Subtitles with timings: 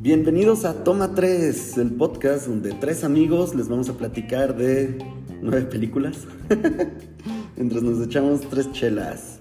[0.00, 4.98] Bienvenidos a Toma 3, el podcast donde tres amigos les vamos a platicar de
[5.42, 6.26] nueve películas.
[7.56, 9.40] Mientras nos echamos tres chelas.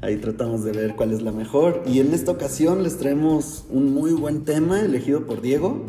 [0.00, 1.82] Ahí tratamos de ver cuál es la mejor.
[1.86, 5.86] Y en esta ocasión les traemos un muy buen tema elegido por Diego.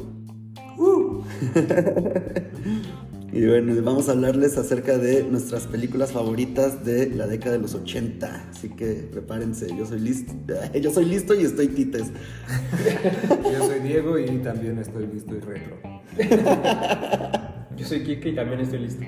[0.78, 1.24] Uh.
[3.34, 7.74] y bueno, vamos a hablarles acerca de nuestras películas favoritas de la década de los
[7.74, 8.50] 80.
[8.52, 10.34] Así que prepárense, yo soy listo.
[10.80, 12.12] Yo soy listo y estoy tites.
[13.44, 15.80] Yo soy Diego y también estoy listo y retro.
[17.76, 19.04] Yo soy Kike y también estoy listo.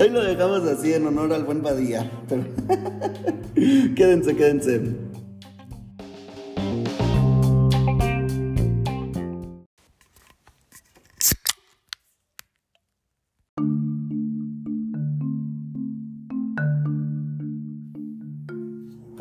[0.00, 2.10] Ahí lo dejamos así en honor al buen Badía.
[2.26, 2.44] Pero...
[3.94, 4.80] quédense, quédense.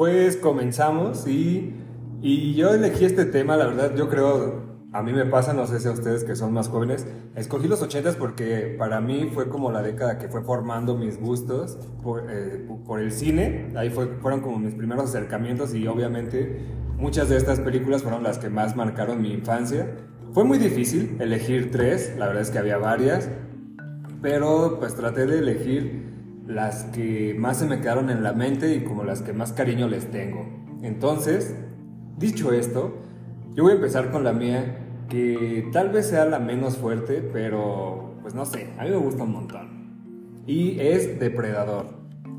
[0.02, 1.76] Pues comenzamos y,
[2.24, 5.80] y yo elegí este tema, la verdad, yo creo, a mí me pasa, no sé
[5.80, 9.72] si a ustedes que son más jóvenes, escogí los 80 porque para mí fue como
[9.72, 14.42] la década que fue formando mis gustos por, eh, por el cine, ahí fue, fueron
[14.42, 16.66] como mis primeros acercamientos y obviamente
[16.98, 19.98] muchas de estas películas fueron las que más marcaron mi infancia.
[20.34, 23.30] Fue muy difícil elegir tres, la verdad es que había varias,
[24.20, 26.01] pero pues traté de elegir
[26.54, 29.88] las que más se me quedaron en la mente y como las que más cariño
[29.88, 30.46] les tengo.
[30.82, 31.56] Entonces,
[32.18, 32.98] dicho esto,
[33.54, 34.78] yo voy a empezar con la mía,
[35.10, 39.24] que tal vez sea la menos fuerte, pero pues no sé, a mí me gusta
[39.24, 39.82] un montón.
[40.48, 41.86] Y es Depredador.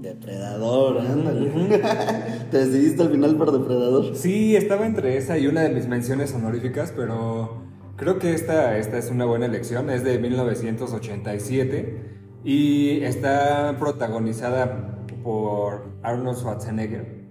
[0.01, 1.51] Depredador, ándale.
[2.51, 4.17] ¿Te decidiste al final por Depredador?
[4.17, 7.63] Sí, estaba entre esa y una de mis menciones honoríficas, pero
[7.97, 9.91] creo que esta, esta es una buena elección.
[9.91, 12.12] Es de 1987
[12.45, 17.23] y está protagonizada por Arnold Schwarzenegger.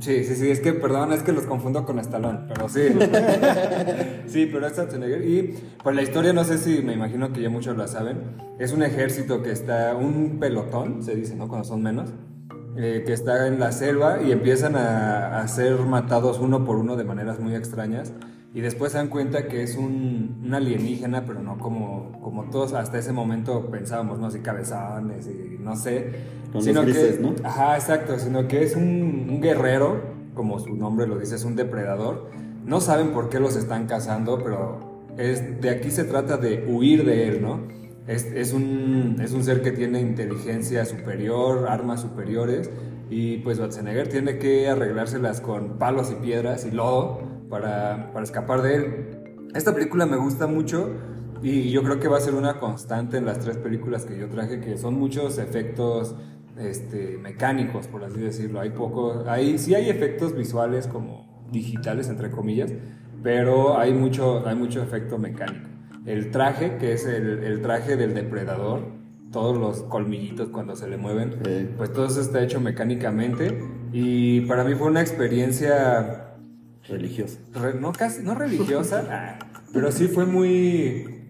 [0.00, 2.80] Sí, sí, sí, es que, perdón, es que los confundo con Stallone, pero sí.
[4.26, 5.24] sí, pero es Schwarzenegger.
[5.24, 8.72] Y pues la historia, no sé si me imagino que ya muchos la saben, es
[8.72, 11.48] un ejército que está, un pelotón, se dice, ¿no?
[11.48, 12.10] Cuando son menos,
[12.76, 16.96] eh, que está en la selva y empiezan a, a ser matados uno por uno
[16.96, 18.12] de maneras muy extrañas
[18.52, 22.72] y después se dan cuenta que es un, un, alienígena, pero no como, como todos
[22.72, 24.26] hasta ese momento pensábamos, ¿no?
[24.26, 26.10] Así cabezones y no sé.
[26.50, 27.34] Con sino los grises, que, ¿no?
[27.44, 30.02] Ajá, exacto, sino que es un, un, guerrero,
[30.34, 32.28] como su nombre lo dice, es un depredador.
[32.64, 37.04] No saben por qué los están cazando, pero es, de aquí se trata de huir
[37.04, 37.68] de él, ¿no?
[38.08, 42.68] Es, es, un, es un ser que tiene inteligencia superior, armas superiores,
[43.10, 48.62] y pues Schwarzenegger tiene que arreglárselas con palos y piedras y lodo para, para, escapar
[48.62, 49.06] de él.
[49.54, 50.90] Esta película me gusta mucho
[51.42, 54.28] y yo creo que va a ser una constante en las tres películas que yo
[54.28, 56.14] traje, que son muchos efectos
[56.56, 58.60] este, mecánicos, por así decirlo.
[58.60, 62.72] Hay poco, hay, sí hay efectos visuales como digitales, entre comillas,
[63.22, 65.68] pero hay mucho, hay mucho efecto mecánico.
[66.06, 69.00] El traje, que es el, el traje del depredador,
[69.32, 71.68] todos los colmillitos cuando se le mueven, Sí.
[71.76, 73.62] pues todo eso está hecho mecánicamente
[73.92, 76.29] y para mí fue una experiencia
[76.90, 77.38] Religiosa.
[77.54, 79.38] re- no casi no religiosa,
[79.72, 81.24] pero sí fue muy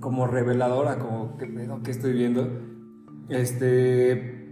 [0.00, 1.48] como reveladora, como qué
[1.84, 2.50] que estoy viendo.
[3.28, 4.48] Este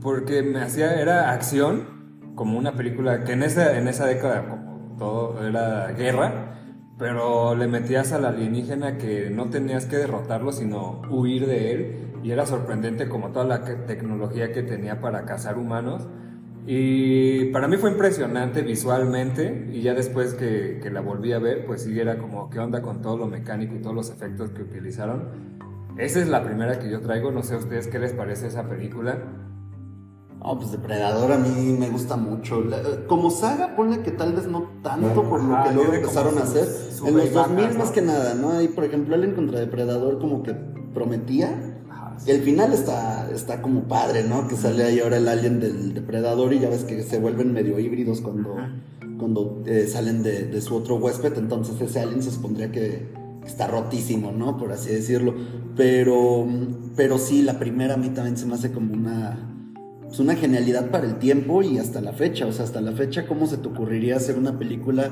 [0.00, 1.84] porque me hacía era acción,
[2.34, 6.60] como una película que en esa en esa década como todo era guerra,
[6.98, 12.30] pero le metías al alienígena que no tenías que derrotarlo, sino huir de él y
[12.30, 16.06] era sorprendente como toda la tecnología que tenía para cazar humanos.
[16.66, 21.64] Y para mí fue impresionante visualmente y ya después que, que la volví a ver,
[21.64, 24.62] pues sí era como qué onda con todo lo mecánico y todos los efectos que
[24.62, 25.56] utilizaron.
[25.96, 28.68] Esa es la primera que yo traigo, no sé a ustedes qué les parece esa
[28.68, 29.16] película.
[30.40, 32.60] No, pues Depredador a mí me gusta mucho.
[32.62, 36.36] La- como saga, ponle que tal vez no tanto por lo Ajá, que luego empezaron
[36.38, 36.66] a hacer.
[37.06, 37.78] En los rebajas, 2000 ¿no?
[37.78, 38.52] más que nada, ¿no?
[38.52, 40.52] Ahí, por ejemplo, Alien contra Depredador como que
[40.94, 41.82] prometía.
[42.26, 44.48] Y el final está, está como padre, ¿no?
[44.48, 47.78] Que sale ahí ahora el alien del depredador y ya ves que se vuelven medio
[47.78, 48.56] híbridos cuando,
[49.18, 51.36] cuando eh, salen de, de su otro huésped.
[51.36, 53.08] Entonces ese alien se supondría que
[53.46, 54.56] está rotísimo, ¿no?
[54.58, 55.34] Por así decirlo.
[55.76, 56.46] Pero,
[56.96, 59.38] pero sí, la primera a mí también se me hace como una,
[60.06, 62.46] pues una genialidad para el tiempo y hasta la fecha.
[62.46, 65.10] O sea, hasta la fecha, ¿cómo se te ocurriría hacer una película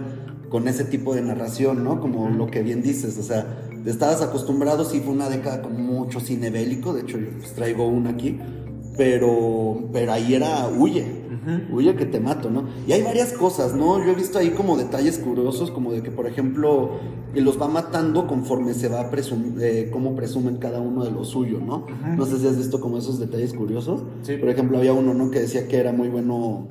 [0.48, 2.00] con ese tipo de narración, ¿no?
[2.00, 6.20] Como lo que bien dices, o sea, estabas acostumbrado, sí fue una década con mucho
[6.20, 8.38] cine bélico, de hecho yo pues, traigo una aquí,
[8.96, 11.24] pero, pero ahí era huye,
[11.72, 12.68] huye que te mato, ¿no?
[12.86, 13.98] Y hay varias cosas, ¿no?
[14.04, 17.00] Yo he visto ahí como detalles curiosos, como de que, por ejemplo,
[17.34, 21.60] los va matando conforme se va presum eh, cómo presumen cada uno de lo suyo,
[21.60, 21.86] ¿no?
[22.16, 24.02] No sé si has visto como esos detalles curiosos.
[24.22, 24.36] Sí.
[24.36, 25.30] Por ejemplo, había uno, ¿no?
[25.30, 26.68] Que decía que era muy bueno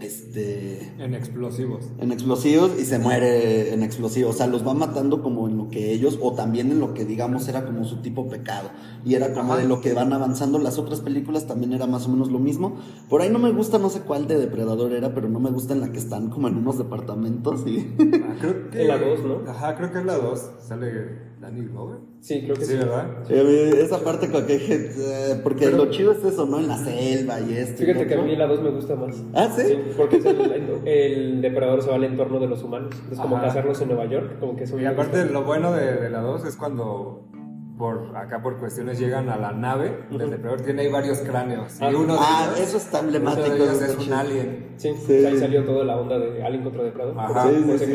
[0.00, 1.84] este En explosivos.
[1.98, 4.34] en explosivos y se muere en explosivos.
[4.34, 7.04] O sea, los va matando como en lo que ellos, o también en lo que
[7.04, 8.70] digamos era como su tipo pecado.
[9.04, 9.62] Y era como Ajá.
[9.62, 10.58] de lo que van avanzando.
[10.58, 12.76] Las otras películas también era más o menos lo mismo.
[13.08, 15.74] Por ahí no me gusta, no sé cuál de Depredador era, pero no me gusta
[15.74, 17.94] en la que están como en unos departamentos y.
[18.24, 18.82] Ah, creo que...
[18.82, 19.50] En la dos, ¿no?
[19.50, 20.50] Ajá, creo que es la 2.
[20.60, 21.98] Sale Danny Glover.
[22.20, 22.72] Sí, creo que sí.
[22.72, 23.06] Sí, ¿verdad?
[23.28, 26.58] Sí, a mí esa parte con que dije, eh, porque lo chido es eso, ¿no?
[26.58, 27.82] En la selva y esto.
[27.84, 29.22] Fíjate que a mí la 2 me gusta más.
[29.34, 29.76] Ah, ¿sí?
[29.96, 32.94] porque es el, el- el depredador se va al entorno de los humanos.
[33.12, 33.46] Es como Ajá.
[33.48, 35.32] cazarlos en Nueva York, como que eso Y aparte, gusta.
[35.32, 37.22] lo bueno de, de la 2 es cuando
[37.76, 41.74] por acá por cuestiones llegan a la nave, el depredador tiene ahí varios cráneos.
[41.82, 41.90] Ah.
[41.92, 43.46] y uno de Ah, ellos, eso está uno emblemático.
[43.50, 44.16] de ellos es un chido.
[44.16, 44.66] alien.
[44.76, 45.12] Sí, Sí.
[45.26, 47.18] ahí salió toda la onda de Alien contra Depredador.
[47.20, 47.50] Ajá.
[47.50, 47.92] Sí, sí,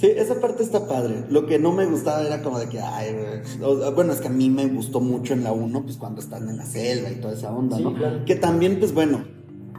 [0.00, 0.06] sí.
[0.16, 1.24] esa parte está padre.
[1.30, 3.42] Lo que no me gustaba era como de que, ay.
[3.62, 6.48] O bueno, es que a mí me gustó mucho en la 1, pues cuando están
[6.48, 7.94] en la selva y toda esa onda, Sí, ¿no?
[7.94, 8.24] claro.
[8.24, 9.24] Que también, pues bueno,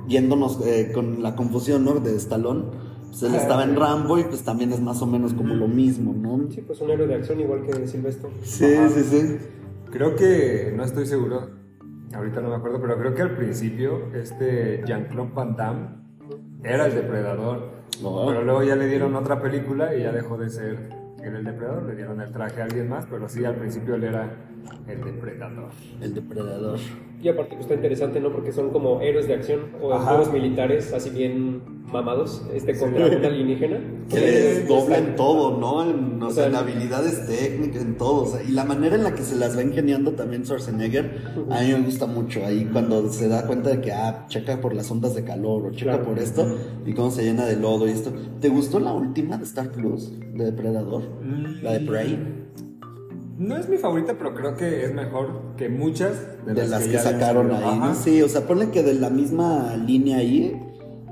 [0.07, 1.95] yéndonos eh, con la confusión, ¿no?
[2.00, 2.63] De Stallone,
[3.09, 3.75] pues él Ah, estaba en.
[3.75, 6.50] Rambo y pues también es más o menos como lo mismo, ¿no?
[6.51, 8.29] Sí, pues un héroe de acción igual que Silvestre.
[8.44, 8.89] Sí, Ajá.
[8.89, 9.38] sí, sí.
[9.91, 11.50] Creo que, no estoy seguro,
[12.13, 15.88] ahorita no me acuerdo, pero creo que al principio este Jean-Claude Van Damme
[16.63, 17.81] era el depredador.
[18.01, 20.89] Pero luego ya le dieron otra película y ya dejó de ser
[21.24, 24.03] él el depredador, le dieron el traje a alguien más, pero sí, al principio él
[24.06, 24.30] era
[24.88, 25.69] el depredador.
[26.01, 26.80] El depredador.
[27.21, 28.31] Y aparte pues está interesante, ¿no?
[28.31, 33.25] Porque son como héroes de acción o juegos militares así bien mamados, este contra un
[33.25, 33.79] alienígena.
[34.09, 35.83] Que es doble en todo, ¿no?
[35.83, 38.23] En, o O sea, sea, en habilidades técnicas, en todo.
[38.23, 41.12] o sea, y la manera en la que se las va ingeniando también Schwarzenegger,
[41.51, 42.44] a mí me gusta mucho.
[42.45, 45.71] Ahí cuando se da cuenta de que, ah, checa por las ondas de calor o
[45.71, 46.06] checa Claro.
[46.06, 46.45] por esto,
[46.85, 48.12] y cómo se llena de lodo y esto.
[48.39, 51.03] ¿Te gustó la última de Star Plus, de Depredador?
[51.62, 52.40] La de Prey.
[53.41, 56.99] No es mi favorita, pero creo que es mejor que muchas de, De las que,
[56.99, 57.95] sacaron ahí, ¿no?
[57.95, 60.61] Sí, o sea, ponle que de la misma línea ahí.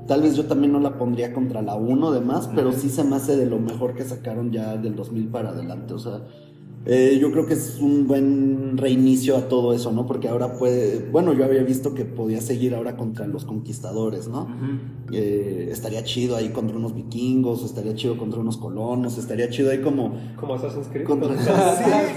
[0.06, 3.02] Tal vez yo también no la pondría contra la 1 de más, pero sí se
[3.02, 5.92] me hace de lo mejor que sacaron ya del 2000 para adelante.
[5.92, 6.20] O sea,
[6.86, 10.06] eh, yo creo que es un buen reinicio a todo eso, ¿no?
[10.06, 11.10] Porque ahora puede.
[11.10, 14.48] Bueno, yo había visto que podía seguir ahora contra los conquistadores, ¿no?
[15.12, 19.82] Eh, estaría chido ahí contra unos vikingos, estaría chido contra unos colonos, estaría chido ahí
[19.82, 20.14] como.
[20.36, 21.06] Como Assassin's Creed.
[21.06, 21.28] Contra...
[21.34, 21.44] con sí,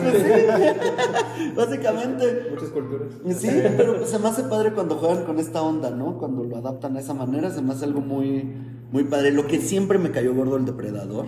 [0.01, 1.49] pues sí.
[1.57, 2.47] Básicamente.
[2.51, 3.09] Muchas culturas.
[3.37, 6.17] Sí, pero pues se me hace padre cuando juegan con esta onda, ¿no?
[6.17, 8.49] Cuando lo adaptan a esa manera, se me hace algo muy,
[8.93, 9.31] muy padre.
[9.31, 11.27] Lo que siempre me cayó gordo el depredador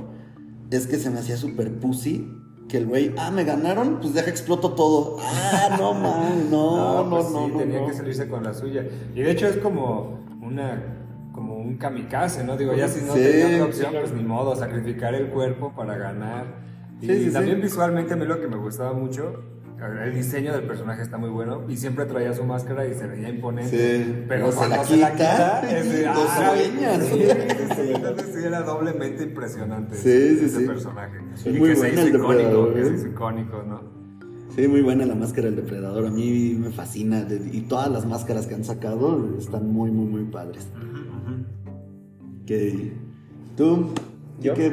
[0.71, 2.44] es que se me hacía súper pussy.
[2.67, 5.17] Que el güey, ah, me ganaron, pues deja exploto todo.
[5.21, 7.88] Ah, no, man, no, no, pues no, sí, no, tenía no.
[7.88, 8.85] que salirse con la suya.
[9.13, 11.01] Y de hecho es como una
[11.31, 12.56] como un kamikaze, ¿no?
[12.56, 15.97] Digo, ya si no Sí, tenía otra opción, pues ni modo, sacrificar el cuerpo para
[15.97, 16.45] ganar.
[17.01, 19.44] Y Sí, sí, también visualmente a mí lo que me gustaba mucho,
[19.85, 23.29] el diseño del personaje está muy bueno y siempre traía su máscara y se veía
[23.29, 23.69] imponente.
[24.05, 27.91] Sí, pero no se cuando la se la quita, es de, ah, sí, sí, sí,
[27.93, 30.65] entonces sí era doblemente impresionante Sí, sí, ese sí.
[30.65, 31.17] personaje.
[31.35, 32.85] Sí, y muy que se bueno hizo el icónico, depredador, que ¿eh?
[32.85, 33.81] se hizo icónico, ¿no?
[34.55, 36.05] Sí, muy buena la máscara del depredador.
[36.05, 37.27] A mí me fascina.
[37.51, 40.65] Y todas las máscaras que han sacado están muy, muy, muy padres.
[42.45, 42.93] Que
[43.57, 43.89] ¿Tú?
[44.41, 44.53] ¿Y ¿Yo?
[44.53, 44.69] qué,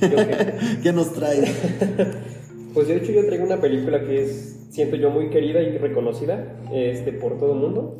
[0.00, 0.78] ¿Yo qué?
[0.82, 1.50] qué nos traes?
[2.74, 6.60] Pues de hecho yo traigo una película que es, siento yo, muy querida y reconocida
[6.72, 7.98] este, por todo el mundo.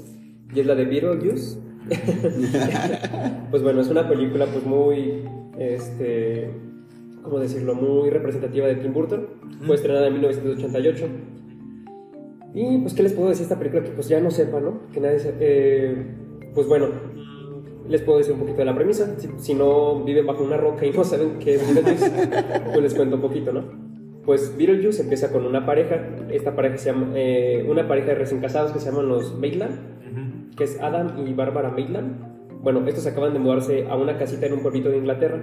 [0.55, 1.59] Y es la de Beetlejuice.
[3.51, 5.25] pues bueno, es una película pues muy,
[5.59, 6.51] este,
[7.23, 7.75] ¿cómo decirlo?
[7.75, 9.27] Muy representativa de Tim Burton.
[9.67, 11.07] Fue estrenada en 1988.
[12.55, 13.83] Y pues, ¿qué les puedo decir de esta película?
[13.83, 14.91] Que pues ya no sepa, ¿no?
[14.93, 15.37] Que nadie sepa.
[15.41, 16.07] eh,
[16.55, 16.89] pues bueno,
[17.89, 19.15] les puedo decir un poquito de la premisa.
[19.19, 22.11] Si, si no viven bajo una roca y no saben qué es Beetlejuice,
[22.73, 23.86] pues les cuento un poquito, ¿no?
[24.27, 26.01] Pues Beetlejuice empieza con una pareja.
[26.31, 30.55] Esta pareja se llama, eh, una pareja de recién casados que se llaman los Maitland,
[30.57, 32.37] que es Adam y Bárbara Maitland.
[32.63, 35.41] Bueno, estos acaban de mudarse a una casita en un pueblito de Inglaterra.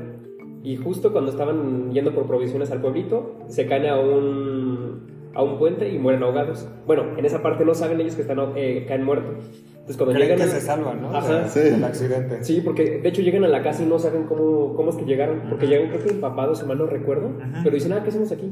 [0.64, 5.58] Y justo cuando estaban yendo por provisiones al pueblito, se caen a un, a un
[5.60, 6.68] puente y mueren ahogados.
[6.86, 9.46] Bueno, en esa parte no saben ellos que están, eh, caen muertos.
[9.74, 11.16] Entonces cuando Creen llegan que a- se salvan, ¿no?
[11.16, 11.48] Ajá.
[11.50, 11.60] Sí.
[11.60, 12.44] Del accidente.
[12.44, 15.04] Sí, porque de hecho llegan a la casa y no saben cómo, cómo es que
[15.06, 17.32] llegaron, porque llegan creo que empapados, si mal no recuerdo,
[17.64, 18.50] pero dicen, ah, ¿qué hacemos aquí?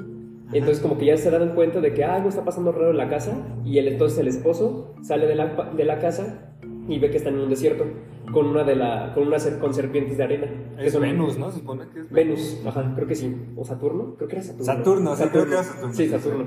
[0.53, 2.97] Entonces como que ya se dan cuenta de que ah, algo está pasando raro en
[2.97, 3.33] la casa
[3.65, 6.51] y el, entonces el esposo sale de la, de la casa
[6.87, 7.85] y ve que están en un desierto
[8.33, 10.47] con una de la con una ser- con serpientes de arena.
[10.77, 11.51] que Es son- Venus, ¿no?
[11.51, 13.35] Se supone que es Venus, ajá, creo que sí.
[13.55, 14.65] O Saturno, creo que era Saturno.
[14.65, 15.93] Saturno, sí, creo que era Saturno.
[15.93, 16.45] Sí, Saturno.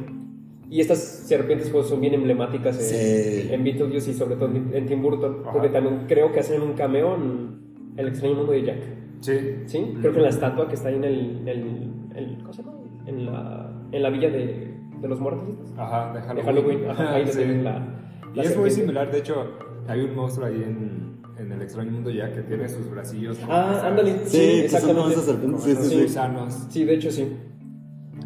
[0.70, 3.48] Y estas serpientes pues, son bien emblemáticas en, Sí.
[3.52, 5.52] en Beetlejuice y sobre todo en, en Tim Burton, Ajá.
[5.52, 7.60] porque también creo que hacen un cameo en
[7.96, 8.82] El extraño mundo de Jack.
[9.20, 9.32] Sí.
[9.66, 9.94] ¿Sí?
[10.00, 11.48] Creo que en la estatua que está ahí en el...
[11.48, 12.74] el, el- ¿Cómo se llama?
[13.06, 15.56] En la, en la villa de, de los muertos.
[15.76, 16.44] Ajá, de De Halloween.
[16.46, 16.90] Halloween.
[16.90, 17.38] Ajá, ahí Sí.
[17.38, 17.86] tienen la,
[18.32, 19.46] Y la es muy similar, de hecho,
[19.88, 23.38] hay un monstruo ahí en, en el extraño mundo ya que tiene sus bracillos.
[23.48, 24.12] Ah, esas- ándale.
[24.24, 25.14] Sí, Sí, son exactamente.
[25.42, 26.02] como Sí, sí, sí.
[26.02, 26.66] gusanos.
[26.70, 27.36] Sí, de hecho sí.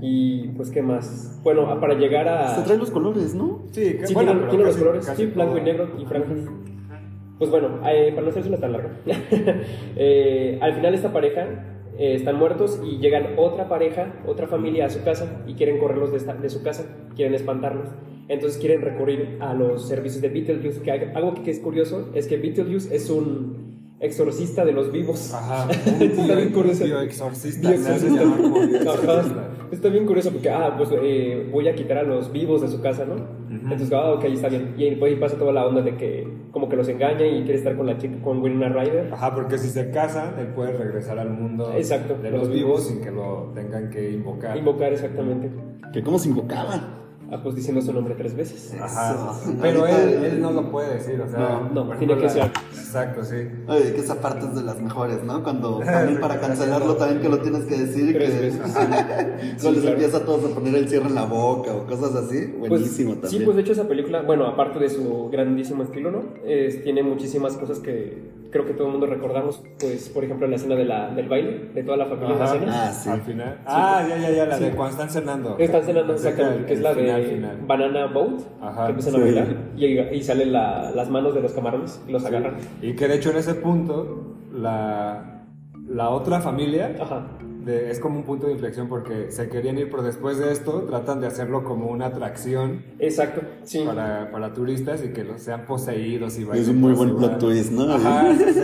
[0.00, 1.40] Y pues, ¿qué más?
[1.42, 2.54] Bueno, ah, para llegar a...
[2.54, 3.62] Se traen los colores, ¿no?
[3.72, 5.64] Sí, que- Sí, bueno, tiene, tiene los casi- colores, casi sí, blanco y todo.
[5.64, 6.38] negro y franjas.
[7.38, 8.88] Pues bueno, eh, para no hacerse tan largo,
[9.96, 11.46] eh, al final esta pareja
[11.98, 16.10] eh, están muertos y llegan otra pareja, otra familia a su casa y quieren correrlos
[16.12, 16.86] de, esta- de su casa,
[17.16, 17.88] quieren espantarlos.
[18.28, 22.26] Entonces quieren recurrir a los servicios de Beetlejuice, que hay- algo que es curioso es
[22.26, 25.32] que Beetlejuice es un exorcista de los vivos.
[25.34, 25.66] Ajá.
[27.94, 28.66] Hace llamar como Ajá.
[28.66, 29.48] bioexorcista.
[29.70, 32.80] Está bien curioso porque, ah, pues eh, voy a quitar a los vivos de su
[32.80, 33.16] casa, ¿no?
[33.50, 34.74] Entonces, ah, ok, está bien.
[34.76, 37.54] Y pues, ahí pasa toda la onda de que como que los engaña y quiere
[37.58, 39.12] estar con la chica, con Winona Ryder.
[39.12, 42.64] Ajá, porque si se casan, él puede regresar al mundo Exacto, de los los vivos
[42.68, 42.86] vivos.
[42.86, 44.56] sin que lo tengan que invocar.
[44.56, 45.50] Invocar exactamente.
[45.92, 46.80] Que cómo se invocaba.
[47.30, 48.74] Ah, pues diciendo su nombre tres veces.
[48.80, 49.34] Ajá.
[49.60, 51.38] Pero él, él no lo puede decir, o sea.
[51.74, 52.44] No, no, tiene que ser.
[52.72, 53.36] Exacto, sí.
[53.66, 55.42] Oye, que esa parte es de las mejores, ¿no?
[55.42, 58.60] Cuando también para cancelarlo también que lo tienes que decir y Tres que veces.
[58.72, 59.88] cuando les claro.
[59.90, 63.12] empieza a todos a poner el cierre en la boca o cosas así, Pues, buenísimo
[63.14, 63.44] Sí, también.
[63.44, 66.22] pues de hecho esa película, bueno, aparte de su grandísimo estilo, ¿no?
[66.46, 69.62] Es- tiene muchísimas cosas que creo que todo el mundo recordamos.
[69.80, 72.44] Pues, por ejemplo, la escena de la, del baile, de toda la familia en la
[72.44, 72.58] Ajá.
[72.58, 72.72] cena.
[72.88, 73.08] Ah, sí.
[73.10, 73.58] Al final.
[73.66, 74.64] Ah, ya, ya, ya, la Sí.
[74.64, 75.56] de cuando están cenando.
[75.58, 77.58] Están cenando exactamente, que es la final, de final.
[77.66, 79.20] Banana Boat, Ajá, que empiezan sí.
[79.20, 82.56] a bailar y, y salen la- las manos de los camarones y los agarran.
[82.82, 85.44] Y que de hecho en ese punto, la,
[85.88, 87.26] la otra familia Ajá.
[87.68, 90.82] De- es como un punto de inflexión porque se querían ir, pero después de esto
[90.88, 93.82] tratan de hacerlo como una atracción Exacto, sí.
[93.86, 97.38] para, para turistas y que los sean poseídos y bailen Es un muy buen plot
[97.38, 97.92] twist, ¿no?
[97.92, 98.60] Ajá, sí, sí.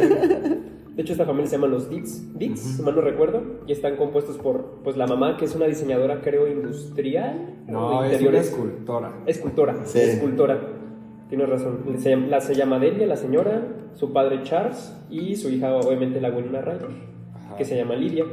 [0.95, 3.97] De hecho, esta familia se llama los Dits, Dits, si mal no recuerdo, y están
[3.97, 7.57] compuestos por pues la mamá, que es una diseñadora, creo, industrial.
[7.67, 9.13] No, de es una escultora.
[9.27, 9.99] Escultora, Sí.
[9.99, 10.61] escultora.
[11.29, 11.81] Tienes razón.
[11.99, 16.21] Se llama, la, se llama Delia, la señora, su padre Charles y su hija, obviamente,
[16.21, 16.89] la Winona Ryder,
[17.35, 17.57] Ajá.
[17.57, 18.25] que se llama Lidia.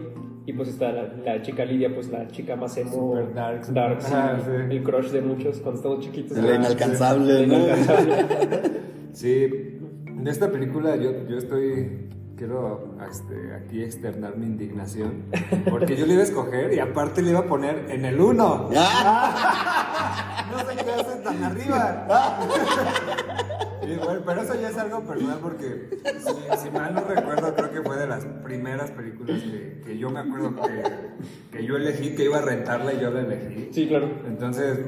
[0.46, 3.66] Y pues está la, la chica Lidia, pues la chica más emo, Super dark.
[3.74, 4.76] dark, sí, Ajá, sí.
[4.76, 6.38] el crush de muchos cuando estamos chiquitos.
[6.38, 7.64] La inalcanzable, La ¿no?
[7.66, 8.82] inalcanzable.
[9.14, 12.08] Sí, de esta película yo, yo estoy,
[12.38, 15.24] quiero este, aquí externar mi indignación,
[15.70, 18.70] porque yo le iba a escoger y aparte le iba a poner en el 1.
[18.76, 22.08] Ah, No sé qué hacen tan arriba.
[23.84, 27.54] Y bueno, pero eso ya es algo personal porque, si, si mal no recuerdo,
[28.02, 32.40] de las primeras películas que, que yo me acuerdo que, que yo elegí, que iba
[32.40, 33.70] a rentarla y yo la elegí.
[33.72, 34.10] Sí, claro.
[34.28, 34.80] Entonces,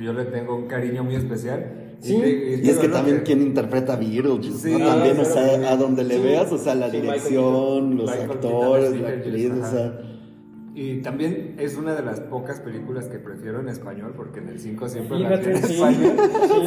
[0.00, 1.94] yo le tengo un cariño muy especial.
[2.00, 2.14] Sí.
[2.62, 4.86] Y es que también que- quien interpreta a Beetlejuice, Sí, ¿no?
[4.86, 6.22] También, o sea, a donde le Sí.
[6.22, 9.70] veas, o sea, la Michael dirección, los Michael actores, la actriz, o ajá.
[9.70, 10.00] sea...
[10.80, 14.60] Y también es una de las pocas películas que prefiero en español, porque en el
[14.60, 16.16] 5 siempre la en español.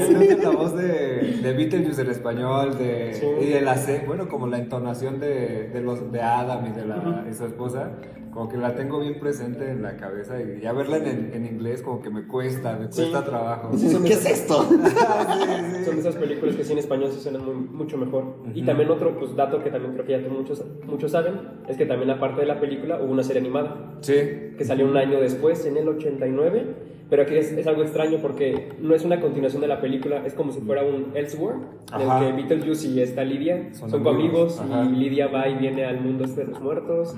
[0.06, 0.28] Sí.
[0.44, 3.26] La voz de, de Beetlejuice en español, de, Sí.
[3.42, 6.86] y de la C, bueno, como la entonación de, de, los, de Adam y de
[6.86, 7.92] la, y su esposa,
[8.32, 11.82] como que la tengo bien presente en la cabeza y ya verla en, en inglés
[11.82, 13.78] como que me cuesta, me cuesta trabajo.
[13.78, 14.64] Sí, ¿Qué es esto?
[15.86, 18.36] Son esas películas que sí en español se suenan muy- mucho mejor.
[18.54, 21.34] Y también otro pues, dato que también creo que ya muchos, muchos saben,
[21.68, 24.14] es que también aparte de la película hubo una serie animada Sí,
[24.58, 28.70] que salió un año después, en el 89, pero aquí es, es algo extraño porque
[28.82, 31.62] no es una continuación de la película, es como si fuera un Elseworld,
[31.94, 32.26] en Ajá.
[32.28, 36.00] el que Beetlejuice y esta Lidia Son son, amigos, y Lidia va y viene al
[36.02, 37.14] mundo este de los muertos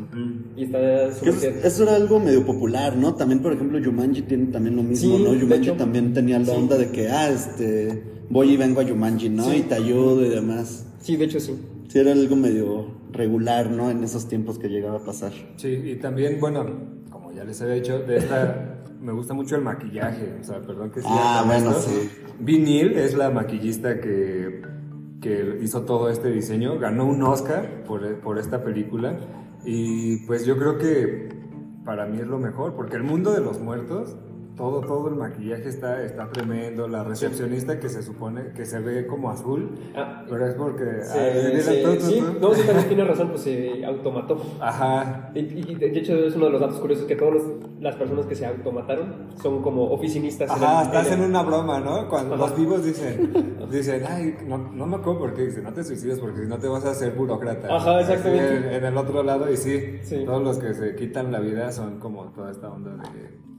[0.57, 0.79] y está
[1.23, 3.13] Que es- eso era algo medio popular, ¿no?
[3.13, 5.29] También, por ejemplo, Jumanji tiene también lo mismo, Sí, ¿no?
[5.39, 5.73] Jumanji hecho.
[5.77, 6.51] también tenía la Sí.
[6.57, 9.43] onda de que, ah, este, voy y vengo a Jumanji, ¿no?
[9.43, 9.57] Sí.
[9.57, 10.87] Y te ayudo y demás.
[11.01, 11.53] Sí, de hecho sí.
[11.87, 13.91] Sí, era algo medio regular, ¿no?
[13.91, 15.31] En esos tiempos que llegaba a pasar.
[15.57, 16.65] sí, y también, bueno,
[17.11, 18.69] como ya les había dicho, de esta
[19.03, 21.81] me gusta mucho el maquillaje, o sea, perdón que siga Ah, bueno, esto.
[21.81, 22.09] sí.
[22.39, 24.61] Vinil es la maquillista que,
[25.21, 29.17] que hizo todo este diseño, ganó un Oscar por, por esta película
[29.65, 31.29] y pues yo creo que
[31.85, 34.15] para mí es lo mejor, porque el mundo de los muertos,
[34.55, 39.07] todo, todo el maquillaje está, está tremendo, la recepcionista que se supone que se ve
[39.07, 40.83] como azul, Ah, pero es porque...
[41.03, 42.19] Sí, ay, sí, mira, tú, tú, sí.
[42.19, 42.39] tú.
[42.39, 44.37] No, sí, también tiene razón, pues se automató.
[44.59, 47.41] Ajá, Y, y de hecho es uno de los datos curiosos que todas
[47.79, 50.49] las personas que se automataron son como oficinistas.
[50.51, 52.07] Ajá, hasta en una broma, ¿no?
[52.07, 52.43] Cuando Ajá.
[52.47, 56.19] los vivos dicen, dicen, ay, no, no me acuerdo por qué, dicen, no te suicides
[56.19, 57.75] porque si no te vas a hacer burócrata.
[57.75, 58.57] Ajá, exactamente.
[58.57, 60.23] En, en el otro lado, y sí, Sí.
[60.25, 63.52] todos los que se quitan la vida son como toda esta onda de,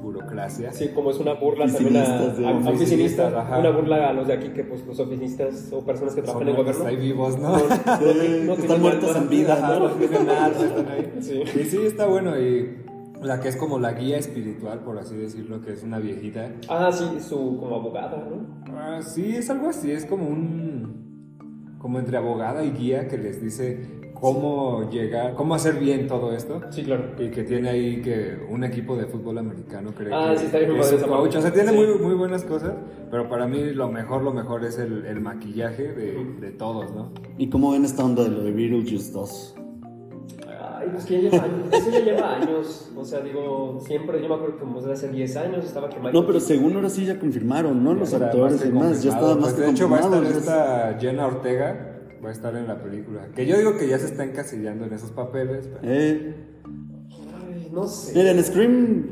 [0.00, 0.72] burocracia.
[0.72, 4.64] Sí, como es una burla también a, Oficinistas, una burla a los de aquí que
[4.64, 7.56] pues los oficinistas o personas que trabajan en el gobierno ahí vivos, ¿no?
[7.58, 9.88] no, Están muertos en vida, ¿no?
[9.88, 11.12] están ahí.
[11.20, 11.42] Sí.
[11.42, 12.38] Y sí, está bueno.
[12.38, 12.76] Y
[13.22, 16.52] la que es como la guía espiritual, por así decirlo, que es una viejita.
[16.68, 18.74] Ah, sí, su como abogada, ¿no?
[18.76, 21.76] Ah, sí, es algo así, es como un.
[21.78, 26.60] como entre abogada y guía que les dice cómo llegar, cómo hacer bien todo esto.
[26.70, 27.04] Sí, claro.
[27.18, 30.58] Y que tiene ahí que un equipo de fútbol americano, creo Ah, que, sí, está
[30.58, 31.36] bien que es su coach.
[31.36, 31.76] O sea, tiene Sí.
[31.76, 32.72] muy, muy buenas cosas,
[33.10, 37.10] pero para mí lo mejor, lo mejor es el, el maquillaje de, de todos, ¿no?
[37.38, 39.54] ¿Y cómo ven esta onda de lo de Beetlejuice 2?
[40.78, 41.68] Ay, pues que ya lleva años.
[41.72, 42.90] Eso ya lleva años.
[42.96, 45.96] O sea, digo, siempre, yo me acuerdo que como desde hace 10 años estaba que
[45.96, 47.94] Michael- No, pero según ahora sí ya confirmaron, ¿no?
[47.94, 50.96] Los actores y demás, ya estaba más Pues, que De hecho, va a estar esta
[51.00, 51.95] Jenna Ortega,
[52.26, 53.28] va a estar en la película.
[53.34, 55.68] Que yo digo que ya se está encasillando en esos papeles.
[55.68, 56.34] pero- Eh,
[57.48, 58.12] Ay, no sé.
[58.18, 59.04] mira, en Scream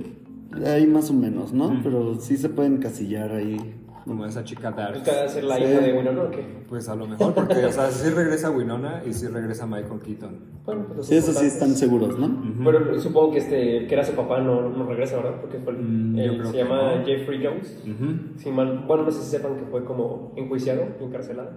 [0.67, 1.81] hay más o menos, ¿no?
[1.83, 3.81] Pero sí se pueden encasillar ahí.
[4.05, 4.99] Como esa chica Dark.
[4.99, 5.63] Busca ser la Sí.
[5.63, 6.45] hija de Winona, ¿o qué?
[6.69, 10.41] Pues a lo mejor, porque, o sea, sí regresa Winona y sí regresa Michael Keaton.
[10.67, 12.43] Bueno, pues Sí, eso sí están seguros, ¿no?
[12.65, 15.41] Pero supongo que este, que era su papá no, no regresa, ¿verdad?
[15.41, 17.07] Porque fue el, Mm, creo se llama no.
[17.07, 17.79] Jeffrey Jones.
[17.83, 18.19] Ujú.
[18.37, 21.51] Sí, mal- bueno, no sé si sepan que fue como enjuiciado, encarcelado,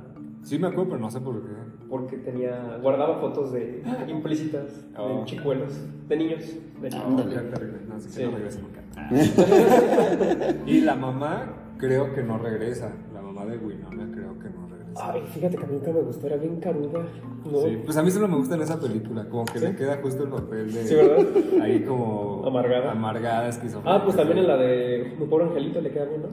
[0.44, 1.50] Sí me acuerdo, pero no sé por qué.
[1.90, 5.20] porque tenía, guardaba fotos de implícitas Oh.
[5.20, 5.74] de chicuelos,
[6.08, 6.44] de niños.
[6.82, 7.26] De niños.
[7.26, 7.80] Terrible.
[7.88, 8.24] No, sí que Sí.
[8.24, 8.82] no regresa nunca.
[10.66, 12.92] y la mamá creo que no regresa.
[13.14, 15.12] La mamá de Winona creo que no regresa.
[15.14, 17.06] Ay, fíjate que a mí nunca me gustó, era bien caruda.
[17.50, 17.60] No.
[17.60, 20.24] Sí, pues a mí solo me gusta en esa película, como que le queda justo
[20.24, 20.84] el papel de...
[20.86, 21.26] Sí, ¿verdad?
[21.62, 22.44] Ahí como...
[22.46, 22.92] Amargada.
[22.92, 23.96] Amargada, esquizofrénica.
[23.96, 26.30] Ah, pues también en la de Mi pobre angelito le queda bien, ¿no?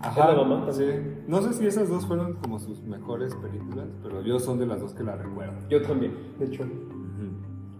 [0.00, 0.78] Ajá, Es la mamá sí.
[0.80, 1.24] también.
[1.28, 4.80] No sé si esas dos fueron como sus mejores películas, pero yo son de las
[4.80, 5.54] dos que la recuerdo.
[5.70, 6.64] Yo también, de hecho.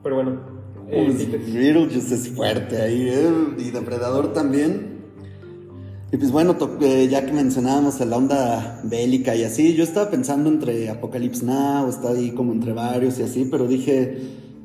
[0.03, 0.33] Pero bueno.
[0.89, 3.31] eh, Pues, sí te- Beetlejuice es fuerte ahí, ¿eh?
[3.59, 4.93] Y Depredador también.
[6.13, 10.11] Y pues bueno, to- eh, ya que mencionábamos la onda bélica y así, yo estaba
[10.11, 14.19] pensando entre Apocalypse Now, está ahí como entre varios y así, pero dije,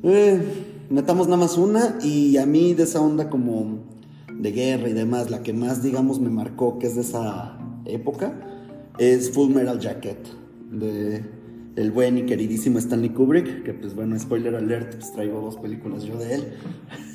[0.04, 0.42] eh,
[0.90, 3.80] metamos nada más una y a mí de esa onda como
[4.40, 8.32] de guerra y demás, la que más digamos me marcó, que es de esa época,
[8.98, 10.18] es Full Metal Jacket,
[10.70, 11.22] de
[11.76, 16.02] el buen y queridísimo Stanley Kubrick, que pues bueno, spoiler alert, pues traigo dos películas
[16.02, 16.44] yo de él.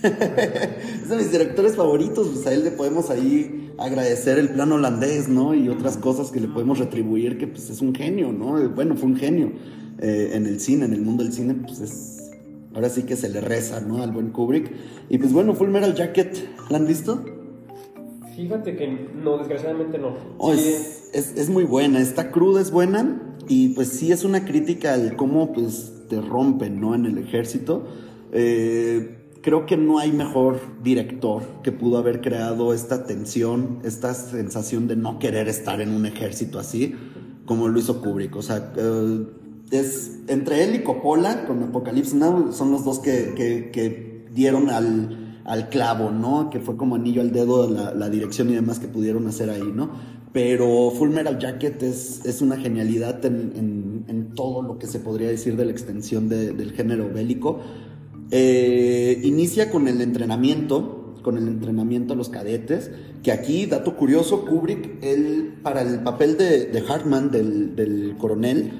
[0.03, 5.27] es de mis directores favoritos, pues a él le podemos ahí agradecer el plan holandés,
[5.27, 5.53] ¿no?
[5.53, 8.69] Y otras cosas que le podemos retribuir, que pues es un genio, ¿no?
[8.69, 9.51] Bueno, fue un genio
[9.99, 12.14] eh, en el cine, en el mundo del cine, pues es...
[12.75, 14.03] Ahora sí que se le reza, ¿no?
[14.03, 14.71] Al buen Kubrick.
[15.09, 16.37] Y pues bueno, Full Metal Jacket,
[16.69, 17.23] ¿la han visto?
[18.35, 20.15] Fíjate que no, desgraciadamente no.
[20.37, 24.25] Oh, Sí, es, es- es muy buena, está cruda, es buena y pues sí es
[24.25, 26.93] una crítica al cómo pues te rompen, ¿no?
[26.95, 27.87] En el ejército.
[28.33, 34.87] Eh, creo que no hay mejor director que pudo haber creado esta tensión, esta sensación
[34.87, 36.93] de no querer estar en un ejército así,
[37.45, 38.35] como lo hizo Kubrick.
[38.35, 39.25] O sea, eh,
[39.71, 44.69] es entre él y Coppola con Apocalypse Now son los dos que, que- que dieron
[44.69, 46.49] al, al clavo, ¿no?
[46.49, 49.71] Que fue como anillo al dedo la, la dirección y demás que pudieron hacer ahí,
[49.73, 49.89] ¿no?
[50.33, 54.99] Pero Full Metal Jacket es, es una genialidad en, en- en todo lo que se
[54.99, 57.59] podría decir de la extensión de- del género bélico.
[58.31, 62.91] Eh, inicia con el entrenamiento, con el entrenamiento a los cadetes,
[63.23, 68.71] que aquí, dato curioso, Kubrick, él, para el papel de, de Hartman, del, del coronel,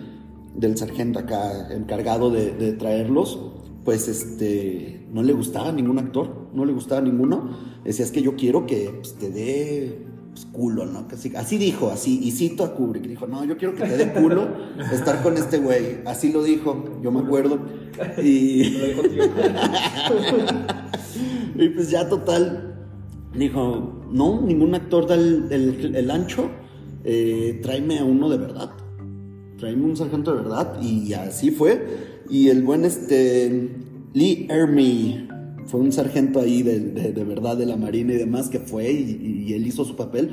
[0.58, 3.40] del sargento acá encargado de, traerlos,
[3.84, 7.50] pues este, no le gustaba ningún actor, no le gustaba ninguno.
[7.84, 11.08] Decía, es que yo quiero que pues, te dé pues, culo, ¿no?
[11.38, 14.48] Así dijo, así, y cito a Kubrick, dijo, no, yo quiero que te dé culo
[14.92, 16.00] estar con este güey.
[16.06, 17.60] Así lo dijo, yo me acuerdo.
[18.22, 18.78] Y...
[21.58, 22.76] Y pues ya total,
[23.34, 26.50] dijo, no, ningún actor da el ancho,
[27.08, 28.72] eh, tráeme a uno de verdad,
[29.58, 31.86] tráeme un sargento de verdad, y así fue.
[32.30, 33.70] Y el buen este,
[34.14, 35.28] Lee Ermey,
[35.66, 39.52] fue un sargento ahí de, de- verdad de la Marina y demás que fue, y
[39.54, 40.32] él hizo su papel.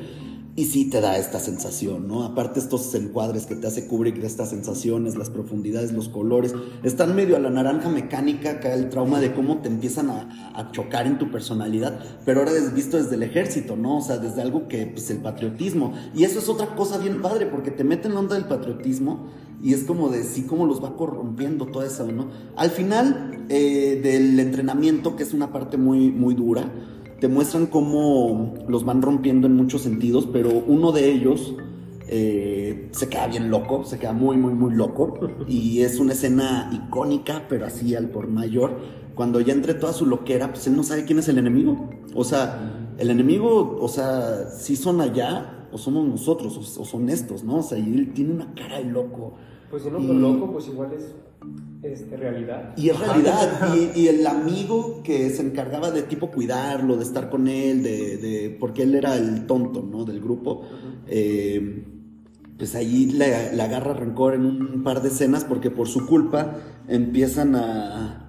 [0.55, 2.25] Y sí te da esta sensación, ¿no?
[2.25, 7.17] Aparte estos encuadres que te hace Kubrick de estas sensaciones, las profundidades, los colores, están
[7.17, 11.19] medio a la naranja mecánica, acá el trauma de cómo te empiezan a, chocar en
[11.19, 13.99] tu personalidad, pero ahora es visto desde el ejército, ¿no?
[13.99, 15.95] O sea, desde algo que, pues el patriotismo.
[16.15, 19.29] Y eso es otra cosa bien padre, porque te mete en la onda del patriotismo
[19.63, 22.29] y es como de sí, cómo los va corrompiendo todo eso, ¿no?
[22.57, 26.71] Al final eh, del entrenamiento, que es una parte muy, muy dura,
[27.23, 31.55] te muestran cómo los van rompiendo en muchos sentidos, pero uno de ellos
[32.09, 35.15] eh, se queda bien loco, se queda muy, muy, muy loco.
[35.47, 38.77] Y es una escena icónica, pero así al por mayor.
[39.15, 41.91] Cuando ya entre toda su loquera, pues él no sabe quién es el enemigo.
[42.13, 47.45] O sea, el enemigo, o sea, si son allá o somos nosotros, o, son estos,
[47.45, 47.59] ¿no?
[47.59, 49.35] O sea, y él tiene una cara de loco.
[49.71, 51.15] Pues si no son loco, pues igual es
[51.83, 52.75] este, realidad.
[52.77, 53.75] Y es realidad.
[53.95, 58.57] y, el amigo que se encargaba de tipo cuidarlo, de estar con él, de, de
[58.59, 60.05] porque él era el tonto, ¿no?
[60.05, 60.63] Del grupo.
[61.07, 61.85] eh,
[62.63, 67.57] pues ahí le, agarra rencor en un par de escenas porque por su culpa empiezan
[67.57, 68.22] a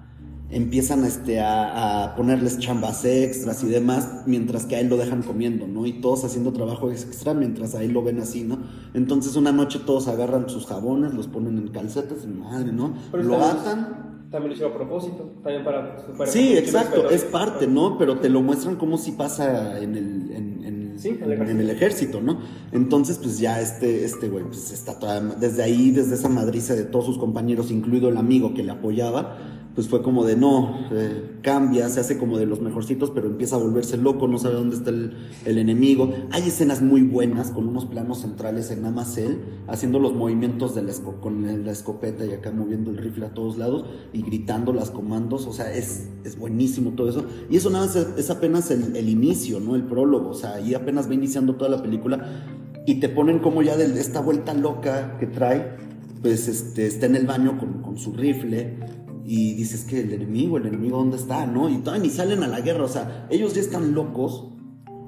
[0.54, 5.22] empiezan este, a, a, ponerles chambas extras y demás, mientras que a él lo dejan
[5.22, 5.84] comiendo, ¿no?
[5.84, 8.58] Y todos haciendo trabajo extra mientras a él lo ven así, ¿no?
[8.94, 12.94] Entonces una noche todos agarran sus jabones, los ponen en calcetas, madre, ¿no?
[13.12, 14.04] lo atan.
[14.30, 16.26] También lo hicieron a propósito, también para...
[16.26, 17.98] sí, exacto, es parte, ¿no?
[17.98, 22.40] Pero te lo muestran como si pasa en el, en, el ejército, ¿no?
[22.72, 26.84] Entonces, pues ya este, este güey, pues está toda, desde ahí, desde esa madriza de
[26.84, 29.36] todos sus compañeros, incluido el amigo que le apoyaba,
[29.74, 33.56] pues fue como de no, eh, cambia, se hace como de los mejorcitos, pero empieza
[33.56, 36.12] a volverse loco, no sabe dónde está el, enemigo.
[36.30, 40.92] Hay escenas muy buenas con unos planos centrales en Amacel, haciendo los movimientos de la
[41.20, 45.46] con la escopeta y acá moviendo el rifle a todos lados y gritando las comandos,
[45.46, 47.24] o sea, es, es buenísimo todo eso.
[47.50, 49.74] Y eso nada más es, apenas el, el, inicio, ¿no?
[49.74, 52.44] El prólogo, o sea, ahí apenas va iniciando toda la película
[52.86, 55.76] y te ponen como ya de esta vuelta loca que trae,
[56.22, 58.76] pues este, está en el baño con, con su rifle
[59.24, 61.70] y dices que el enemigo, el enemigo dónde está, ¿no?
[61.70, 64.48] Y todavía ni salen a la guerra, o sea, ellos ya están locos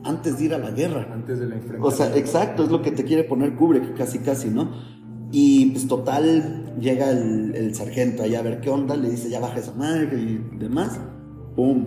[0.04, 1.08] antes de ir a la guerra.
[1.12, 4.48] Antes de la O sea, exacto, es lo que te quiere poner Kubrick, casi casi,
[4.48, 4.70] ¿no?
[5.32, 9.58] Y pues total, llega el, sargento allá a ver qué onda, le dice ya baja
[9.58, 10.98] esa madre y demás,
[11.54, 11.86] ¡pum!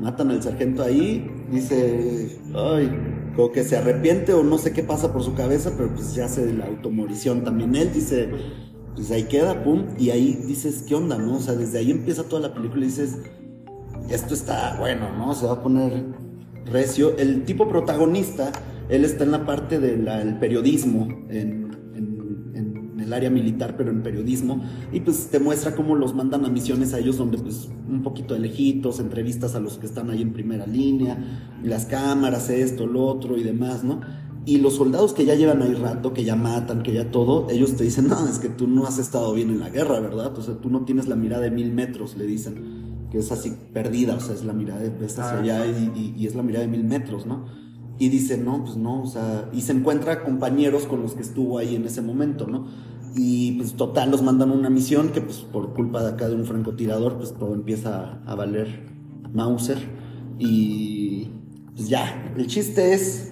[0.00, 2.90] Matan al sargento ahí, dice, ay,
[3.36, 6.24] como que se arrepiente o no sé qué pasa por su cabeza, pero pues ya
[6.24, 8.30] hace la automorición también él, dice
[8.94, 11.36] pues ahí queda, pum, y ahí dices, ¿qué onda, no?
[11.36, 13.18] O sea, desde ahí empieza toda la película y dices,
[14.10, 15.34] esto está bueno, ¿no?
[15.34, 16.04] Se va a poner
[16.66, 17.16] recio.
[17.16, 18.52] El tipo protagonista,
[18.88, 21.62] él está en la parte del periodismo, en,
[23.00, 26.94] el área militar, pero en periodismo, y pues te muestra cómo los mandan a misiones
[26.94, 30.32] a ellos donde pues un poquito de lejitos, entrevistas a los que están ahí en
[30.32, 31.18] primera línea,
[31.64, 34.00] las cámaras, esto, lo otro y demás, ¿no?
[34.44, 37.76] Y los soldados que ya llevan ahí rato, que ya matan, que ya todo, ellos
[37.76, 40.36] te dicen, no, es que tú no has estado bien en la guerra, ¿verdad?
[40.36, 43.52] O sea, tú no tienes la mirada de mil metros, le dicen, que es así
[43.72, 46.70] perdida, o sea, es la mirada de hacia ah, allá y, es la mirada de
[46.70, 47.44] mil metros, ¿no?
[47.98, 51.58] Y dice, no, pues no, o sea, y se encuentra compañeros con los que estuvo
[51.58, 52.66] ahí en ese momento, ¿no?
[53.14, 56.34] Y pues total, los mandan a una misión que pues por culpa de acá de
[56.34, 58.90] un francotirador, pues todo empieza a valer
[59.32, 59.78] Mauser.
[60.38, 61.28] Y
[61.76, 63.31] pues ya, el chiste es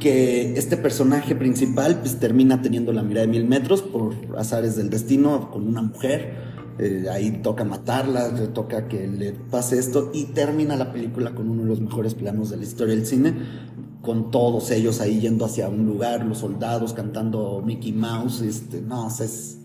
[0.00, 4.90] que este personaje principal pues termina teniendo la mirada de mil metros por azares del
[4.90, 6.56] destino con una mujer.
[6.78, 11.48] Eh, ahí toca matarla, le toca que le pase esto y termina la película con
[11.48, 13.34] uno de los mejores planos de la historia del cine,
[14.02, 19.08] con todos ellos ahí yendo hacia un lugar, los soldados cantando Mickey Mouse, este, no,
[19.08, 19.58] es,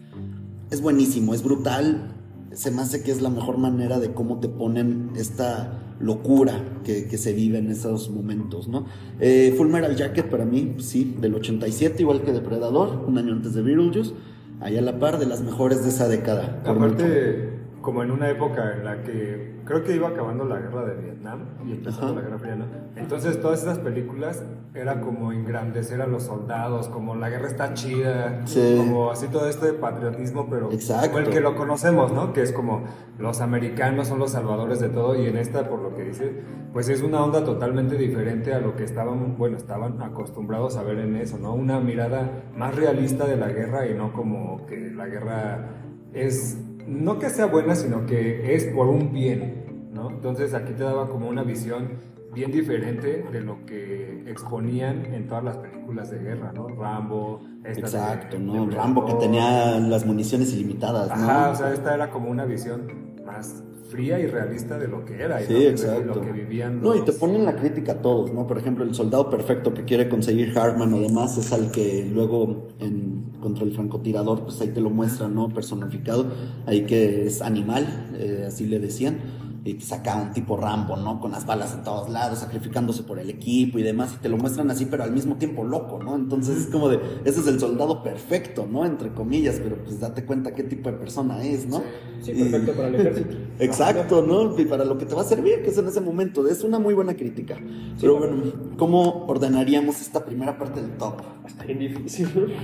[0.69, 2.20] es buenísimo, es brutal,
[2.53, 7.17] se me hace que es la mejor manera de cómo te ponen esta locura que,
[7.17, 8.85] se vive en esos momentos, ¿no?
[9.19, 13.53] Eh, Full Metal Jacket para mí, sí, del 87, igual que Depredador, un año antes
[13.53, 14.13] de Beetlejuice,
[14.59, 16.61] ahí a la par de las mejores de esa década.
[16.65, 17.50] Aparte,
[17.81, 21.39] como en una época en la que creo que iba acabando la guerra de Vietnam
[21.65, 22.65] y empezando la guerra fría, ¿no?
[22.95, 28.43] Entonces todas esas películas era como engrandecer a los soldados, como la guerra está chida,
[28.77, 32.33] como así todo esto de patriotismo, pero como el que lo conocemos, ¿no?
[32.33, 32.83] Que es como
[33.17, 36.33] los americanos son los salvadores de todo y en esta, por lo que dice,
[36.73, 40.99] pues es una onda totalmente diferente a lo que estaban, bueno, estaban acostumbrados a ver
[40.99, 41.53] en eso, ¿no?
[41.53, 45.67] Una mirada más realista de la guerra y no como que la guerra
[46.13, 50.09] es no que sea buena, sino que es por un bien, ¿no?
[50.09, 51.89] Entonces aquí te daba como una visión
[52.33, 56.67] bien diferente de lo que exponían en todas las películas de guerra, ¿no?
[56.69, 58.69] Rambo, esta Exacto, ¿no?
[58.69, 61.13] Rambo que tenía las municiones ilimitadas, ¿no?
[61.13, 65.21] Ajá, o sea, esta era como una visión más fría y realista de lo que
[65.21, 66.15] era y sí, exacto.
[66.15, 66.81] lo que vivían.
[66.81, 68.47] No, y te ponen la crítica a todos, ¿no?
[68.47, 72.69] Por ejemplo, el soldado perfecto que quiere conseguir Hartman o demás es al que luego
[72.79, 75.49] en contra el francotirador, pues ahí te lo muestran, ¿no?
[75.49, 76.25] Personificado,
[76.65, 79.17] ahí que es animal, eh, así le decían
[79.63, 81.19] y te saca un tipo Rambo, ¿no?
[81.19, 84.37] Con las balas en todos lados, sacrificándose por el equipo y demás, y te lo
[84.37, 86.15] muestran así, pero al mismo tiempo loco, ¿no?
[86.15, 88.85] Entonces es como de, ese es el soldado perfecto, ¿no?
[88.85, 91.83] Entre comillas, pero pues date cuenta qué tipo de persona es, ¿no?
[92.21, 93.37] Sí, perfecto para el ejército.
[93.59, 94.59] Exacto, ¿no?
[94.59, 96.47] Y para lo que te va a servir, que es en ese momento.
[96.47, 97.59] Es una muy buena crítica.
[97.99, 98.43] pero bueno,
[98.77, 101.21] ¿cómo ordenaríamos esta primera parte del top?
[101.45, 102.27] Está bien difícil.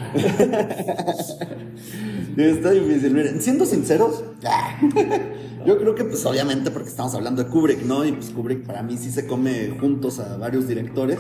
[2.38, 3.13] Está difícil.
[3.13, 4.23] Miren, siendo sinceros,
[5.65, 8.06] yo creo que pues obviamente porque estamos hablando de Kubrick, ¿no?
[8.06, 11.19] Y pues Kubrick para mí sí se come juntos a varios directores,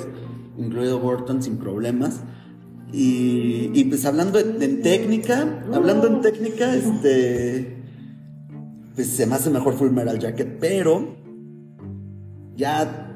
[0.57, 2.21] incluido Burton sin problemas.
[2.91, 7.83] Y, y pues hablando en, técnica, hablando en técnica, este,
[8.95, 11.15] pues se me hace mejor Full Metal Jacket, pero
[12.55, 13.07] ya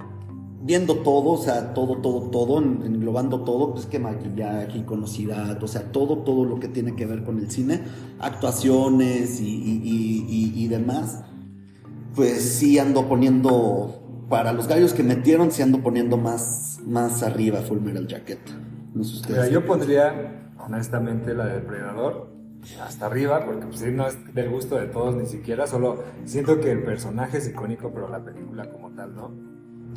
[0.64, 5.92] viendo todo, o sea, todo, todo, todo, englobando todo, pues que maquillaje, iconosidad, o sea,
[5.92, 7.82] todo, todo lo que tiene que ver con el cine,
[8.20, 11.24] actuaciones y, y, y, demás,
[12.16, 17.60] pues sí ando poniendo, para los gallos que metieron, sí ando poniendo más, más arriba
[17.62, 18.40] Full Metal Jacket.
[18.94, 19.52] No sé ustedes.
[19.52, 22.32] yo pondría, honestamente, la de Depredador
[22.82, 26.72] hasta arriba, porque pues, no es del gusto de todos ni siquiera, solo siento que
[26.72, 29.32] el personaje es icónico, pero la película como tal, ¿no?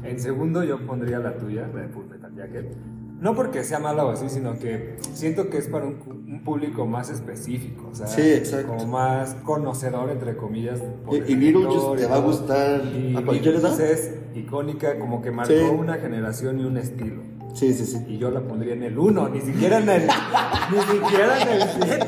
[0.03, 2.77] En segundo yo pondría la tuya, la de Full Metal Jacket.
[3.21, 7.09] No porque sea mala o así, sino que siento que es para un, público más
[7.09, 8.67] específico, o sea, sí, exacto.
[8.69, 10.83] como más conocedor, entre comillas.
[11.11, 13.81] y, y Beetlejuice te va a gustar y, a cualquier edad.
[13.81, 17.23] es icónica, como que marcó una generación y un estilo.
[17.55, 18.05] Sí, sí, sí.
[18.09, 20.03] Y yo la pondría en el 1, ni siquiera en el
[20.73, 22.07] ni siquiera en el 7.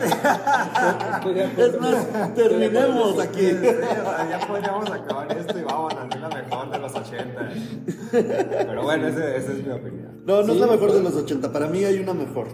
[1.63, 3.53] es más, terminemos aquí.
[4.31, 7.51] ya podríamos acabar esto y vamos a hacer la mejor de los 80.
[8.11, 10.16] Pero bueno, esa es mi opinión.
[10.27, 12.49] No, no es la mejor de los 80, para mí hay una mejor.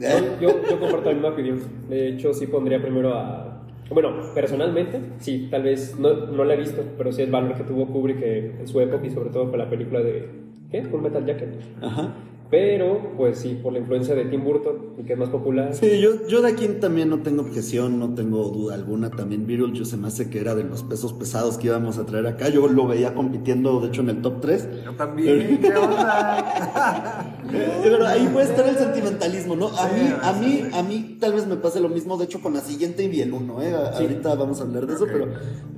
[0.00, 0.36] ¿Eh?
[0.40, 1.60] Yo, yo comparto la misma opinión.
[1.88, 3.52] De hecho, sí pondría primero a
[3.92, 7.64] bueno, personalmente, sí, tal vez no, no la he visto, pero sí el valor que
[7.64, 10.30] tuvo Kubrick en su época y sobre todo con la película de
[10.70, 10.82] ¿qué?
[10.84, 11.60] Full Metal Jacket.
[11.80, 12.14] Ajá.
[12.52, 15.74] Pero, pues sí, por la influencia de Tim Burton, y que es más popular.
[15.74, 19.08] Sí, yo, yo de aquí también no tengo objeción, no tengo duda alguna.
[19.08, 22.26] También Beetlejuice se me hace que era de los pesos pesados que íbamos a traer
[22.26, 22.50] acá.
[22.50, 24.68] Yo lo veía compitiendo, de hecho, en el top 3.
[24.84, 27.38] Yo también, ¿qué onda?
[27.82, 29.68] Pero ahí puede estar el sentimentalismo, ¿no?
[29.68, 32.52] A mí, a mí, a mí tal vez me pase lo mismo, de hecho, con
[32.52, 33.72] la siguiente y el uno, ¿eh?
[33.74, 35.26] Ahorita vamos a hablar de eso, pero,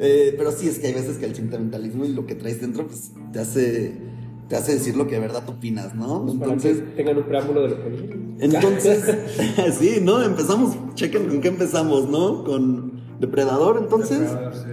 [0.01, 2.85] eh, pero sí, es que hay veces que el sentimentalismo y lo que traes dentro,
[2.85, 4.14] pues te hace
[4.55, 6.23] te hace decir lo que de verdad tú opinas, ¿no?
[6.23, 9.17] Pues entonces, tengan un preámbulo de lo que Entonces,
[9.79, 10.23] sí, ¿no?
[10.23, 12.45] Empezamos, chequen con qué empezamos, ¿no?
[12.45, 14.21] Con Depredador, entonces.
[14.21, 14.69] Depredador, sí.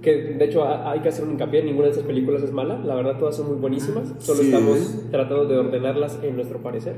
[0.00, 2.94] Que de hecho hay que hacer un hincapié, ninguna de esas películas es mala, la
[2.94, 4.78] verdad todas son muy buenísimas, solo estamos
[5.10, 6.96] tratando de ordenarlas en nuestro parecer.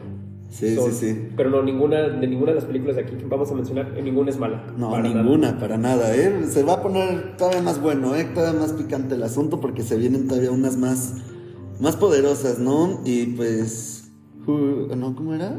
[0.51, 1.29] Sí, sí, sí.
[1.37, 4.31] Pero no, ninguna, de ninguna de las películas de aquí que vamos a mencionar, ninguna
[4.31, 4.63] es mala.
[4.77, 6.45] No, ninguna, para nada, ¿eh?
[6.47, 8.25] Se va a poner todavía más bueno, ¿eh?
[8.33, 11.15] Todavía más picante el asunto porque se vienen todavía unas más
[11.81, 13.01] más poderosas, ¿no?
[13.05, 14.11] Y pues.
[14.47, 15.15] ¿No?
[15.15, 15.55] ¿Cómo era?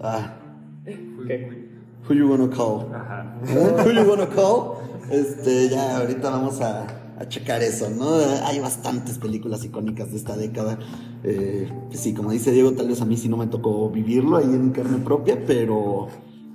[0.00, 0.38] Ah.
[0.84, 1.66] ¿Qué?
[2.08, 2.86] Who you wanna call?
[2.94, 3.36] Ajá.
[3.84, 4.76] Who you wanna call?
[5.10, 6.86] Este, ya ahorita vamos a,
[7.18, 8.14] a, checar eso, ¿no?
[8.44, 10.78] Hay bastantes películas icónicas de esta década.
[11.24, 14.46] Eh, sí, como dice Diego, tal vez a mí sí no me tocó vivirlo ahí
[14.46, 16.08] en carne propia, pero.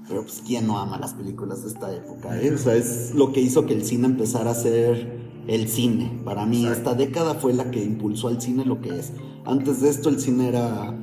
[0.08, 2.42] Pero pues, ¿quién no ama las películas de esta época?
[2.42, 2.54] Eh?
[2.54, 6.20] O sea, es lo que hizo que el cine empezara a ser el cine.
[6.24, 9.14] Para mí esta década fue la que impulsó al cine lo que es.
[9.46, 10.94] Antes de esto el cine era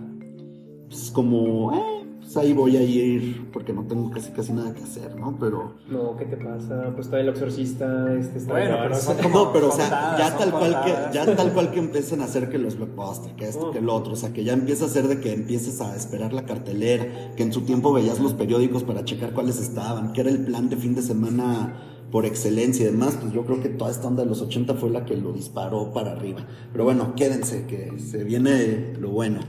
[0.88, 4.82] pues, como, eh, pues ahí voy a ir porque no tengo casi casi nada que
[4.82, 5.36] hacer, ¿no?
[5.40, 5.74] Pero...
[5.88, 6.92] No, ¿qué te pasa?
[6.94, 8.52] Pues está el exorcista, este está...
[8.52, 11.78] Bueno, pero como No, pero o sea, ya tal cual que, ya tal cual que
[11.78, 14.52] empiecen a hacer que los blockbusters, que esto, que el otro, o sea, que ya
[14.52, 18.20] empieza a ser de que empieces a esperar la cartelera, que en su tiempo veías
[18.20, 22.24] los periódicos para checar cuáles estaban, que era el plan de fin de semana por
[22.24, 25.04] excelencia y demás, pues yo creo que toda esta onda de los 80 fue la
[25.04, 26.46] que lo disparó para arriba.
[26.72, 29.40] Pero bueno, quédense, que se viene lo bueno.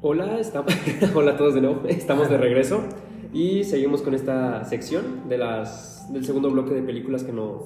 [0.00, 0.72] Hola, estamos...
[1.14, 2.84] Hola a todos de nuevo, estamos de regreso.
[3.32, 7.62] Y seguimos con esta sección de las, del segundo bloque de películas que nos,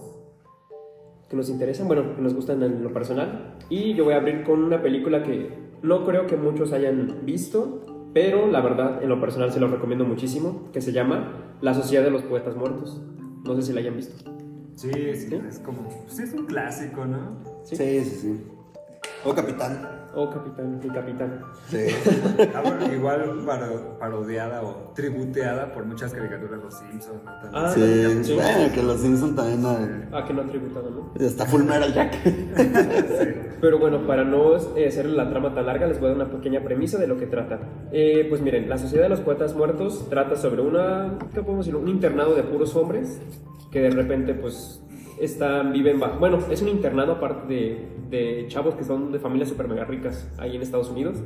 [1.28, 3.56] que nos interesan, bueno, que nos gustan en lo personal.
[3.70, 5.50] Y yo voy a abrir con una película que
[5.82, 10.04] no creo que muchos hayan visto, pero la verdad, en lo personal se lo recomiendo
[10.04, 13.00] muchísimo, que se llama La Sociedad de los Poetas Muertos.
[13.44, 14.30] No sé si la hayan visto.
[14.74, 17.38] Sí, sí, es como, sí es un clásico, ¿no?
[17.62, 18.40] Sí, sí, sí.
[19.24, 20.01] O Capitán.
[20.14, 21.40] Oh, capitán, mi capitán.
[21.68, 21.78] Sí.
[22.54, 27.22] Ah, bueno, igual paro- parodiada o tributeada por muchas caricaturas de los Simpsons.
[27.24, 27.30] ¿no?
[27.50, 27.50] También.
[27.54, 28.34] Ah, Sí, sí.
[28.34, 29.64] bueno, que los Simpsons también.
[29.64, 31.12] eh, Ah, que no ha tributado, ¿no?
[31.24, 32.14] Está Full Metal Jack.
[33.60, 36.30] Pero bueno, para no eh, hacer la trama tan larga, les voy a dar una
[36.36, 37.60] pequeña premisa de lo que trata.
[37.92, 41.76] Eh, pues miren, la Sociedad de los Poetas Muertos trata sobre una, ¿qué podemos decir?
[41.80, 43.20] Un internado de puros hombres
[43.70, 44.82] que de repente, pues,
[45.20, 46.18] están, viven bajo.
[46.18, 50.30] Bueno, es un internado aparte de, de chavos que son de familias super mega ricas
[50.38, 51.18] ahí en Estados Unidos.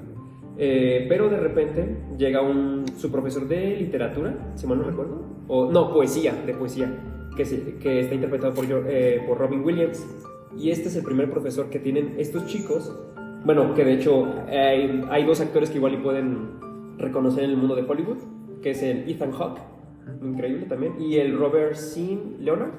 [0.58, 5.70] Eh, pero de repente llega un, su profesor de literatura, si mal no recuerdo, o
[5.70, 6.90] no, poesía, de poesía,
[7.36, 10.06] que, se- que está interpretado por, eh, por Robin Williams.
[10.56, 12.94] Y este es el primer profesor que tienen estos chicos.
[13.44, 16.48] Bueno, que de hecho hay, hay dos actores que igual y pueden
[16.98, 18.16] reconocer en el mundo de Hollywood,
[18.62, 19.60] que es el Ethan Hawke,
[20.22, 22.70] increíble también, y el Robert Sean Leonard,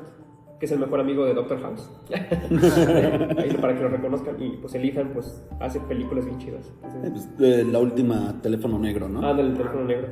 [0.59, 1.89] que es el mejor amigo de Doctor House.
[2.11, 4.41] Ahí para que lo reconozcan.
[4.41, 6.71] Y pues el Ethan pues hace películas bien chidas.
[6.83, 9.25] Entonces, Pues, eh, la última teléfono negro, ¿no?
[9.27, 10.07] Ah, del teléfono negro.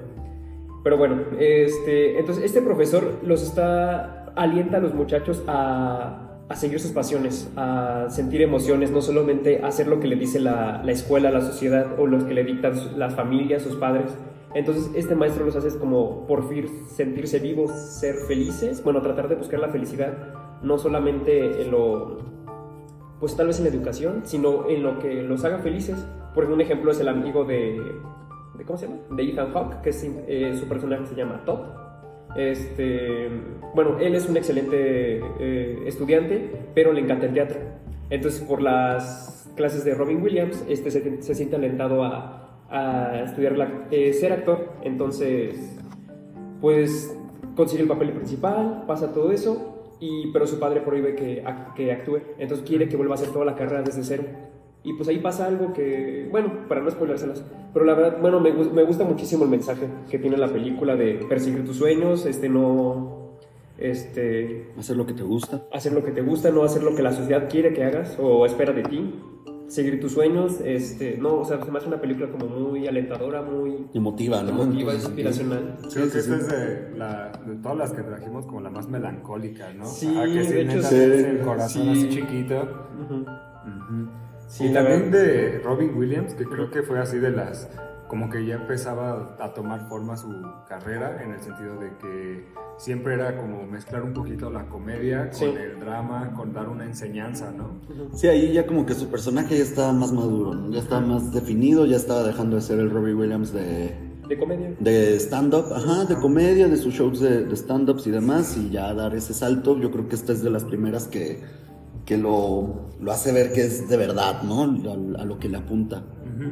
[0.83, 6.79] Pero bueno, este, entonces este profesor los está, alienta a los muchachos a, a seguir
[6.79, 11.31] sus pasiones, a sentir emociones, no solamente hacer lo que le dice la, la escuela,
[11.31, 14.15] la sociedad o los que le dictan las familias, sus padres.
[14.55, 19.35] Entonces este maestro los hace como por fin sentirse vivos, ser felices, bueno, tratar de
[19.35, 20.13] buscar la felicidad,
[20.63, 22.19] no solamente en lo,
[23.19, 26.07] pues tal vez en la educación, sino en lo que los haga felices.
[26.33, 27.81] Por un ejemplo es el amigo de,
[28.57, 28.99] de ¿cómo se llama?
[29.11, 31.59] De Ethan Hawke, que es, eh, su personaje se llama Todd.
[32.37, 33.29] Este,
[33.73, 37.59] bueno, él es un excelente eh, estudiante, pero le encanta el teatro.
[38.09, 43.57] Entonces, por las clases de Robin Williams, este se, se siente alentado a, a estudiar
[43.57, 44.69] la- eh, ser actor.
[44.83, 45.77] Entonces,
[46.61, 47.17] pues
[47.55, 51.43] consigue el papel principal, pasa todo eso, y, pero su padre prohíbe que,
[51.75, 52.19] que actúe.
[52.37, 54.23] Entonces quiere que vuelva a hacer toda la carrera desde cero.
[54.83, 58.51] Y pues ahí pasa algo que, bueno, para no spoilárselas, pero la verdad, bueno, me,
[58.51, 63.31] me gusta muchísimo el mensaje que tiene la película de perseguir tus sueños, este no,
[63.79, 65.63] este, Hacer lo que te gusta.
[65.73, 68.45] hacer lo que te gusta, no hacer lo que la sociedad quiere que hagas o
[68.45, 69.15] espera de ti,
[69.67, 73.41] seguir tus sueños, este, no, o sea, se me hace una película como muy alentadora,
[73.41, 74.49] muy Emotiva, ¿no?
[74.49, 75.77] emotiva, Entonces, inspiracional.
[75.81, 76.41] Creo Sí, que sí, esta sí.
[76.41, 79.85] es de, la, de todas las que trajimos como la más melancólica, ¿no?
[79.85, 81.89] Sí, Ajá, que sí, de hecho, el corazón Sí.
[81.91, 82.61] así chiquito.
[83.03, 83.13] Ujú.
[83.21, 84.09] Ujú.
[84.47, 87.67] Sí, y la también de Robin Williams, que creo que fue así de las,
[88.07, 90.29] como que ya empezaba a tomar forma su
[90.67, 92.45] carrera, en el sentido de que
[92.77, 95.45] siempre era como mezclar un poquito la comedia con Sí.
[95.45, 97.69] el drama, con dar una enseñanza, ¿no?
[98.13, 100.69] Sí, ahí ya como que su personaje ya estaba más maduro, ¿no?
[100.71, 103.95] ya estaba más definido, ya estaba dejando de ser el Robbie Williams de,
[104.27, 104.75] De comedia.
[104.79, 108.93] de stand-up, ajá, de comedia, de sus shows de, de stand-ups y demás, y ya
[108.93, 111.41] dar ese salto, yo creo que esta es de las primeras que,
[112.05, 114.61] que lo, lo hace ver que es de verdad, ¿no?
[114.61, 116.03] A, a lo que le apunta.
[116.23, 116.51] Ujú.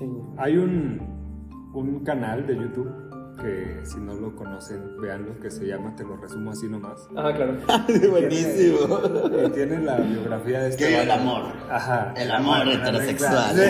[0.00, 0.06] Sí.
[0.38, 1.00] Hay un,
[1.74, 2.90] un canal de YouTube
[3.40, 7.08] que si no lo conocen, veanlo, que se llama Te lo resumo así nomás.
[7.16, 7.54] Ah, claro.
[8.10, 8.78] Buenísimo.
[9.46, 11.44] Y tiene la biografía de este Que el amor.
[11.70, 12.12] Ajá.
[12.16, 13.56] El amor heterosexual.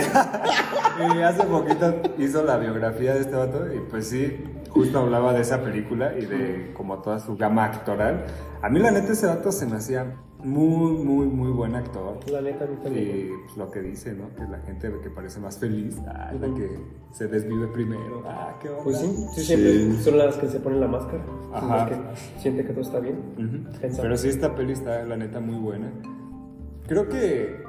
[1.00, 1.18] Sí.
[1.18, 5.40] y hace poquito hizo la biografía de este vato y pues sí, justo hablaba de
[5.40, 8.26] esa película y de como toda su gama actoral.
[8.60, 12.18] A mí la neta ese vato se me hacía muy, muy, muy buen actor.
[12.30, 13.08] La neta, a mí también.
[13.08, 14.34] Y pues, lo que dice, ¿no?
[14.34, 16.68] Que la gente que parece más feliz, ah, la que
[17.12, 18.82] se desvive primero, ah, qué onda.
[18.84, 19.44] Pues sí, sí, Sí.
[19.46, 21.24] siempre son las que se ponen la máscara.
[21.26, 21.88] son Ajá.
[21.90, 23.16] las que siente que todo está bien.
[24.00, 25.90] Pero sí, esta peli está, la neta, muy buena.
[26.86, 27.62] Creo que,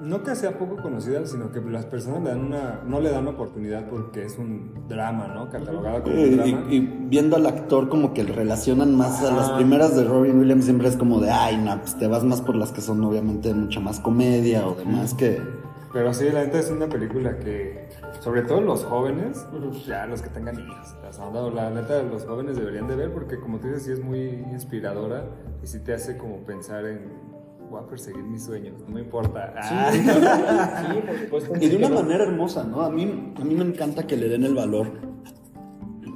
[0.00, 3.26] no que sea poco conocida, sino que las personas le dan una, no le dan
[3.28, 5.50] oportunidad porque es un drama, ¿no?
[5.50, 6.64] Catalogada como un Y, drama.
[6.70, 10.38] y- y viendo al actor como que le relacionan más a las primeras de Robin
[10.38, 13.02] Williams siempre es como de, ay, no, pues te vas más por las que son
[13.04, 15.40] obviamente mucha más comedia o demás que...
[15.92, 17.88] Pero sí, la neta es una película que,
[18.20, 19.72] sobre todo los jóvenes, Ujú.
[19.88, 23.12] ya los que tengan hijos, o sea, no, la neta los jóvenes deberían de ver
[23.12, 24.20] porque como tú dices, sí es muy
[24.52, 25.24] inspiradora
[25.62, 27.00] y sí te hace como pensar en,
[27.70, 29.54] voy a perseguir mis sueños, no me importa.
[29.56, 29.92] Ah.
[30.92, 31.64] Sí, por supuesto.
[31.66, 32.82] Y de una manera hermosa, ¿no?
[32.82, 34.90] A mí, a mí me encanta que le den el valor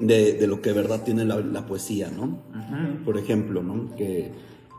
[0.00, 2.38] de, de lo que de verdad tiene la, la poesía, ¿no?
[3.04, 3.94] Por ejemplo, ¿no?
[3.96, 4.32] Que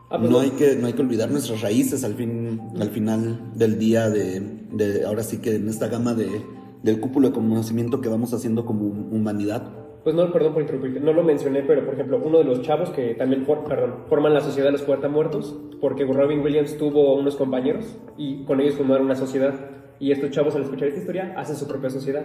[0.08, 0.38] Ah, no no.
[0.38, 4.38] hay que no hay que olvidar nuestras raíces al fin al final del día de,
[4.72, 6.42] de ahora sí que en esta gama de
[6.84, 9.68] del cúpulo de conocimiento que vamos haciendo como humanidad.
[10.06, 12.90] Pues no, perdón por interrumpirte, no lo mencioné, pero por ejemplo, uno de los chavos
[12.90, 17.34] que también for- perdón, forman la sociedad de los Muertos, porque Robin Williams tuvo unos
[17.34, 19.52] compañeros y con ellos fundaron una sociedad.
[19.98, 22.22] Y estos chavos, al escuchar esta historia, hacen su propia sociedad.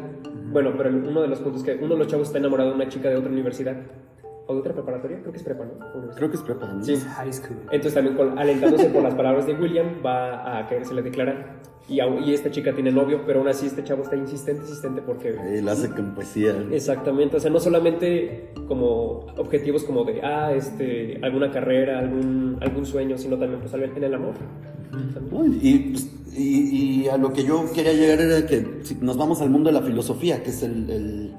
[0.52, 2.76] Bueno, pero uno de los puntos es que uno de los chavos está enamorado de
[2.76, 3.76] una chica de otra universidad.
[4.48, 5.20] ¿O de otra preparatoria?
[5.20, 6.10] Creo que es prepa, ¿no?
[6.16, 6.68] Creo que es prepa.
[6.68, 6.84] ¿no?
[6.84, 6.96] Sí.
[6.98, 7.58] High school.
[7.72, 11.62] Entonces también con- alentándose por las palabras de William, va a querer se le declarar.
[11.88, 15.30] Y, y esta chica tiene novio, pero aún así este chavo está insistente, insistente porque...
[15.30, 16.56] Él hace con poesía.
[16.72, 22.86] Exactamente, o sea, no solamente como objetivos como de, ah, este, alguna carrera, algún, algún
[22.86, 24.36] sueño, sino también pues en el amor.
[25.62, 29.42] Y, pues, y- y a lo que yo quería llegar era que si nos vamos
[29.42, 31.34] al mundo de la filosofía, que es el, el-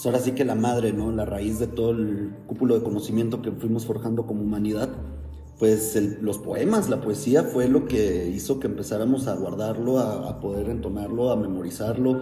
[0.00, 1.12] pues ahora sí que la madre, ¿no?
[1.12, 4.88] La raíz de todo el cúpulo de conocimiento que fuimos forjando como humanidad.
[5.58, 10.40] Pues los poemas, la poesía fue lo que hizo que empezáramos a guardarlo, a, a
[10.40, 12.18] poder entonarlo, a memorizarlo,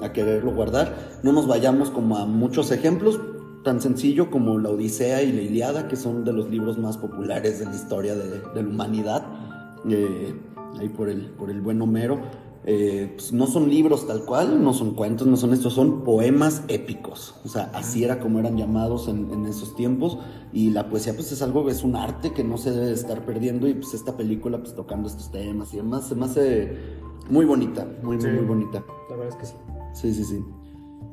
[0.00, 1.20] a quererlo guardar.
[1.22, 3.20] No nos vayamos como a muchos ejemplos,
[3.62, 7.58] tan sencillo como la Odisea y la Iliada, que son de los libros más populares
[7.58, 9.26] de la historia de, de la humanidad,
[9.86, 10.34] eh,
[10.78, 12.47] ahí por el, por el buen Homero.
[12.66, 16.62] Eh, pues no son libros tal cual, no son cuentos, no son estos, son poemas
[16.68, 17.34] épicos.
[17.44, 20.18] O sea, así era como eran llamados en, en esos tiempos.
[20.52, 23.68] Y la poesía, pues es algo, es un arte que no se debe estar perdiendo.
[23.68, 26.76] Y pues esta película, pues tocando estos temas y demás, se me hace
[27.30, 28.84] muy bonita, muy, muy, muy bonita.
[29.10, 29.54] La verdad es que sí.
[29.94, 30.44] Sí, sí, sí.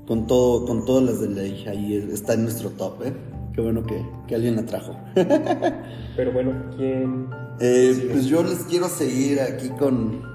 [0.08, 3.14] Con todo, con todas las de ley, ahí está en nuestro top, ¿eh?
[3.54, 4.96] Qué bueno que, que alguien la trajo.
[6.16, 7.28] Pero bueno, ¿quién?
[7.60, 10.35] Eh, pues yo les quiero seguir aquí con.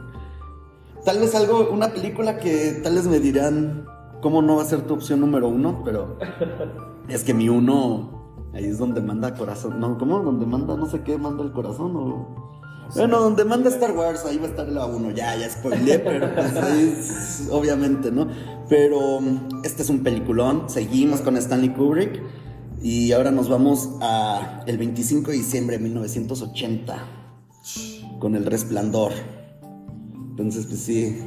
[1.04, 3.86] Tal vez algo, una película que tal vez me dirán
[4.20, 6.18] cómo no va a ser tu opción número uno, pero
[7.08, 9.80] es que mi uno ahí es donde manda corazón.
[9.80, 10.20] No, ¿cómo?
[10.20, 12.50] Donde manda no sé qué, manda el corazón o.
[12.96, 16.28] Bueno, donde manda Star Wars, ahí va a estar la uno, ya, ya spoileé, pero
[16.34, 18.26] pues es- obviamente, ¿no?
[18.68, 19.20] Pero
[19.62, 22.20] este es un peliculón, seguimos con Stanley Kubrick
[22.82, 26.96] y ahora nos vamos a el 25 de diciembre de 1980
[28.18, 29.12] con El Resplandor.
[30.40, 31.18] Entonces, pues sí,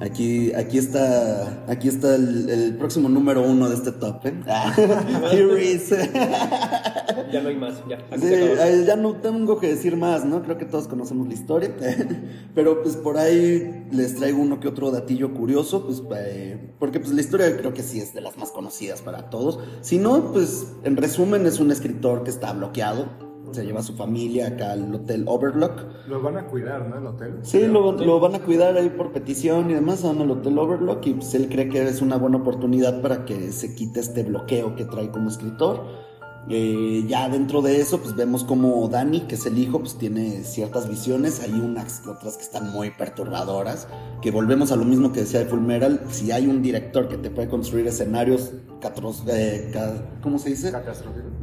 [0.00, 4.34] aquí, aquí está, aquí está el, el próximo número uno de este top, ¿eh?
[4.48, 4.74] Ah,
[5.32, 5.90] here is.
[5.90, 7.98] Ya no hay más, ya.
[8.18, 10.42] Sí, eh, ya no tengo que decir más, ¿no?
[10.42, 11.70] Creo que todos conocemos la historia.
[12.54, 17.12] Pero pues por ahí les traigo uno que otro datillo curioso, pues eh, porque pues
[17.12, 19.60] la historia creo que sí es de las más conocidas para todos.
[19.80, 23.94] Si no, pues en resumen es un escritor que está bloqueado, se lleva a su
[23.94, 26.06] familia acá al hotel Overlook.
[26.08, 26.98] Lo van a cuidar, ¿no?
[26.98, 27.38] El hotel.
[27.42, 31.06] Sí, lo, lo van a cuidar ahí por petición y demás, van al Hotel Overlook
[31.06, 34.76] y pues él cree que es una buena oportunidad para que se quite este bloqueo
[34.76, 36.09] que trae como escritor.
[36.48, 40.42] Eh, ya dentro de eso, pues vemos como Dani, que es el hijo, pues tiene
[40.42, 43.86] ciertas visiones, hay unas otras que están muy perturbadoras,
[44.22, 47.30] que volvemos a lo mismo que decía de Fulmeral, si hay un director que te
[47.30, 50.72] puede construir escenarios, catros, eh, ca- ¿cómo se dice?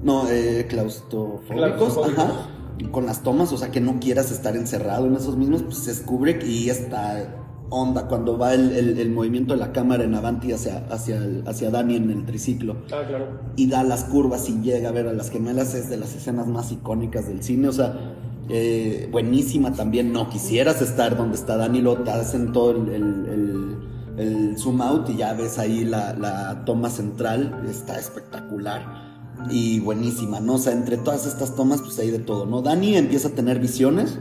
[0.04, 2.24] No, eh, claustrofóbicos, Claustrofóbicos.
[2.24, 2.50] ajá.
[2.92, 6.02] Con las tomas, o sea, que no quieras estar encerrado en esos mismos, pues es
[6.02, 10.52] Kubrick y esta onda cuando va el, el- el movimiento de la cámara en Avanti
[10.54, 13.26] hacia, hacia, el- hacia Dani en el triciclo Ah, claro.
[13.56, 16.48] y da las curvas y llega a ver a las gemelas, es de las escenas
[16.48, 18.16] más icónicas del cine, o sea,
[18.50, 23.26] eh, buenísima también, no quisieras estar donde está Dani, lo te hacen todo el, el-
[23.28, 23.78] el-
[24.18, 29.06] el zoom out y ya ves ahí la, la toma central, está espectacular
[29.52, 30.56] y buenísima, ¿no?
[30.56, 32.62] O sea, entre todas estas tomas, pues hay de todo, ¿no?
[32.64, 34.18] Dani empieza a tener visiones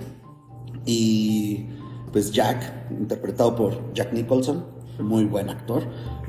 [0.85, 1.67] y
[2.17, 4.65] pues Jack, interpretado por Jack Nicholson,
[4.99, 5.83] muy buen actor,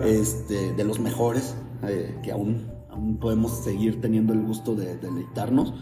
[0.03, 1.55] este, de los mejores,
[1.87, 5.73] eh, que aún, aún podemos seguir teniendo el gusto de deleitarnos.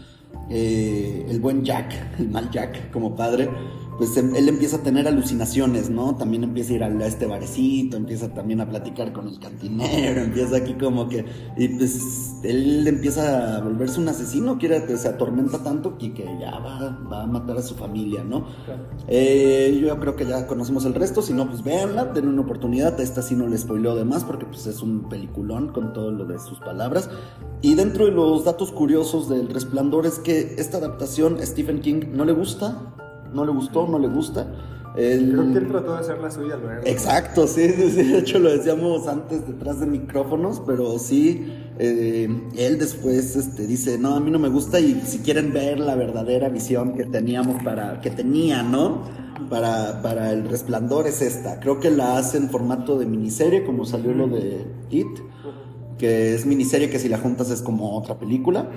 [0.48, 3.50] Eh, el buen Jack, el mal Jack como padre,
[3.98, 6.16] pues em- él empieza a tener alucinaciones, ¿no?
[6.16, 10.56] También empieza a ir a este barecito, empieza también a platicar con el cantinero, empieza
[10.56, 11.24] aquí como que,
[11.56, 16.58] y pues él empieza a volverse un asesino, quiere, se atormenta tanto que, que ya
[16.58, 18.46] va, va a matar a su familia, ¿no?
[18.64, 18.86] claro.
[19.08, 22.98] Eh, yo creo que ya conocemos el resto, si no, pues véanla, denle una oportunidad.
[23.00, 26.24] Esta sí no le spoileo de más porque pues es un peliculón con todo lo
[26.24, 27.08] de sus palabras.
[27.62, 32.24] Y dentro de los datos curiosos del Resplandor es que esta adaptación Stephen King no
[32.24, 32.94] le gusta,
[33.36, 34.46] no le gustó, no le gusta.
[34.96, 36.58] El- Creo que él trató de hacer la suya.
[36.84, 42.28] Exacto, sí, sí, sí, de hecho lo decíamos antes detrás de micrófonos, pero sí, eh,
[42.56, 45.94] él después este, dice, no, a mí no me gusta y si quieren ver la
[45.96, 49.02] verdadera visión que teníamos para, que tenía, ¿no?
[49.50, 53.84] Para, para el resplandor es esta, creo que la hace en formato de miniserie, como
[53.84, 55.06] salió lo de It,
[55.98, 58.70] que es miniserie que si la juntas es como otra película.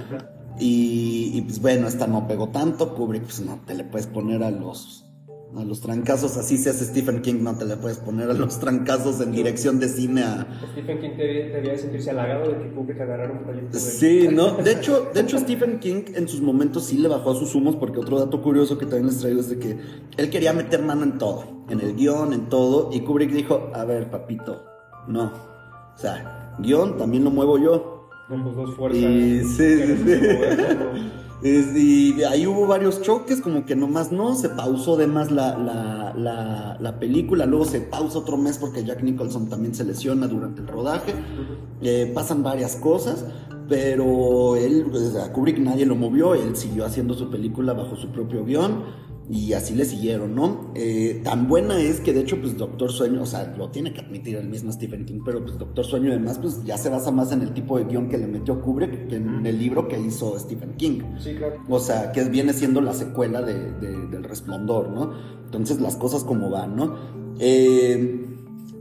[0.60, 4.44] Y, y, pues bueno, esta no pegó tanto, Kubrick pues no te le puedes poner
[4.44, 5.10] a los
[5.58, 8.60] a los trancazos, así se hace Stephen King, no te le puedes poner a los
[8.60, 10.48] trancazos en dirección de cine a...
[10.74, 13.80] Stephen King debía, debía sentirse halagado de que Kubrick agarrara un proyecto de...
[13.80, 14.58] Sí, ¿no?
[14.58, 17.76] De hecho, de hecho Stephen King en sus momentos sí le bajó a sus humos
[17.76, 19.78] porque otro dato curioso que también les traigo es de que
[20.18, 23.86] él quería meter mano en todo, en el guion, en todo, y Kubrick dijo, a
[23.86, 24.66] ver, papito,
[25.08, 25.32] no.
[25.96, 27.99] O sea, guion también lo muevo yo.
[28.30, 29.02] No, pues dos fuerzas.
[29.02, 31.10] Y sí, sí, sí.
[32.18, 36.14] y ahí hubo varios choques, como que nomás no, se pausó de más la, la,
[36.16, 40.62] la, la película, luego se pausa otro mes porque Jack Nicholson también se lesiona durante
[40.62, 41.14] el rodaje,
[41.82, 43.26] Eh, pasan varias cosas,
[43.70, 48.10] pero él, pues, a Kubrick nadie lo movió, él siguió haciendo su película bajo su
[48.10, 49.09] propio guion.
[49.32, 50.72] Y así le siguieron, ¿no?
[50.74, 54.02] Eh, tan buena es que de hecho, pues Doctor Sueño, o sea, lo tiene que
[54.02, 57.32] admitir el mismo Stephen King, pero pues Doctor Sueño además, pues ya se basa más
[57.32, 60.38] en el tipo de guion que le metió Kubrick que en el libro que hizo
[60.40, 61.02] Stephen King.
[61.20, 61.58] Sí, claro.
[61.70, 65.12] O sea, que viene siendo la secuela de, de- del Resplandor, ¿no?
[65.46, 66.96] Entonces las cosas como van, ¿no?
[67.40, 68.26] Eh,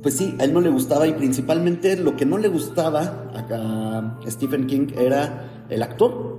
[0.03, 4.17] pues sí, a él no le gustaba y principalmente lo que no le gustaba a,
[4.27, 6.39] a Stephen King era el actor.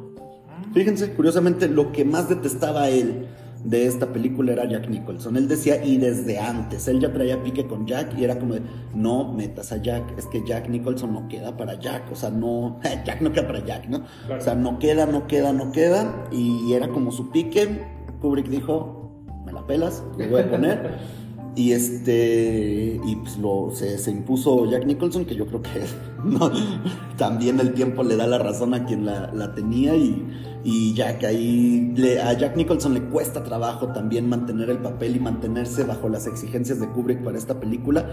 [0.73, 3.27] Fíjense, curiosamente, lo que más detestaba a él
[3.63, 5.37] de esta película era Jack Nicholson.
[5.37, 8.55] Él decía, y desde antes, él ya traía pique con Jack y era como
[8.95, 12.79] no metas a Jack, es que Jack Nicholson no queda para Jack, o sea, no,
[13.05, 14.05] Jack no queda para Jack, ¿no?
[14.35, 17.85] O sea, no queda, no queda, no queda, y era como su pique.
[18.21, 19.11] Kubrick dijo,
[19.45, 20.97] me la pelas, le voy a poner.
[21.59, 23.37] Y este, y pues
[23.77, 25.81] se, se impuso Jack Nicholson, que yo creo que
[27.17, 30.25] también el tiempo le da la razón a quien la, tenía y,
[30.63, 31.93] y Jack ahí,
[32.23, 36.79] a Jack Nicholson le cuesta trabajo también mantener el papel y mantenerse bajo las exigencias
[36.79, 38.05] de Kubrick para esta película,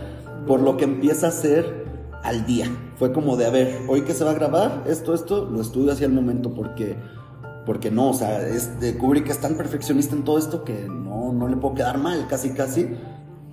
[0.45, 1.85] por lo que empieza a ser
[2.25, 2.67] al día.
[2.97, 5.93] Fue como de, a ver, hoy que se va a grabar, esto, esto, lo estudio
[5.93, 6.97] hacia el momento porque...
[7.65, 11.49] Porque no, o sea, este, Kubrick es tan perfeccionista en todo esto que no, no
[11.49, 12.89] le puedo quedar mal, casi casi.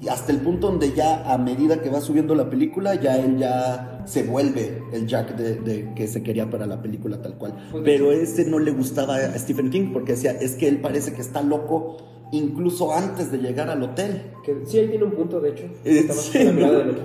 [0.09, 4.03] Hasta el punto donde ya a medida que va subiendo la película, ya él ya
[4.05, 7.53] se vuelve el Jack de, de- que se quería para la película tal cual.
[7.71, 11.13] Pues, Pero ese no le gustaba a Stephen King porque decía, es que él parece
[11.13, 11.97] que está loco
[12.31, 14.31] incluso antes de llegar al hotel.
[14.43, 15.65] Que, sí, ahí tiene un punto, de hecho.
[15.85, 16.39] Eh, sí.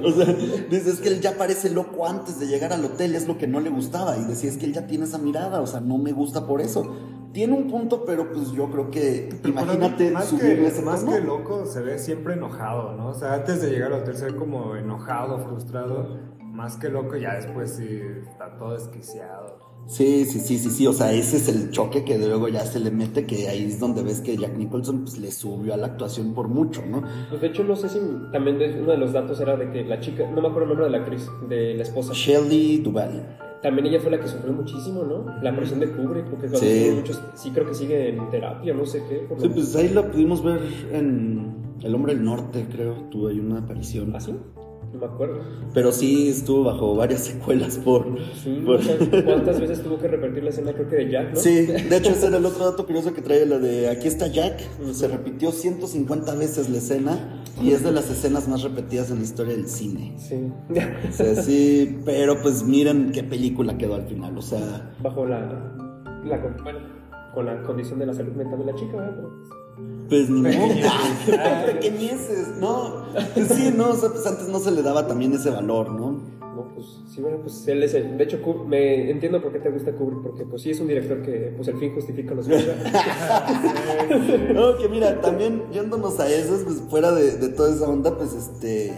[0.02, 0.34] O sea,
[0.70, 3.46] dice, es que él ya parece loco antes de llegar al hotel, es lo que
[3.46, 4.16] no le gustaba.
[4.16, 6.62] Y decía, es que él ya tiene esa mirada, o sea, no me gusta por
[6.62, 6.96] eso.
[7.32, 11.12] Tiene un punto, pero pues yo creo que, imagínate más subirle que, ese más tono.
[11.16, 13.08] que loco, se ve siempre enojado, ¿no?
[13.08, 16.18] O sea, antes de llegar al hotel se ve como enojado, frustrado.
[16.42, 19.58] Más que loco, ya después sí está todo desquiciado.
[19.86, 22.80] Sí, sí, sí, sí, sí, o sea, ese es el choque que luego ya se
[22.80, 25.86] le mete, que ahí es donde ves que Jack Nicholson pues, le subió a la
[25.86, 27.02] actuación por mucho, ¿no?
[27.30, 27.98] Pues de hecho, no sé si
[28.32, 30.68] también de- uno de los datos era de que la chica, no me acuerdo el
[30.70, 32.12] nombre de la actriz, de la esposa.
[32.12, 33.38] Shelley Duvall.
[33.62, 35.24] También ella fue la que sufrió muchísimo, ¿no?
[35.42, 36.92] La presión de Kubrick, porque cuando Sí.
[36.94, 39.16] muchos, sí creo que sigue en terapia, no sé qué.
[39.28, 40.60] por Sí, pues ahí la pudimos ver
[40.92, 44.12] en El Hombre del Norte, creo, tuvo ahí una aparición.
[44.14, 44.34] ¿Ah, sí?
[44.92, 45.40] No me acuerdo.
[45.74, 48.06] Pero sí estuvo bajo varias secuelas por...
[48.42, 48.80] Sí, por-
[49.24, 51.36] ¿cuántas veces tuvo que repetir la escena, creo que de Jack, no?
[51.40, 54.28] Sí, de hecho ese era el otro dato curioso que trae la de aquí está
[54.28, 54.60] Jack,
[54.92, 59.24] se repitió 150 veces la escena y es de las escenas más repetidas en la
[59.24, 60.14] historia del cine.
[60.18, 60.52] Sí.
[61.08, 65.74] O sea, sí, pero pues miren qué película quedó al final, o sea, Bajo la,
[66.62, 66.78] bueno,
[67.34, 69.14] con la condición de la salud mental de la chica, ¿verdad?
[69.16, 69.30] Pero,
[70.08, 70.68] pues ni modo.
[70.68, 71.64] Pequeñeces.
[71.66, 73.04] Pequeñeces, no,
[73.34, 76.37] pues sí, no, o sea, pues antes no se le daba también ese valor, ¿no?
[76.74, 78.16] Pues sí, bueno, pues él es el.
[78.16, 81.22] De hecho, me entiendo por qué te gusta Kubrick, porque pues sí es un director
[81.22, 82.76] que, pues el fin justifica los medios.
[84.54, 88.92] No, que mira, también yéndonos a eso, pues fuera de toda esa onda, pues este.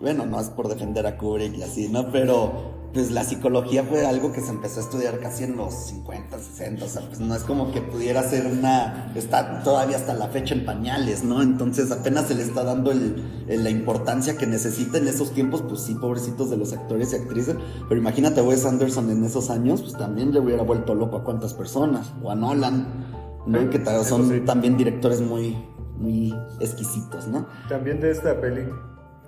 [0.00, 2.10] Bueno, no es por defender a Kubrick y así, ¿no?
[2.12, 6.38] Pero pues la psicología fue algo que se empezó a estudiar casi en los 50,
[6.38, 10.28] 60, o sea, pues no es como que pudiera ser una, está todavía hasta la
[10.28, 11.42] fecha en pañales, ¿no?
[11.42, 15.60] Entonces apenas se le está dando el, el- la importancia que necesita en esos tiempos,
[15.60, 19.50] pues sí, pobrecitos de los actores y actrices, pero imagínate a Wes Anderson en esos
[19.50, 23.04] años, pues también le hubiera vuelto loco a cuántas personas, o a Nolan,
[23.46, 23.68] ¿no?
[23.68, 24.40] Que ta- Eso son sí.
[24.40, 25.54] también directores muy,
[25.98, 27.46] muy exquisitos, ¿no?
[27.68, 28.62] También de esta peli,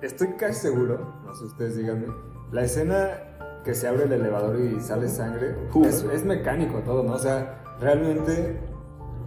[0.00, 2.06] estoy casi seguro, no sé ustedes díganme,
[2.50, 3.10] la escena
[3.64, 5.54] que se abre el elevador y sale sangre,
[5.84, 7.12] es, es mecánico todo, ¿no?
[7.14, 8.56] O sea, realmente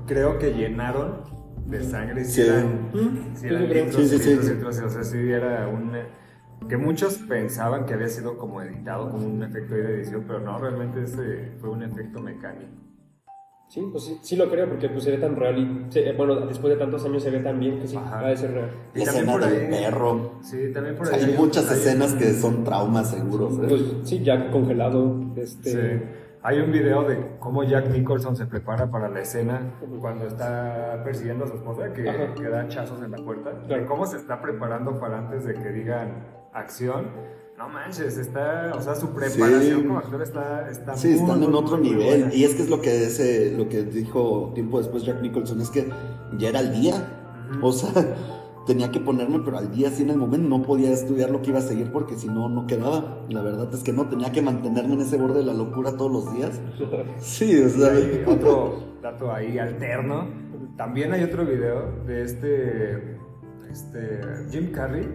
[0.08, 1.24] creo que llenaron
[1.66, 2.48] de sangre y si Sí.
[2.50, 2.90] eran,
[3.36, 4.30] si Sí, eran sí, litros, Sí, sí, sí.
[4.30, 5.92] litros, litros, o sea, sí era un...
[6.68, 10.60] Que muchos pensaban que había sido como editado, como un efecto de edición, pero no,
[10.60, 12.72] realmente ese fue un efecto mecánico.
[13.74, 16.36] Sí, pues sí, sí lo creo, porque pues se ve tan real y, se- bueno,
[16.45, 18.19] después de tantos años se ve tan bien que sí, Ajá.
[18.19, 18.69] ha de ser real.
[18.93, 20.32] Y escena por del perro.
[20.43, 23.53] Sí, también por ahí Hay muchas hay- escenas que son traumas seguros.
[23.59, 23.65] ¿eh?
[23.69, 25.72] Pues sí, Jack congelado, este...
[25.72, 26.05] Sí.
[26.44, 31.46] Hay un video de cómo Jack Nicholson se prepara para la escena cuando está persiguiendo
[31.46, 32.04] a su esposa, que,
[32.36, 33.52] que da hachazos en la puerta.
[33.68, 33.82] Claro.
[33.84, 37.06] De cómo se está preparando para antes de que digan acción.
[37.60, 39.86] No manches, está, o sea, su preparación Sí.
[39.88, 42.22] como actor está, está Sí, muy, están muy, en otro muy nivel.
[42.22, 42.34] buena.
[42.34, 45.70] Y es que es lo que ese, lo que dijo tiempo después Jack Nicholson, es
[45.70, 45.88] que
[46.39, 46.96] ya era el día.
[47.62, 47.92] O sea,
[48.72, 51.49] tenía que ponerme, pero al día sí en el momento no podía estudiar lo que
[51.49, 53.26] iba a seguir porque si no, no quedaba.
[53.28, 56.09] La verdad es que no, tenía que mantenerme en ese borde de la locura todos
[56.09, 56.61] los días.
[57.19, 57.91] Sí, o sea.
[57.91, 60.26] Hay otro dato ahí alterno.
[60.78, 63.17] También hay otro video de este,
[63.72, 65.07] este Jim Carrey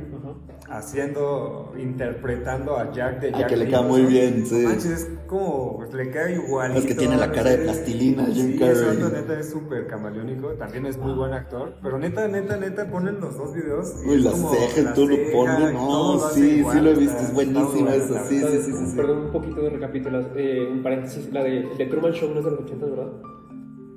[0.69, 4.03] haciendo, interpretando a Jack de Ah, Jack que le queda Nicholson.
[4.03, 4.65] muy bien, sí.
[4.67, 6.77] Manches, es como, pues, le queda igual.
[6.77, 8.97] Es que tiene la cara de plastilina, Jim sí, Carrey.
[8.97, 13.21] vato neta es súper camaleónico, también es muy buen actor, pero neta, neta, neta, ponen
[13.21, 13.95] los dos videos.
[14.05, 17.19] y Uy, las como cejas, tú lo pones, no, sí, igual, sí lo he visto,
[17.19, 18.97] es buenísimo eso, la sí, sí, sí, sí, sí.
[18.97, 20.33] Perdón, un poquito de recapitulación.
[20.37, 23.13] Eh, un paréntesis, la de, de Truman Show no es de los 80, ¿verdad?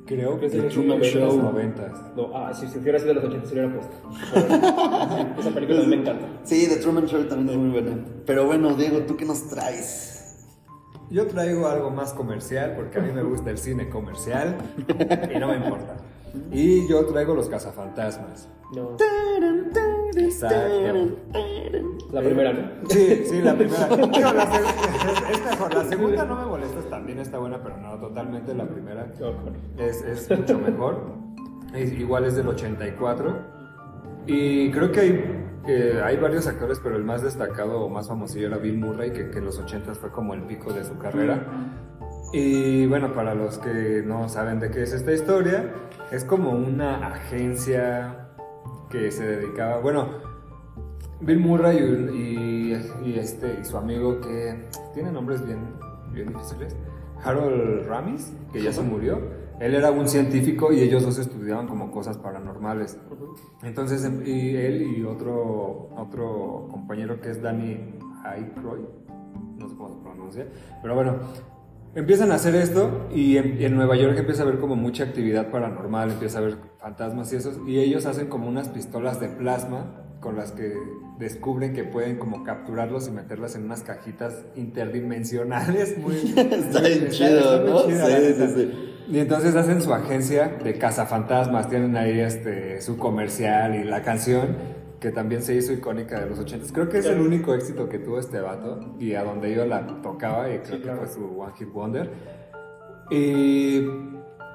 [0.10, 1.39] Creo que es de Truman los Show.
[1.39, 2.14] 90.
[2.16, 5.39] No, ah, si, si hubiera sido de los 80 se hubiera puesto.
[5.39, 6.26] Esa película me encanta.
[6.43, 8.03] Sí, The Truman Show también es muy buena.
[8.26, 10.47] Pero bueno, Diego, ¿tú qué nos traes?
[11.12, 14.57] Yo traigo algo más comercial porque a mí me gusta el cine comercial
[15.32, 15.97] y no me importa.
[16.51, 18.49] Y yo traigo los cazafantasmas.
[18.74, 18.97] No,
[20.34, 21.18] Exacto.
[22.12, 22.90] la primera, ¿no?
[22.90, 23.88] Sí, sí, la primera.
[23.90, 25.74] Digo, la, seg- es mejor.
[25.74, 29.08] La segunda no me molesta, también está buena, pero no, totalmente la primera
[29.78, 31.04] es, es mucho mejor.
[31.74, 33.60] Es- igual es del 84.
[34.28, 38.48] Y creo que hay, eh, hay varios actores, pero el más destacado o más famosillo
[38.48, 41.46] era Bill Murray, que, que en los 80 fue como el pico de su carrera.
[42.32, 45.74] Y bueno, para los que no saben de qué es esta historia,
[46.12, 48.19] es como una agencia
[48.90, 50.08] que se dedicaba, bueno,
[51.22, 55.60] Bill Murray y, y- y este, y su amigo que tiene nombres bien,
[56.14, 56.76] bien difíciles,
[57.24, 59.20] Harold Ramis, que ya se murió,
[59.60, 62.98] él era un científico y ellos dos estudiaban como cosas paranormales.
[63.62, 68.86] Entonces, em- y él y otro, otro compañero que es Danny Aykroyd,
[69.58, 70.48] no sé cómo se pronuncia,
[70.82, 71.16] pero bueno,
[71.96, 76.12] empiezan a hacer esto y en, Nueva York empieza a haber como mucha actividad paranormal,
[76.12, 80.36] empieza a haber fantasmas y esos, y ellos hacen como unas pistolas de plasma con
[80.36, 80.74] las que
[81.18, 87.66] descubren que pueden como capturarlos y meterlas en unas cajitas interdimensionales muy Está bien chido,
[87.66, 87.80] ¿no?
[87.82, 87.94] Sí,
[88.38, 88.96] sí, sí.
[89.12, 94.79] Y entonces hacen su agencia de cazafantasmas, tienen ahí este, su comercial y la canción
[95.00, 96.74] que también se hizo icónica de los 80.
[96.74, 100.02] Creo que es el único éxito que tuvo este vato y a donde iba la
[100.02, 102.10] tocaba y creo que fue su One Hit Wonder.
[103.10, 103.80] Y,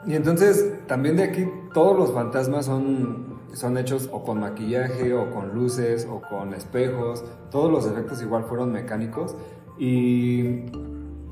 [0.07, 5.30] y entonces también de aquí todos los fantasmas son, son hechos o con maquillaje o
[5.30, 7.24] con luces o con espejos.
[7.51, 9.34] Todos los efectos igual fueron mecánicos
[9.78, 10.66] y,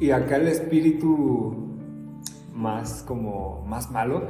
[0.00, 1.68] y acá el espíritu
[2.54, 4.22] más como más malo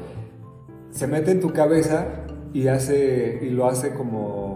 [0.91, 2.07] se mete en tu cabeza
[2.53, 4.52] y hace y lo hace como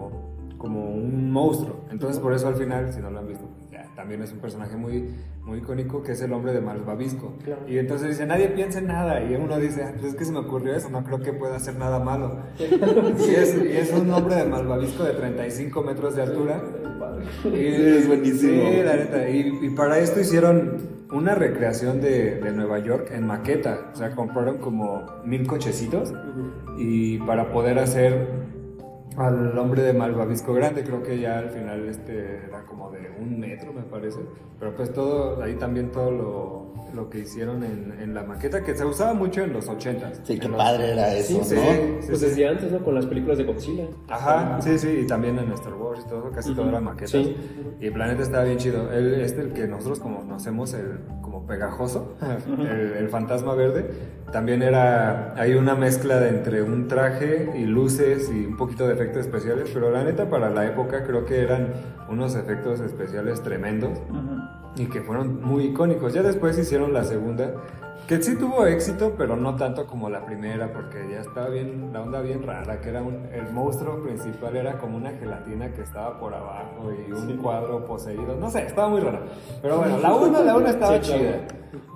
[0.57, 1.85] como un monstruo.
[1.91, 4.39] Entonces por eso al final si no lo han visto pues ya, también es un
[4.39, 5.09] personaje muy
[5.43, 7.61] muy icónico que es el hombre de Claro.
[7.67, 10.31] y entonces dice nadie piensa en nada y uno dice "Ah, pues es que se
[10.33, 12.63] me ocurrió eso no creo que pueda hacer nada malo y
[13.35, 16.61] es, y es un hombre de Malvavisco de 35 metros de altura.
[17.45, 18.69] Y, es buenísimo.
[18.69, 19.29] Sí, la neta.
[19.29, 20.77] Y, y para esto hicieron
[21.11, 23.91] una recreación de, de Nueva York en maqueta.
[23.93, 26.13] O sea, compraron como mil cochecitos.
[26.77, 28.27] Y para poder hacer
[29.15, 33.39] al hombre de Malvavisco grande, creo que ya al final este era como de un
[33.39, 34.19] metro, me parece.
[34.59, 38.75] Pero pues todo, ahí también todo lo, lo que hicieron en, en la maqueta, que
[38.75, 40.19] se usaba mucho en los ochentas.
[40.23, 41.61] Sí, qué los- padre era eso, Sí, ¿no?
[41.61, 42.25] sí, Pues sí.
[42.27, 42.83] desde antes, ¿no?
[42.83, 43.85] Con las películas de Godzilla.
[44.07, 47.09] Ajá, sí, sí, y también en Star Wars y todo, casi todo era maquetas.
[47.11, 47.35] Sí.
[47.79, 48.91] Y Planeta estaba bien chido.
[48.91, 50.99] El, este, el que nosotros como conocemos, el
[51.47, 52.15] pegajoso,
[52.59, 53.89] el, el fantasma verde,
[54.31, 58.93] también era, hay una mezcla de entre un traje y luces y un poquito de
[58.93, 61.69] efectos especiales, pero la neta para la época creo que eran
[62.09, 63.97] unos efectos especiales tremendos
[64.75, 66.13] y que fueron muy icónicos.
[66.13, 67.53] Ya después hicieron la segunda,
[68.07, 72.01] que sí tuvo éxito, pero no tanto como la primera, porque ya estaba bien, la
[72.01, 76.17] onda bien rara, que era un, el monstruo principal era como una gelatina que estaba
[76.19, 79.19] por abajo y un cuadro poseído, no sé, estaba muy raro.
[79.61, 81.21] Pero bueno, la una, la una estaba Sí, claro.
[81.21, 81.47] chida.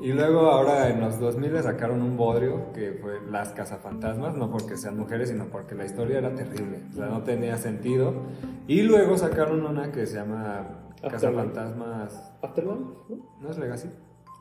[0.01, 4.51] Y luego ahora en los 2000 le sacaron un bodrio que fue Las Cazafantasmas, no
[4.51, 8.13] porque sean mujeres, sino porque la historia era terrible, o sea, no tenía sentido.
[8.67, 10.67] Y luego sacaron una que se llama.
[11.01, 12.79] Cazafantasmas, ¿Afterlife?
[13.09, 13.15] ¿No?
[13.39, 13.89] ¿no es Legacy?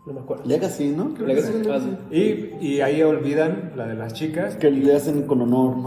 [0.06, 0.44] No me acuerdo.
[0.46, 1.14] Legacy, ¿no?
[1.18, 1.52] Legacy.
[1.54, 1.96] Ah, Legacy.
[2.10, 2.16] sí.
[2.60, 4.56] Y, y ahí olvidan la de las chicas.
[4.56, 5.86] Que le hacen con honor, ¿no?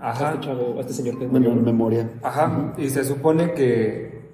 [0.00, 0.34] A, A Ajá.
[0.34, 2.10] este chavo, a este señor que en memoria.
[2.22, 2.74] Ajá.
[2.76, 4.30] Y se supone que,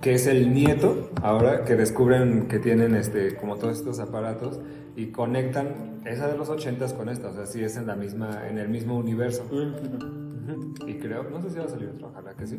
[0.00, 4.60] que es el nieto, ahora que descubren que tienen este, como todos estos aparatos
[4.96, 7.28] y conectan esa de los ochentas con esta.
[7.30, 9.44] O sea, sí es en la misma, en el mismo universo.
[10.86, 12.58] Y creo, no sé si va a salir otra, ojalá que sí.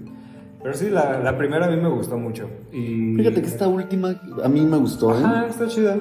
[0.62, 2.50] Pero sí, la, la primera a mí me gustó mucho.
[2.72, 3.16] Y...
[3.16, 5.22] Fíjate que esta última a mí me gustó, ¿eh?
[5.24, 5.98] Ajá, está chida.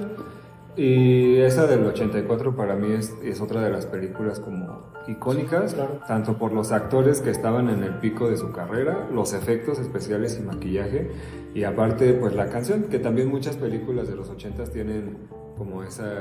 [0.76, 6.00] Y esa del 84 para mí es, es otra de las películas como icónicas, Claro.
[6.06, 10.38] tanto por los actores que estaban en el pico de su carrera, los efectos especiales
[10.40, 11.10] y maquillaje,
[11.54, 15.16] y aparte pues la canción, que también muchas películas de los 80 tienen
[15.56, 16.12] como esa,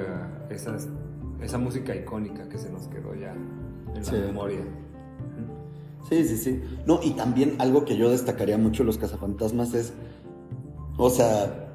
[0.50, 0.88] esas-
[1.42, 3.34] esa música icónica que se nos quedó ya
[3.96, 4.16] en Sí.
[4.16, 4.60] la memoria.
[6.10, 6.62] Sí, sí, sí.
[6.86, 9.94] No, y también algo que yo destacaría mucho los cazafantasmas es,
[10.98, 11.68] o sea,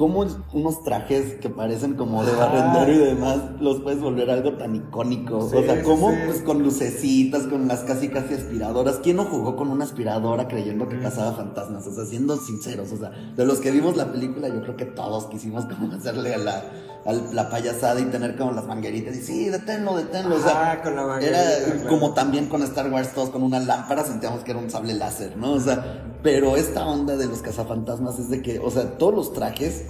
[0.00, 4.74] cómo unos trajes que parecen como de barrendero y demás los puedes volver algo tan
[4.74, 5.46] icónico.
[5.50, 6.16] Sí, o sea, cómo sí.
[6.24, 8.96] pues con lucecitas, con las casi casi aspiradoras.
[9.02, 11.86] ¿Quién no jugó con una aspiradora creyendo que cazaba fantasmas?
[11.86, 14.86] O sea, siendo sinceros, o sea, de los que vimos la película, yo creo que
[14.86, 16.64] todos quisimos como hacerle a la,
[17.04, 20.36] a la payasada y tener como las mangueritas y sí, deténlo, deténlo.
[20.36, 21.88] O sea, con la manguerita, era claro.
[21.88, 25.36] como también con Star Wars, todos con una lámpara sentíamos que era un sable láser,
[25.36, 25.52] ¿no?
[25.52, 29.32] O sea, pero esta onda de los cazafantasmas es de que, o sea, todos los
[29.32, 29.86] trajes,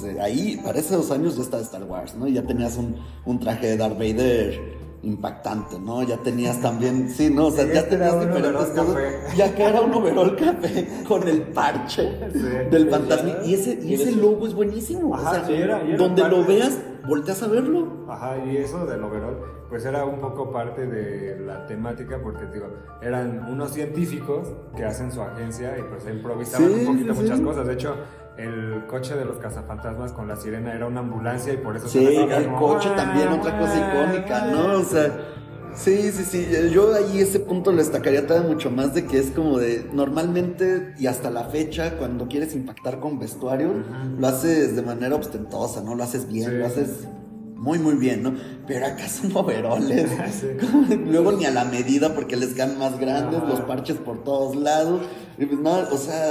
[0.00, 2.28] sea, ahí, para esos años ya estaba Star Wars, ¿no?
[2.28, 6.02] Y ya tenías un, un traje de Darth Vader impactante, ¿no?
[6.02, 7.46] Ya tenías también, sí, ¿no?
[7.46, 8.86] O sea, Sí, ya este tenías diferentes overol cosas.
[8.86, 9.36] café.
[9.36, 12.38] Ya que era un overol café con el parche Sí.
[12.70, 13.30] del fantasma.
[13.44, 15.14] Y ese, y ese logo es buenísimo.
[15.14, 18.06] Ajá, o sea, sí, era- y era donde lo veas, volteas a verlo.
[18.08, 19.38] Ajá, y eso del overall,
[19.68, 22.66] pues era un poco parte de la temática, porque digo,
[23.00, 27.66] eran unos científicos que hacen su agencia y pues improvisaban un poquito muchas cosas.
[27.66, 27.96] De hecho,
[28.38, 31.98] el coche de los cazafantasmas con la sirena era una ambulancia y por eso Sí,
[32.04, 34.46] se el como, coche "Ah, también, otra cosa ah, icónica, ah".
[34.50, 34.80] ¿no?
[34.80, 35.10] O sea,
[35.74, 36.46] sí, sí, sí.
[36.72, 40.94] Yo ahí ese punto lo destacaría todavía mucho más de que es como de, normalmente
[40.98, 43.68] y hasta la fecha, cuando quieres impactar con vestuario,
[44.18, 45.94] lo haces de manera ostentosa, ¿no?
[45.94, 46.56] Lo haces bien, Sí.
[46.56, 46.88] lo haces
[47.54, 48.34] muy, muy bien, ¿no?
[48.66, 50.10] Pero acá son overoles.
[50.32, 50.48] Sí.
[51.06, 55.02] Luego ni a la medida porque les quedan más grandes, los parches por todos lados.
[55.38, 56.26] Y pues no, o sea,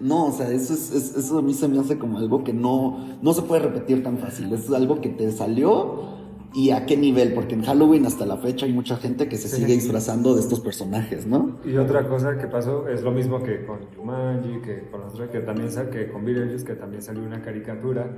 [0.00, 2.52] no, o sea, eso, es, es- eso a mí se me hace como algo que
[2.52, 4.52] no, no se puede repetir tan fácil.
[4.52, 6.14] Es algo que te salió
[6.54, 9.48] y a qué nivel, porque en Halloween hasta la fecha hay mucha gente que se
[9.48, 9.56] Sí.
[9.56, 11.58] sigue disfrazando de estos personajes, ¿no?
[11.66, 15.40] Y otra cosa que pasó es lo mismo que con Jumanji, que con otros, que
[15.40, 18.08] también que con Beetlejuice, que también salió una caricatura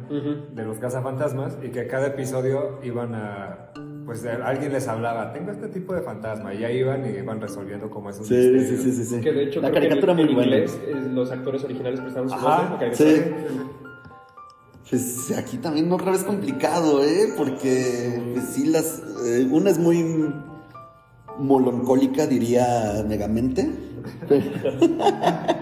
[0.54, 3.70] de los cazafantasmas y que cada episodio iban a
[4.08, 7.90] pues alguien les hablaba, tengo este tipo de fantasma y ahí iban y iban resolviendo
[7.90, 8.66] como esos Sí, misterios.
[8.68, 9.20] sí, sí, sí, sí.
[9.20, 10.56] Que de hecho, la creo que caricatura en, muy en buena.
[10.56, 13.04] inglés eh, los actores originales prestaron su voz Ajá, sí.
[13.04, 13.68] caricatura.
[14.88, 17.34] Pues aquí también otra vez complicado, ¿eh?
[17.36, 20.32] Porque pues, sí, las, eh, una es muy
[21.38, 23.70] moloncólica, diría Megamente.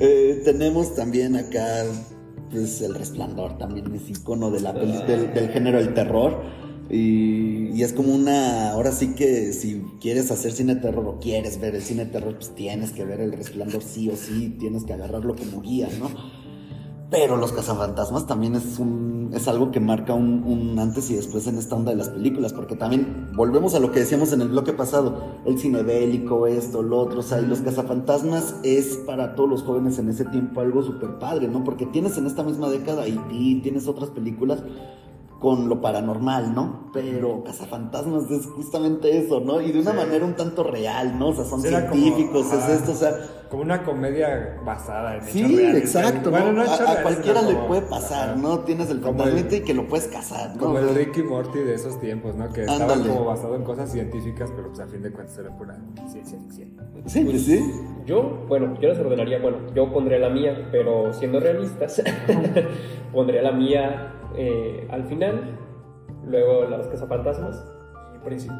[0.00, 1.84] Eh, tenemos también acá,
[2.50, 6.42] pues el resplandor también es icono de la peli- del, del género del terror.
[6.90, 11.18] Y, y es como una, ahora sí que si quieres hacer cine de terror o
[11.18, 14.56] quieres ver el cine de terror, pues tienes que ver el resplandor sí o sí,
[14.58, 16.10] tienes que agarrarlo como guía, ¿no?
[17.10, 21.46] Pero los cazafantasmas también es un es algo que marca un, un antes y después
[21.46, 24.48] en esta onda de las películas, porque también volvemos a lo que decíamos en el
[24.48, 29.34] bloque pasado, el cine bélico, esto, lo otro, o sea, y los cazafantasmas es para
[29.34, 31.64] todos los jóvenes en ese tiempo algo súper padre, ¿no?
[31.64, 34.62] Porque tienes en esta misma década y tienes otras películas
[35.44, 36.88] con lo paranormal, ¿no?
[36.94, 39.60] Pero cazafantasmas es justamente eso, ¿no?
[39.60, 39.96] Y de una Sí.
[39.98, 41.28] manera un tanto real, ¿no?
[41.28, 42.66] O sea, son Era como- científicos, ajá.
[42.72, 43.10] es esto, o sea,
[43.50, 45.82] Como una comedia basada en Sí, hechos reales.
[45.84, 46.30] exacto.
[46.30, 46.64] Bueno, ¿no?
[46.64, 48.38] no a, a cualquiera le como- puede pasar, ajá.
[48.40, 48.58] ¿no?
[48.60, 50.60] Tienes el fantasmita y que lo puedes cazar, ¿no?
[50.62, 52.48] Como el Ricky Morty de esos tiempos, ¿no?
[52.52, 53.06] Que estaba Ándale.
[53.12, 55.78] como basado en cosas científicas, pero pues a fin de cuentas era pura
[56.10, 56.70] ciencia ficción.
[57.06, 57.60] Sí, pues sí.
[58.06, 62.02] Yo, bueno, yo les ordenaría, bueno, yo pondría la mía, pero siendo realistas,
[63.12, 65.33] pondría la mía eh, al final,
[66.26, 67.62] luego las cazafantasmas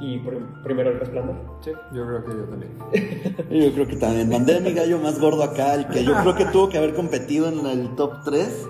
[0.00, 0.18] y,
[0.62, 1.36] primero el resplandor.
[1.62, 2.72] Sí, yo creo que yo también.
[3.50, 4.28] Yo creo que también.
[4.28, 6.94] Mandé a mi gallo más gordo acá, el que yo creo que tuvo que haber
[6.94, 8.68] competido en el top 3.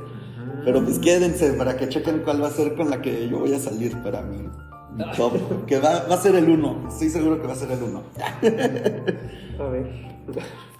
[0.64, 3.52] Pero pues quédense para que chequen cuál va a ser con la que yo voy
[3.52, 4.48] a salir para mi,
[4.96, 5.66] mi top.
[5.66, 6.88] Que va, va a ser el 1.
[6.88, 8.02] Estoy seguro que va a ser el 1.
[9.58, 9.90] A ver.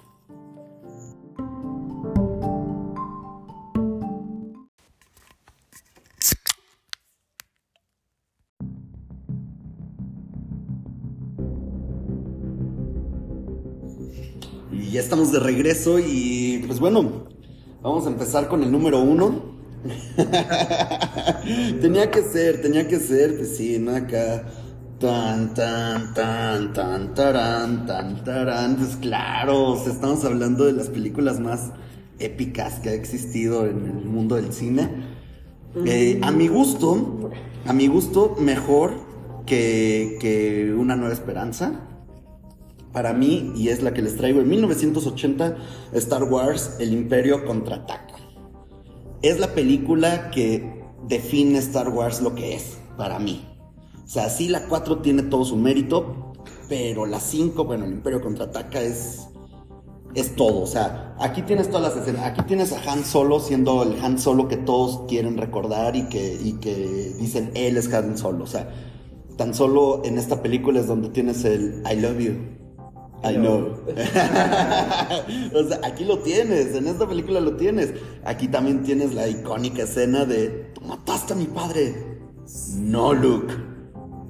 [14.95, 17.25] ya estamos de regreso y pues bueno,
[17.81, 19.53] vamos a empezar con el número uno.
[21.81, 23.93] tenía que ser, tenía que ser, pues sí, ¿no?
[23.93, 24.45] Acá.
[24.97, 28.77] Tan, tan, tan, tan, tarán, tan, tarán.
[28.77, 31.71] Pues claro, estamos hablando de las películas más
[32.17, 34.89] épicas que ha existido en el mundo del cine.
[35.85, 37.31] Eh, a mi gusto,
[37.65, 38.93] a mi gusto, mejor
[39.45, 41.81] que, que Una Nueva Esperanza
[42.95, 45.57] para mí, y es la que les traigo, en 1980,
[45.93, 48.15] Star Wars, El Imperio contraataca.
[49.21, 53.45] Es la película que define Star Wars lo que es, para mí.
[54.03, 56.33] O sea, sí, la 4 tiene todo su mérito,
[56.67, 59.27] pero la 5, bueno, el Imperio contraataca es
[60.15, 60.61] es todo.
[60.61, 62.23] O sea, aquí tienes todas las escenas.
[62.25, 66.39] Aquí tienes a Han Solo siendo el Han Solo que todos quieren recordar y que,
[66.41, 68.45] y que dicen él es Han Solo.
[68.45, 68.69] O sea,
[69.37, 72.54] tan solo en esta película es donde tienes el I love you.
[73.23, 73.77] I know.
[75.55, 77.93] o sea, aquí lo tienes, en esta película lo tienes.
[78.23, 82.19] Aquí también tienes la icónica escena de, tú mataste a mi padre.
[82.75, 83.53] No, Luke.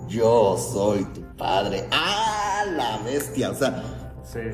[0.07, 1.85] Yo soy tu padre.
[1.91, 3.49] ¡Ah, la bestia!
[3.51, 3.83] O sea,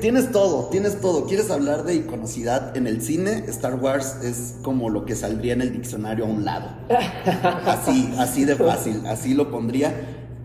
[0.00, 1.26] Tienes todo, tienes todo.
[1.26, 3.44] ¿Quieres hablar de iconocidad en el cine?
[3.48, 6.68] Star Wars es como lo que saldría en el diccionario a un lado.
[7.66, 9.92] Así, así de fácil, así lo pondría.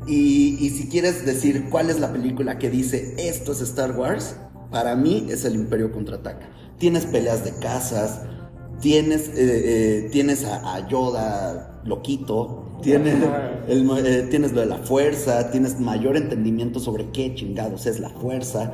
[0.08, 4.36] Y, y si quieres decir cuál es la película que dice esto es Star Wars,
[4.72, 6.49] para mí es el Imperio contraataca.
[6.78, 8.22] Tienes peleas de casas,
[8.80, 13.16] tienes, eh, eh, tienes a, Yoda loquito, tienes,
[13.68, 18.10] el, eh, tienes lo de la fuerza, tienes mayor entendimiento sobre qué chingados es la
[18.10, 18.74] fuerza.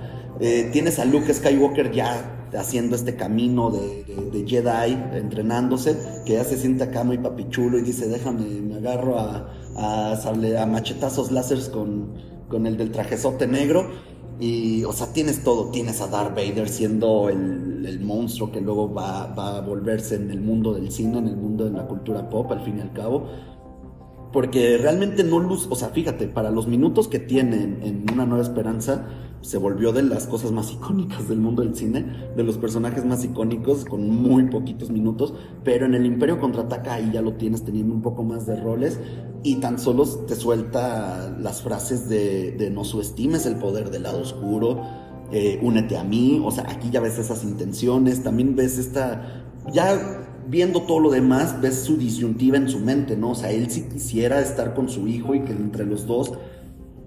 [0.73, 6.83] Tienes a Luke Skywalker ya haciendo este camino de, Jedi, entrenándose, que ya se siente
[6.83, 12.13] acá muy papichulo y dice, déjame, me agarro a, a, machetazos láseres con,
[12.47, 13.89] con el del trajezote negro.
[14.39, 15.69] Y, o sea, tienes todo.
[15.69, 20.31] Tienes a Darth Vader siendo el, el, monstruo que luego va, va, a volverse en
[20.31, 22.93] el mundo del cine, en el mundo de la cultura pop, al fin y al
[22.93, 23.27] cabo.
[24.33, 28.43] Porque realmente no luz, o sea, fíjate, para los minutos que tienen en Una Nueva
[28.43, 29.05] Esperanza,
[29.43, 32.05] se volvió de las cosas más icónicas del mundo del cine,
[32.35, 37.11] de los personajes más icónicos con muy poquitos minutos, pero en el Imperio contraataca ahí
[37.13, 38.99] ya lo tienes teniendo un poco más de roles
[39.43, 44.81] y tan solo te suelta las frases de, no subestimes el poder del lado oscuro,
[45.31, 50.32] eh, únete a mí, o sea, aquí ya ves esas intenciones, también ves esta, ya
[50.47, 53.31] viendo todo lo demás, ves su disyuntiva en su mente, ¿no?
[53.31, 56.33] O sea, él sí quisiera estar con su hijo y que entre los dos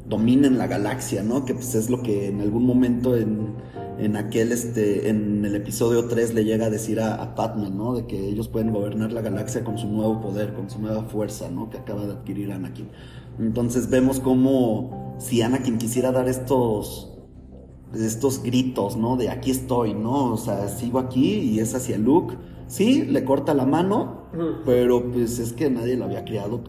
[0.09, 1.45] dominen la galaxia, ¿no?
[1.45, 3.55] Que pues es lo que en algún momento en,
[3.99, 7.95] en aquel, este, en el episodio 3 le llega a decir a, a ¿no?
[7.95, 11.51] De que ellos pueden gobernar la galaxia con su nuevo poder, con su nueva fuerza,
[11.51, 11.71] ¿no?
[11.71, 12.89] Que acaba de adquirir Anakin.
[13.39, 17.13] Entonces vemos como si Anakin quisiera dar estos
[17.95, 19.17] estos gritos, ¿no?
[19.17, 20.33] De aquí estoy, ¿no?
[20.33, 22.37] O sea, sigo aquí y es hacia Luke.
[22.69, 24.29] Sí, le corta la mano,
[24.65, 26.63] pero pues es que nadie lo había criado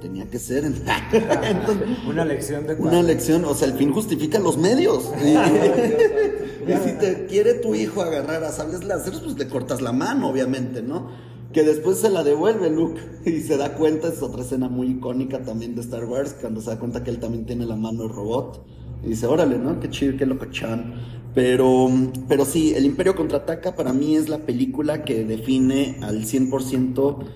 [0.00, 0.64] tenía que ser.
[2.08, 5.10] una lección de Una lección, o sea, el fin justifica los medios.
[5.22, 10.28] y si te quiere tu hijo agarrar a sables láser, pues le cortas la mano,
[10.28, 11.08] obviamente, ¿no?
[11.52, 15.42] Que después se la devuelve Luke y se da cuenta, es otra escena muy icónica
[15.42, 18.08] también de Star Wars, cuando se da cuenta que él también tiene la mano de
[18.08, 18.64] robot.
[19.02, 19.78] Y dice, órale, ¿no?
[19.78, 20.94] Qué chido, qué loco chan.
[21.36, 21.90] Pero,
[22.28, 27.26] pero sí, El Imperio Contraataca para mí es la película que define al 100%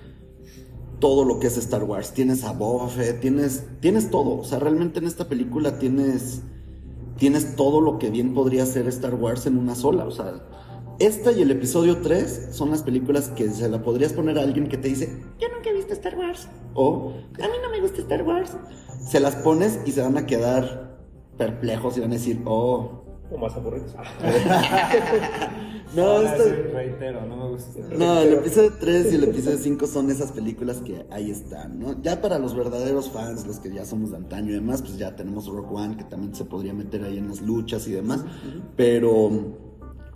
[0.97, 2.11] todo lo que es Star Wars.
[2.11, 2.89] Tienes a Boba
[3.21, 4.39] tienes, tienes todo.
[4.39, 6.41] O sea, realmente en esta película tienes,
[7.17, 10.05] tienes todo lo que bien podría ser Star Wars en una sola.
[10.05, 10.47] O sea,
[10.97, 14.67] esta y el episodio 3 son las películas que se la podrías poner a alguien
[14.67, 16.47] que te dice, yo nunca he visto Star Wars.
[16.73, 18.57] O, a mí no me gusta Star Wars.
[19.07, 20.97] Se las pones y se van a quedar
[21.37, 23.00] perplejos y van a decir, oh,
[23.31, 23.93] o más aburridos.
[25.95, 26.43] no, esto...
[26.73, 27.79] reitero, no me gusta.
[27.97, 32.01] No, el episodio 3 y el episodio 5 son esas películas que ahí están, ¿no?
[32.01, 35.15] Ya para los verdaderos fans, los que ya somos de antaño y demás, pues ya
[35.15, 38.23] tenemos Rock One, que también se podría meter ahí en las luchas y demás.
[38.75, 39.31] Pero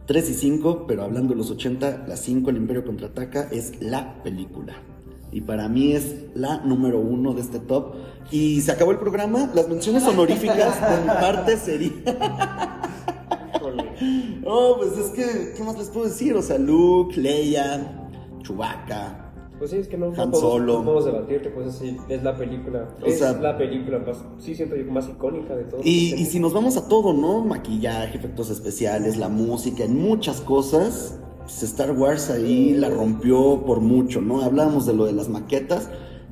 [0.06, 4.22] 3 y 5, pero hablando de los 80, la 5, El Imperio Contraataca, es la
[4.24, 4.76] película.
[5.32, 7.96] Y para mí es la número uno de este top.
[8.32, 9.52] Y se acabó el programa.
[9.54, 11.92] Las menciones honoríficas en parte sería.
[14.46, 16.36] Oh, pues es que, ¿qué más les puedo decir?
[16.36, 18.10] O sea, Luke, Leia,
[18.44, 19.22] Chewbacca.
[19.58, 20.74] Pues sí, es que no, Han no, Solo.
[20.80, 24.84] no podemos debatirte, pues así, es la película, es la película más, sí siento yo,
[24.92, 25.80] más icónica de todo.
[25.82, 27.40] Y, y si nos vamos a todo, ¿no?
[27.46, 33.80] Maquillaje, efectos especiales, la música, en muchas cosas, pues Star Wars ahí la rompió por
[33.80, 34.42] mucho, ¿no?
[34.42, 35.90] Hablábamos de lo de las maquetas,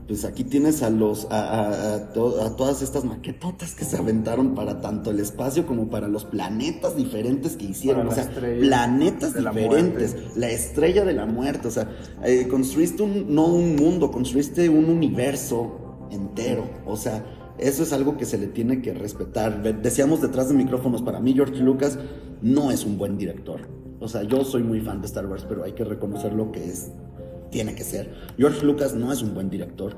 [0.08, 5.12] pues aquí tienes a los a, a, todas estas maquetotas que se aventaron para tanto
[5.12, 11.06] el espacio como para los planetas diferentes que hicieron, o sea, planetas diferentes, la, estrella
[11.06, 11.89] de la muerte, o sea,
[12.24, 17.24] eh, construiste un, no un mundo, construiste un universo entero, o sea,
[17.58, 19.62] eso es algo que se le tiene que respetar.
[19.82, 21.97] Decíamos detrás de micrófonos, para mí George Lucas
[22.41, 23.70] no es un buen director.
[23.99, 26.66] O sea, yo soy muy fan de Star Wars, pero hay que reconocer lo que
[26.66, 26.91] es
[27.54, 28.10] tiene que ser.
[28.38, 29.95] George Lucas no es un buen director,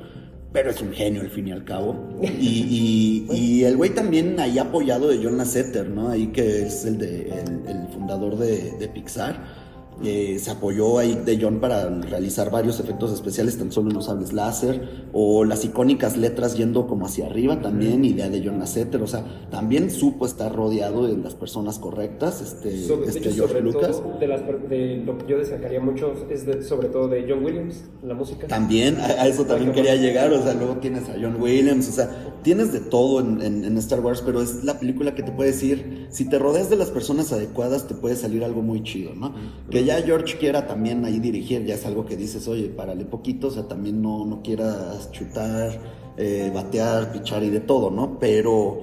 [0.52, 1.96] pero es un genio al fin y al cabo.
[2.22, 6.10] Y, el güey también ahí apoyado de John Lasseter, ¿no?
[6.10, 9.65] Ahí que es el, de, el, fundador de, Pixar.
[10.04, 14.06] Eh, se apoyó ahí de John para realizar varios efectos especiales, tan solo en los
[14.06, 19.02] sables láser, o las icónicas letras yendo como hacia arriba también, idea de John Lasseter,
[19.02, 23.54] o sea, también supo estar rodeado de las personas correctas, este, Sobre, este hecho, George
[23.60, 24.02] sobre Lucas.
[24.02, 27.26] todo, de, las, per- de lo que yo destacaría mucho es de- sobre todo de
[27.30, 28.48] John Williams, la música.
[28.48, 31.92] También, a, a eso también quería llegar, o sea, luego tienes a John Williams, o
[31.92, 32.10] sea,
[32.44, 35.52] tienes de todo en, en- en Star Wars, pero es la película que te puede
[35.52, 39.34] decir, si te rodeas de las personas adecuadas, te puede salir algo muy chido, ¿no?
[39.70, 43.48] Que ya George quiera también ahí dirigir, ya es algo que dices, oye, párale poquito,
[43.48, 45.80] o sea, también no, no quieras chutar,
[46.18, 48.20] eh, batear, pichar y de todo, ¿no?
[48.20, 48.82] Pero,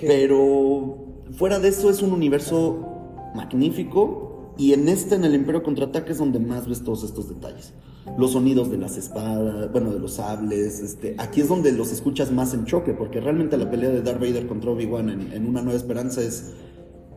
[0.00, 0.98] pero
[1.32, 6.18] fuera de eso es un universo magnífico y en este, en el Imperio Contraataque, es
[6.18, 7.72] donde más ves todos estos detalles.
[8.16, 12.30] Los sonidos de las espadas, bueno, de los sables, este, aquí es donde los escuchas
[12.30, 15.62] más en choque, porque realmente la pelea de Darth Vader contra Obi-Wan en, en Una
[15.62, 16.54] Nueva Esperanza es...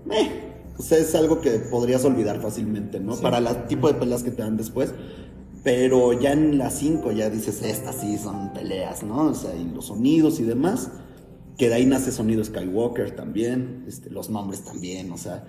[0.06, 0.49] meh.
[0.80, 3.18] O sea, es algo que podrías olvidar fácilmente, ¿no?
[3.18, 4.94] Para el tipo de peleas que te dan después.
[5.62, 9.24] Pero ya en las 5 ya dices, estas sí son peleas, ¿no?
[9.24, 10.90] O sea, y los sonidos y demás.
[11.58, 15.44] Que de ahí nace sonido Skywalker también, este, los nombres también, o sea,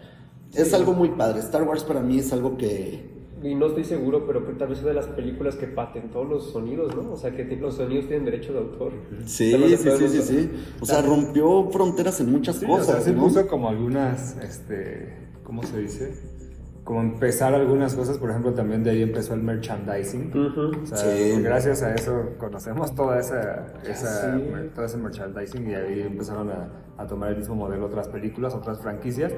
[0.52, 1.38] es algo muy padre.
[1.38, 4.84] Star Wars para mí es algo que, Y no estoy seguro, pero tal vez es
[4.84, 7.12] de las películas que patentó los sonidos, ¿no?
[7.12, 8.92] O sea, que los sonidos tienen derecho de autor.
[9.24, 10.50] Sí, sí, sí, sí, sí.
[10.80, 13.22] O sea, rompió fronteras en muchas Sí, cosas, o sea, ¿no?
[13.22, 16.12] puso como algunas, este, ¿cómo se dice?
[16.84, 20.28] Como empezar algunas cosas, por ejemplo, también de ahí empezó el merchandising.
[20.36, 20.82] Ujú.
[20.82, 21.40] O sea, Sí.
[21.40, 24.42] gracias a eso conocemos toda esa, esa Sí.
[24.74, 26.68] todo ese merchandising y ahí empezaron a,
[26.98, 29.32] a tomar el mismo modelo otras películas, otras franquicias.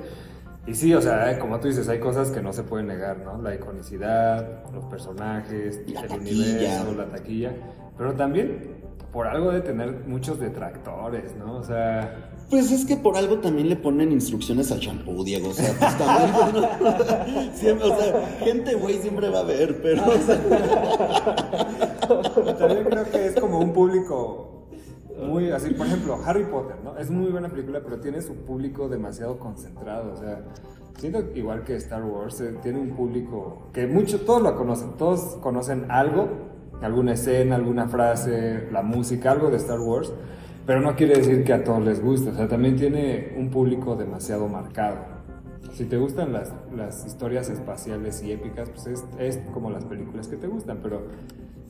[0.67, 3.19] Y sí, o sea, eh, como tú dices, hay cosas que no se pueden negar,
[3.19, 3.41] ¿no?
[3.43, 6.53] La iconicidad, los personajes, La el taquilla.
[6.83, 7.53] universo, la taquilla.
[7.99, 8.81] Pero también
[9.13, 11.57] por algo de tener muchos detractores, ¿no?
[11.57, 15.49] O sea, Pues es que por algo también le ponen instrucciones al champú, Diego.
[15.51, 20.03] O sea, pues también, siempre, o sea, gente güey siempre va a haber, pero.
[20.07, 20.39] o sea,
[22.57, 24.52] También creo que es como un público
[25.23, 26.97] muy así, por ejemplo, Harry Potter, ¿no?
[26.99, 30.41] Es muy buena película, pero tiene su público demasiado concentrado, o sea,
[30.99, 35.37] siento igual que Star Wars, eh, tiene un público que muchos, todos lo conocen, todos
[35.41, 36.29] conocen algo,
[36.81, 40.13] alguna escena, alguna frase, la música, algo de Star Wars,
[40.67, 43.97] pero no quiere decir que a todos les guste, o sea, también tiene un público
[43.97, 45.13] demasiado marcado.
[45.73, 50.29] Si te gustan las, las historias espaciales y épicas, pues es, es como las películas
[50.29, 51.03] que te gustan, pero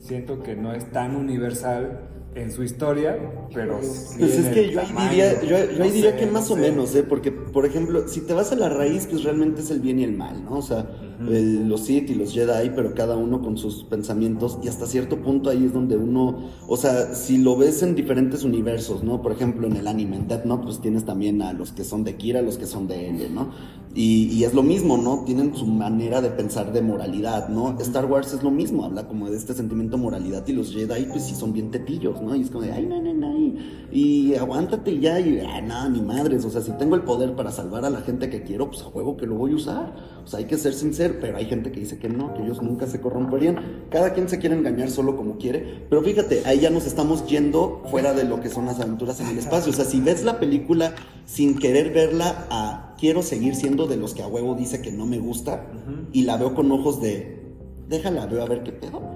[0.03, 3.15] siento que no es tan universal en su historia,
[3.53, 5.09] pero Pues es que yo ahí tamaño.
[5.11, 6.61] diría, yo, yo No ahí diría sé, que no más o sé.
[6.61, 7.03] menos, ¿eh?
[7.03, 10.03] Porque, por ejemplo, si te vas a la raíz, pues realmente es el bien y
[10.03, 10.57] el mal, ¿no?
[10.57, 10.89] O sea,
[11.29, 15.21] el- los Sith y los Jedi, pero cada uno con sus pensamientos, y hasta cierto
[15.21, 19.21] punto ahí es donde uno, o sea, si lo ves en diferentes universos, ¿no?
[19.21, 22.03] Por ejemplo, en el anime, en Death Note, pues tienes también a los que son
[22.03, 23.51] de Kira, los que son de L, ¿no?
[23.95, 25.23] Y, y es lo mismo, ¿no?
[25.23, 27.77] Tienen su manera de pensar de moralidad, ¿no?
[27.79, 31.05] Star Wars es lo mismo, habla como de este sentimiento de moralidad, y los Jedi,
[31.05, 32.35] pues sí son bien tetillos, ¿no?
[32.35, 33.57] Y es como de, ay, no, no, no, y,
[33.91, 37.35] y aguántate y ya, y, ah, no, ni madres, o sea, si tengo el poder
[37.35, 39.95] para salvar a la gente que quiero, pues a juego que lo voy a usar.
[40.23, 42.61] O sea, hay que ser sincero, pero hay gente que dice que no, que ellos
[42.61, 43.85] nunca se corromperían.
[43.89, 47.83] Cada quien se quiere engañar solo como quiere, pero fíjate, ahí ya nos estamos yendo
[47.89, 49.71] fuera de lo que son las aventuras en el espacio.
[49.71, 54.13] O sea, si ves la película sin querer verla a quiero seguir siendo de los
[54.13, 55.67] que a huevo dice que no me gusta
[56.11, 57.43] y la veo con ojos de
[57.87, 59.12] déjala, veo a ver qué pedo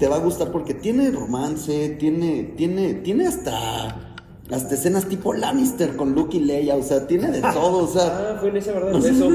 [0.00, 4.16] te va a gustar porque tiene romance, tiene, tiene, tiene hasta,
[4.50, 8.06] hasta escenas tipo Lannister con Luke y Leia, o sea, tiene de todo, o sea,
[8.32, 8.94] Ah, fue en esa, ¿verdad?
[8.94, 9.28] El beso.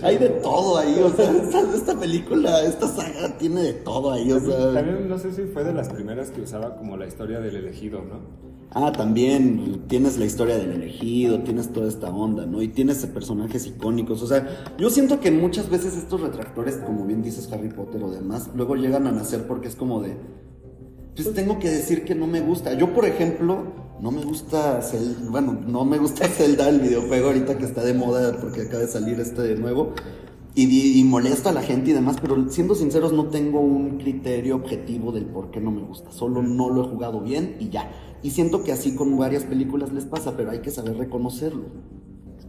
[0.06, 4.30] hay de todo ahí, o sea, esta, esta película, esta saga tiene de todo ahí,
[4.30, 4.72] o sea.
[4.72, 8.02] También no sé si fue de las primeras que usaba como la historia del elegido,
[8.02, 8.51] ¿no?
[8.74, 12.62] Ah, también tienes la historia del elegido, tienes toda esta onda, ¿no?
[12.62, 14.22] Y tienes personajes icónicos.
[14.22, 18.10] O sea, yo siento que muchas veces estos retractores, como bien dices Harry Potter o
[18.10, 20.16] demás, luego llegan a nacer porque es como de.
[21.14, 22.72] Pues tengo que decir que no me gusta.
[22.72, 23.64] Yo, por ejemplo,
[24.00, 25.30] no me gusta Zelda.
[25.30, 28.88] Bueno, no me gusta Zelda, el videojuego ahorita que está de moda porque acaba de
[28.88, 29.92] salir este de nuevo.
[30.54, 33.96] Y, di- y molesta a la gente y demás, pero siendo sinceros, no tengo un
[33.98, 36.12] criterio objetivo del por qué no me gusta.
[36.12, 37.90] Solo no lo he jugado bien y ya.
[38.22, 41.64] Y siento que así con varias películas les pasa, pero hay que saber reconocerlo.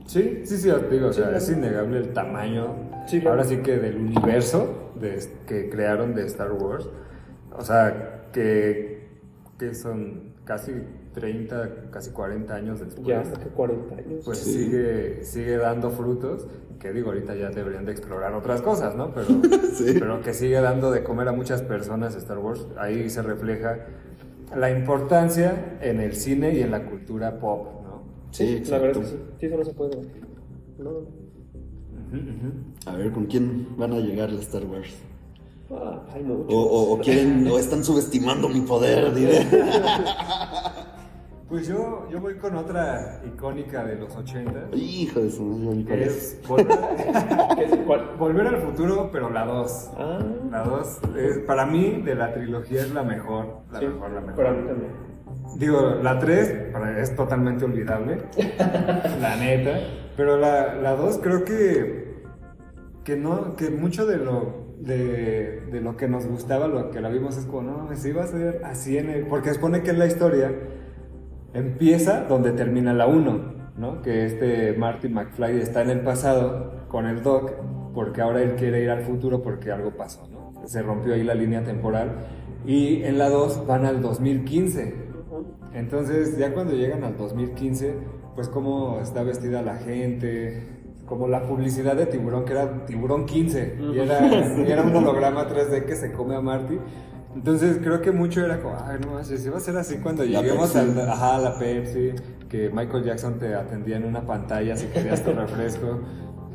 [0.05, 1.37] Sí, sí, sí, te digo, o sea, claro.
[1.37, 2.75] es innegable el tamaño,
[3.07, 3.37] Sí, claro.
[3.37, 6.89] ahora sí que del universo de, que crearon de Star Wars,
[7.57, 9.07] o sea, que,
[9.57, 10.73] que son casi
[11.13, 14.21] 30, casi 40 años después, Ya, hasta que 40 años.
[14.25, 14.51] pues Sí.
[14.65, 16.47] sigue, sigue dando frutos,
[16.79, 19.13] que digo, ahorita ya deberían de explorar otras cosas, ¿no?
[19.13, 19.27] Pero,
[19.73, 19.95] Sí.
[19.99, 23.79] pero que sigue dando de comer a muchas personas Star Wars, ahí se refleja
[24.55, 28.03] la importancia en el cine y en la cultura pop, ¿no?
[28.31, 29.01] Sí, la verdad exacto.
[29.01, 29.23] es que sí.
[29.39, 29.97] Sí, eso no se puede.
[30.79, 31.23] No.
[32.85, 34.93] A ver, ¿con quién van a llegar las Star Wars?
[35.71, 36.53] Ah, hay muchos.
[36.53, 39.39] O, o- o quieren, o están subestimando mi poder, diré.
[41.53, 44.75] Pues yo, yo voy con otra icónica de los 80.
[44.75, 46.07] Hijo de su madre, corazón.
[46.07, 46.67] es volver,
[47.55, 47.79] ¿Qué es?
[47.85, 48.09] ¿Cuál?
[48.17, 49.91] Volver al futuro, pero la 2.
[49.95, 50.99] Ah, La 2,
[51.45, 53.57] para mí, de la trilogía es la mejor.
[53.71, 54.35] La sí, mejor, la mejor.
[54.35, 54.91] Para mí también.
[55.59, 58.17] Digo, la 3 para- es totalmente olvidable,
[59.21, 59.77] la neta.
[60.17, 62.15] Pero la, la 2 creo que,
[63.03, 67.09] que no, que mucho de lo, de, de lo que nos gustaba, lo que la
[67.09, 69.27] vimos es como, no si iba a ser así en el...
[69.27, 70.51] Porque supone que la historia
[71.53, 73.39] empieza donde termina la 1,
[73.77, 74.01] ¿no?
[74.01, 77.51] Que este Marty McFly está en el pasado con el Doc
[77.93, 80.67] porque ahora él quiere ir al futuro porque algo pasó, ¿no?
[80.67, 82.11] Se rompió ahí la línea temporal.
[82.65, 84.95] Y en la 2 van al 2015.
[85.73, 87.95] Entonces, ya cuando llegan al 2015,
[88.35, 90.67] pues cómo está vestida la gente,
[91.05, 94.25] como la publicidad de Tiburón, que era Tiburón 15, y era,
[94.57, 96.79] y era un holograma 3D que se come a Marty.
[97.35, 100.23] Entonces, creo que mucho era como, ay, no manches, si va a ser así cuando
[100.23, 100.99] La lleguemos al.
[100.99, 102.13] Ajá, la Pepsi,
[102.47, 105.99] que Michael Jackson te atendía en una pantalla si querías tu refresco.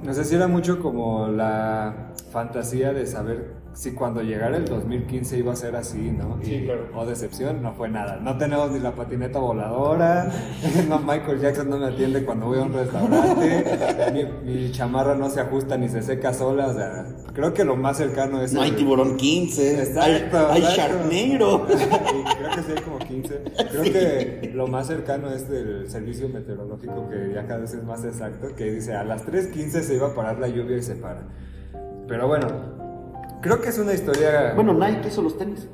[0.02, 5.38] No sé si era mucho como la fantasía de saber si cuando llegara el 2015
[5.38, 6.40] iba a ser así, ¿no?
[6.42, 6.88] Sí, claro.
[6.96, 8.16] Oh, decepción, no fue nada.
[8.16, 10.32] No tenemos ni la patineta voladora.
[10.88, 13.64] No, Michael Jackson no me atiende cuando voy a un restaurante.
[14.44, 16.66] Mi, mi chamarra no se ajusta ni se seca sola.
[16.66, 18.52] O sea, creo que lo más cercano es.
[18.52, 19.82] No hay el- tiburón 15.
[19.82, 21.08] Exacto, hay, hay exacto.
[21.10, 21.66] Sharknado.
[21.66, 23.42] creo que sí hay como 15.
[23.70, 28.04] Creo que lo más cercano es del servicio meteorológico, que ya cada vez es más
[28.04, 31.22] exacto, que dice a las 3.15 se iba a parar la lluvia y se para.
[32.08, 32.48] Pero bueno,
[33.40, 34.52] creo que es una historia...
[34.54, 35.68] Bueno, Nike hizo los tenis.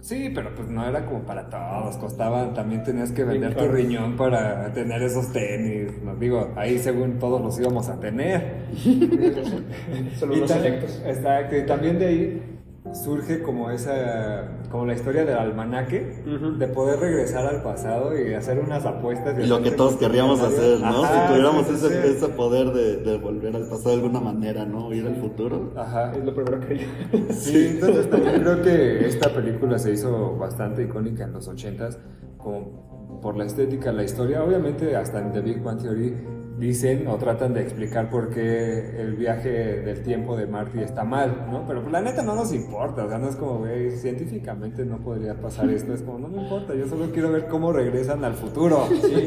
[0.00, 4.16] Sí, pero pues no era como para todos, costaban, también tenías que vender tu riñón
[4.16, 8.66] para tener esos tenis, no digo, ahí según todos los íbamos a tener.
[10.16, 11.02] Son Y unos selectos.
[11.04, 12.55] Exacto, y también de ahí
[12.92, 16.52] surge como esa, como la historia del almanaque, Ujú.
[16.58, 19.38] de poder regresar al pasado y hacer unas apuestas.
[19.38, 21.04] Y lo que todos querríamos hacer, ¿no?
[21.04, 22.08] Ajá, si tuviéramos sí, sí, ese, sí.
[22.16, 24.86] ese poder de, de volver al pasado de alguna manera, ¿no?
[24.86, 25.72] O ir al futuro.
[25.76, 26.12] Ajá.
[26.12, 26.86] Es lo primero que haría.
[27.32, 31.98] Sí, entonces también creo que esta película se hizo bastante icónica en los 80s,
[32.38, 34.42] como por la estética, la historia.
[34.42, 36.14] Obviamente, hasta en The Big Bang Theory
[36.58, 39.50] dicen o tratan de explicar por qué el viaje
[39.82, 41.66] del tiempo de Marty está mal, ¿no?
[41.66, 44.98] Pero pues, la neta no nos importa, o sea, no es como, güey, científicamente no
[44.98, 48.34] podría pasar esto, es como, no me importa, yo solo quiero ver cómo regresan al
[48.34, 48.86] futuro.
[48.88, 49.24] Sí,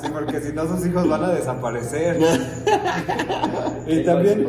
[0.00, 2.18] sí porque si no sus hijos van a desaparecer.
[3.86, 4.46] y también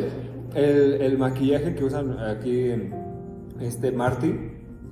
[0.54, 2.93] el, el maquillaje que usan aquí en
[3.60, 4.34] este Marty,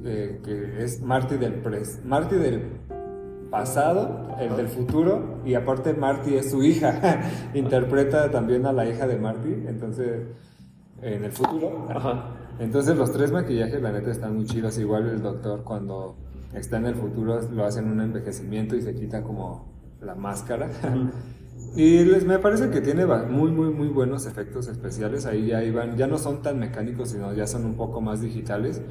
[0.05, 2.61] eh, que es Marty del pres, Marty del
[3.55, 7.21] pasado, el del futuro, y aparte Marty es su hija.
[7.53, 10.27] Interpreta también a la hija de Marty, entonces
[11.01, 11.87] en el futuro.
[11.89, 12.31] Ajá.
[12.59, 16.17] Entonces los tres maquillajes la neta están muy chidos, igual el doctor cuando
[16.53, 20.69] está en el futuro lo hacen un envejecimiento y se quita como la máscara.
[21.75, 25.25] Y les, me parece que tiene muy, muy, muy buenos efectos especiales.
[25.25, 28.81] Ahí ya iban, ya no son tan mecánicos, sino ya son un poco más digitales.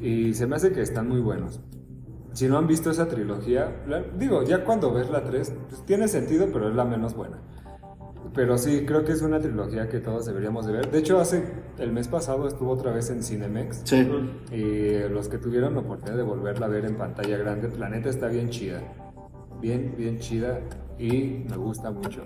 [0.00, 1.60] Y se me hace que están muy buenos.
[2.32, 6.06] Si no han visto esa trilogía, la- digo, ya cuando ves la 3, pues tiene
[6.08, 7.38] sentido, pero es la menos buena.
[8.32, 10.90] Pero sí, creo que es una trilogía que todos deberíamos de ver.
[10.90, 11.42] De hecho, hace
[11.78, 13.80] el mes pasado estuvo otra vez en Cinemex.
[13.84, 14.08] Sí.
[14.52, 18.28] Y los que tuvieron la oportunidad de volverla a ver en pantalla grande, Planeta está
[18.28, 18.80] bien chida.
[19.60, 20.60] Bien, bien chida
[20.98, 22.22] y me gusta mucho.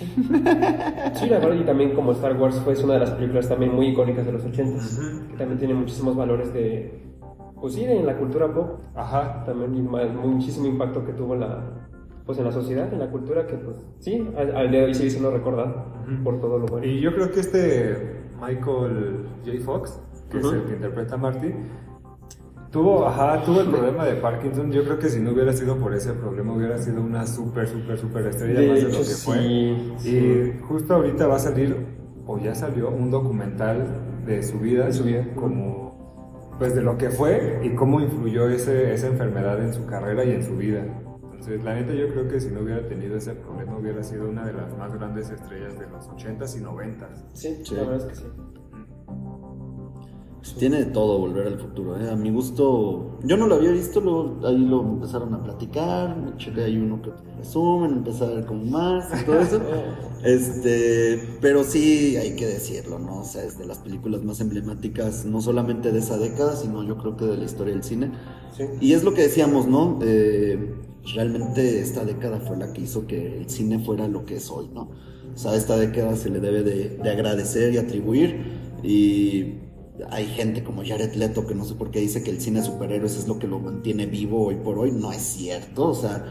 [1.14, 3.88] Sí, la verdad, y también como Star Wars fue una de las películas también muy
[3.88, 4.82] icónicas de los 80
[5.30, 7.13] que también tiene muchísimos valores de,
[7.64, 9.42] pues sí, de la cultura pop, Ajá.
[9.46, 9.88] también
[10.22, 11.64] muchísimo impacto que tuvo en la,
[12.26, 14.94] pues en la sociedad, en la cultura, que pues sí, al, al día de hoy
[14.94, 15.86] sigue siendo recordada
[16.22, 16.86] por todo lo bueno.
[16.86, 19.64] Y yo creo que este Michael J.
[19.64, 19.98] Fox,
[20.30, 21.54] que es el que interpreta a Marty,
[22.70, 24.70] tuvo, ajá, tuvo el problema de Parkinson.
[24.70, 27.96] Yo creo que si no hubiera sido por ese problema, hubiera sido una súper, súper,
[27.96, 29.98] súper estrella De más de lo que sí, fue.
[30.00, 30.16] sí.
[30.18, 31.74] Y justo ahorita va a salir,
[32.26, 33.86] o ya salió, un documental
[34.26, 35.26] de su vida, De su vida.
[35.34, 35.83] como,
[36.58, 40.30] pues de lo que fue y cómo influyó ese, esa enfermedad en su carrera y
[40.32, 40.84] en su vida.
[41.22, 44.46] Entonces, la neta, yo creo que si no hubiera tenido ese problema, hubiera sido una
[44.46, 47.24] de las más grandes estrellas de los 80s y 90s.
[47.34, 47.74] Sí, Sí.
[47.74, 48.32] la verdad es que sí.
[50.58, 52.10] Tiene de todo volver al futuro, ¿eh?
[52.10, 56.36] A mi gusto, yo no lo había visto, luego ahí lo empezaron a platicar, me
[56.36, 59.60] chequé ahí uno que resumen, empecé a ver como más y todo eso.
[60.24, 63.20] Este, pero sí hay que decirlo, ¿no?
[63.20, 66.96] O sea, es de las películas más emblemáticas, no solamente de esa década, sino yo
[66.96, 68.10] creo que de la historia del cine.
[68.56, 68.64] Sí.
[68.80, 69.98] Y es lo que decíamos, ¿no?
[70.00, 70.76] Eh,
[71.14, 74.70] realmente esta década fue la que hizo que el cine fuera lo que es hoy,
[74.72, 74.88] ¿no?
[75.34, 78.64] O sea, esta década se le debe de, de agradecer y atribuir.
[78.82, 79.63] Y
[80.10, 82.66] hay gente como Jared Leto que no sé por qué dice que el cine de
[82.66, 84.90] superhéroes es lo que lo mantiene vivo hoy por hoy.
[84.90, 86.24] No es cierto, o sea,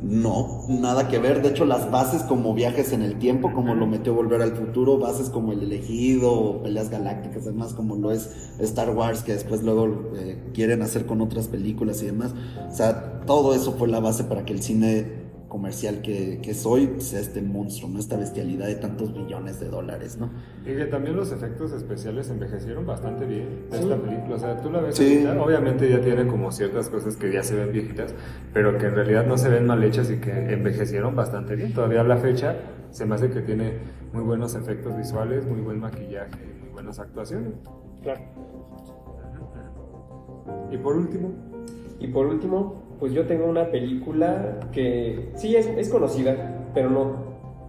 [0.00, 1.42] no, nada que ver.
[1.42, 4.98] De hecho, las bases como viajes en el tiempo, como lo metió Volver al Futuro,
[4.98, 8.30] bases como El Elegido, o Peleas Galácticas, además como lo es
[8.60, 12.32] Star Wars, que después luego eh, quieren hacer con otras películas y demás.
[12.70, 17.00] O sea, todo eso fue la base para que el cine comercial que, que soy
[17.00, 17.98] sea este monstruo, ¿no?
[17.98, 20.30] Esta bestialidad de tantos billones de dólares, ¿no?
[20.62, 23.82] Y que también los efectos especiales envejecieron bastante bien de Sí.
[23.84, 24.36] esta película.
[24.36, 25.24] O sea, tú la ves Sí.
[25.26, 28.14] ahorita, obviamente ya tiene como ciertas cosas que ya se ven viejitas,
[28.52, 31.72] pero que en realidad no se ven mal hechas y que envejecieron bastante bien.
[31.72, 32.56] Todavía a la fecha
[32.90, 33.78] se me hace que tiene
[34.12, 37.52] muy buenos efectos visuales, muy buen maquillaje, muy buenas actuaciones.
[38.02, 38.20] Claro.
[40.70, 41.32] Y por último,
[42.00, 47.12] Y por último, pues yo tengo una película que sí es, es conocida, pero no,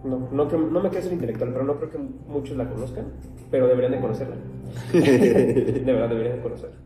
[0.04, 1.98] no, no, creo- no me quiero ser intelectual, pero no creo que
[2.28, 3.06] muchos la conozcan,
[3.50, 4.36] pero deberían de conocerla.
[4.92, 6.76] de verdad deberían de conocerla.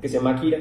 [0.00, 0.58] Que se llama Akira.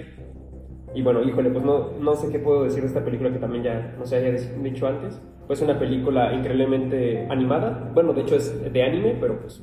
[0.94, 3.64] Y bueno, híjole, pues no, no sé qué puedo decir de esta película que también
[3.64, 4.32] ya no se haya
[4.64, 5.20] dicho antes.
[5.48, 7.92] Pues una película increíblemente animada.
[7.94, 9.62] Bueno, de hecho es de anime, pero pues...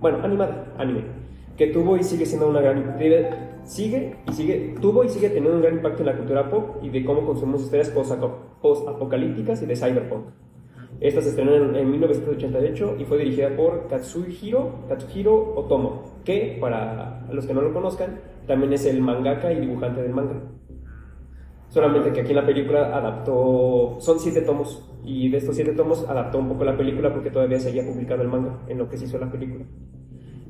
[0.00, 1.02] Bueno, animada, anime.
[1.56, 2.98] Que tuvo y sigue siendo una gran...
[2.98, 3.30] debe-
[3.64, 4.74] Sigue y sigue...
[4.80, 7.62] Tuvo y sigue teniendo un gran impacto en la cultura pop y de cómo consumimos
[7.62, 10.26] historias post-apocalípticas y de cyberpunk.
[11.00, 17.26] Esta se estrenó en, en 1988 y fue dirigida por Katsuhiro, Katsuhiro Otomo, que para
[17.30, 20.40] los que no lo conozcan, también es el mangaka y dibujante del manga.
[21.68, 26.08] Solamente que aquí en la película adaptó, son siete tomos, y de estos siete tomos
[26.08, 29.06] adaptó un poco la película porque todavía seguía publicado el manga en lo que se
[29.06, 29.64] hizo la película.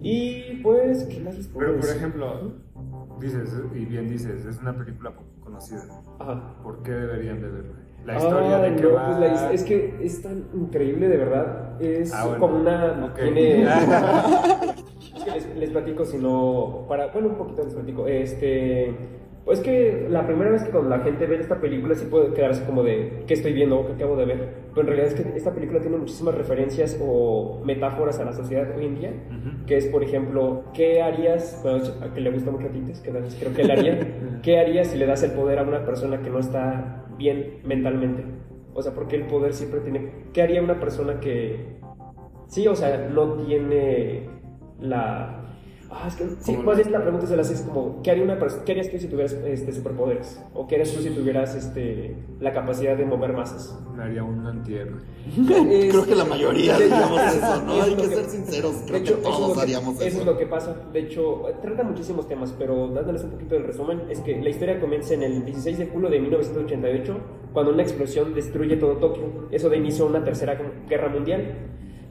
[0.06, 1.97] Y pues, ¿qué más les puedo pero por decir?
[1.97, 2.52] ejemplo,
[3.20, 5.82] dices, y bien dices, es una película poco conocida.
[6.18, 6.56] Ajá.
[6.62, 7.72] ¿Por qué deberían de verla?
[8.05, 9.06] La historia Ay, de que no, va...
[9.06, 11.81] pues la es que es tan increíble de verdad.
[11.81, 12.39] Es Ah, bueno.
[12.40, 13.06] como una.
[13.06, 13.14] Ok.
[13.18, 13.62] Tiene.
[15.16, 16.85] es que les, les platico, sino.
[16.86, 18.06] Para, bueno, un poquito les platico.
[18.06, 18.94] Este.
[19.44, 22.64] Pues que la primera vez que cuando la gente ve esta película sí puede quedarse
[22.64, 24.54] como de ¿qué estoy viendo o qué acabo de ver?
[24.70, 28.74] Pero en realidad es que esta película tiene muchísimas referencias o metáforas a la sociedad
[28.74, 29.12] hoy en día,
[29.66, 31.60] que es por ejemplo, ¿qué harías?
[31.62, 34.40] Bueno, a que le gusta mucho a Tites, que creo que él haría.
[34.42, 38.24] ¿Qué harías si le das el poder a una persona que no está bien mentalmente?
[38.74, 40.24] O sea, porque el poder siempre tiene...
[40.32, 41.76] ¿Qué haría una persona que...
[42.48, 44.28] Sí, o sea, no tiene
[44.80, 45.43] la...
[45.90, 48.24] Ah, es que, sí, más la- bien la pregunta se la haces como, ¿qué, haría
[48.24, 50.43] una ¿qué harías tú si tuvieras este, superpoderes?
[50.55, 53.78] ¿O qué harías tú si tuvieras este, la capacidad de mover masas?
[53.97, 55.01] Me haría un antihéroe.
[55.47, 57.74] Creo que la mayoría De hecho, haríamos eso, ¿no?
[57.77, 60.05] es Hay que ser sinceros, de creo hecho, que eso es todos que- haríamos Eso
[60.06, 60.24] es eso.
[60.24, 60.77] lo que pasa.
[60.93, 64.81] De hecho, trata muchísimos temas, pero dándoles un poquito del resumen, es que la historia
[64.81, 67.16] comienza en el 16 de julio de 1988,
[67.52, 69.24] cuando una explosión destruye todo Tokio.
[69.52, 70.59] Eso da inicio a una tercera
[70.89, 71.55] guerra mundial.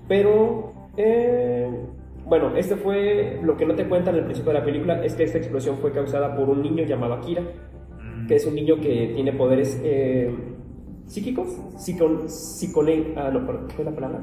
[0.08, 1.70] Pero, eh,
[2.26, 5.24] bueno, este fue lo que no te cuentan al principio de la película, es que
[5.24, 7.44] esta explosión fue causada por un niño llamado Akira,
[8.28, 10.34] que es un niño que tiene poderes eh,
[11.06, 11.48] psíquicos,
[11.78, 14.22] psicon, psicone, ah, no, perdón, ¿qué fue la palabra?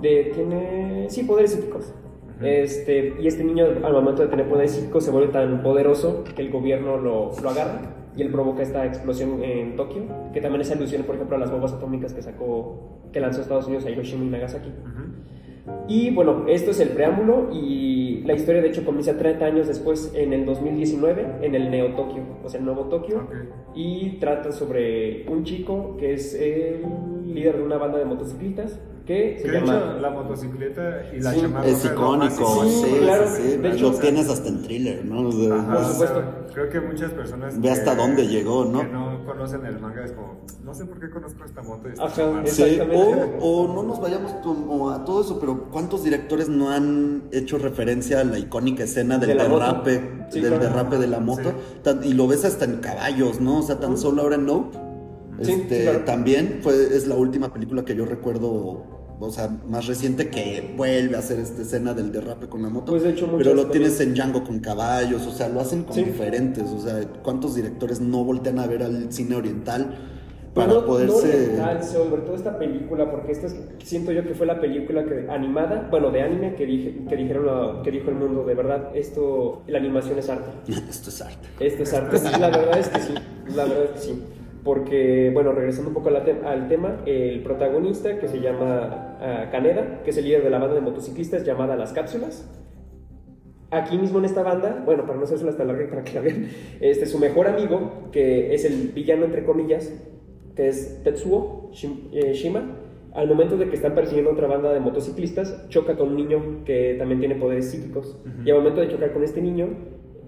[0.00, 1.92] De, tiene, sí, poderes psíquicos.
[2.40, 6.40] Este, y este niño al momento de tener poderes psíquicos se vuelve tan poderoso que
[6.40, 10.02] el gobierno lo, lo agarra y él provoca esta explosión en Tokio,
[10.32, 13.66] que también es alusión, por ejemplo, a las bombas atómicas que sacó, que lanzó Estados
[13.66, 14.70] Unidos a Hiroshima y Nagasaki.
[15.88, 20.12] Y bueno, esto es el preámbulo y la historia de hecho comienza 30 años después,
[20.14, 23.18] en el 2019, en el Neo Tokio, o sea, el nuevo Tokio.
[23.20, 23.34] Ok.
[23.74, 26.82] Y trata sobre un chico que es el
[27.26, 29.76] líder de una banda de motociclistas que se llama...
[29.78, 33.56] hecho, la motocicleta y la Sí, chamarra Es lo icónico, Sí, sí, claro, sí.
[33.56, 35.28] de Lo hecho- tienes hasta en thriller, ¿no?
[35.28, 36.24] O sea, Ajá, Por o sea, supuesto.
[36.52, 37.58] creo que muchas personas.
[37.58, 38.82] Ve hasta que- dónde llegó, ¿no?
[39.28, 42.42] Conocen el manga, es como, no sé por qué conozco esta moto y esta Ajá,
[42.46, 47.24] Sí, o, o no nos vayamos como a todo eso, pero ¿cuántos directores no han
[47.30, 50.64] hecho referencia a la icónica escena del De derrape, Sí, del claro.
[50.64, 51.52] derrape de la moto?
[51.84, 51.90] Sí.
[52.08, 53.58] Y lo ves hasta en caballos, ¿no?
[53.58, 54.78] O sea, tan solo ahora en Nope.
[55.42, 56.04] Sí, Este, sí, claro.
[56.04, 61.16] También fue, es la última película que yo recuerdo, o sea, más reciente que vuelve
[61.16, 62.92] a hacer esta escena del derrape con la moto.
[62.92, 65.94] Pues, de hecho, pero lo tienes en Django con caballos, o sea, lo hacen con
[65.94, 66.04] Sí.
[66.04, 66.64] diferentes.
[66.70, 69.96] O sea, ¿cuántos directores no voltean a ver al cine oriental
[70.54, 71.26] Pues para no, poderse...
[71.26, 75.04] no oriental, sobre todo esta película, porque esta es- siento yo que fue la película
[75.04, 78.54] que, animada, bueno, de anime que, dije, que, dijeron, la- que dijo el mundo, de
[78.54, 80.50] verdad, esto, la animación es arte.
[80.88, 81.48] Esto es arte.
[81.60, 83.14] Esto es arte, sí, la verdad es que sí,
[83.54, 84.22] la verdad es que sí.
[84.64, 89.48] Porque, bueno, regresando un poco la te- al tema, el protagonista, que se llama ah,
[89.50, 92.48] Kaneda, que es el líder de la banda de motociclistas llamada Las Cápsulas,
[93.70, 96.46] aquí mismo en esta banda, bueno, para no hacerse hasta larga para que la vean,
[96.80, 99.92] este, su mejor amigo, que es el villano entre comillas,
[100.56, 101.70] que es Tetsuo
[102.12, 102.76] eh, Shima,
[103.12, 106.94] al momento de que están persiguiendo otra banda de motociclistas, choca con un niño que
[106.98, 108.18] también tiene poderes psíquicos.
[108.44, 109.68] Y al momento de chocar con este niño,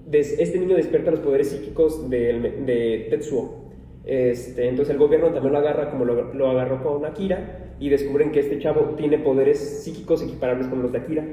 [0.06, 3.70] des- este niño despierta los poderes psíquicos de, Tetsuo.
[4.04, 8.30] Este, entonces el gobierno también lo agarra como lo, lo agarró con Akira y descubren
[8.30, 11.24] que este chavo tiene poderes psíquicos equiparables con los de Akira.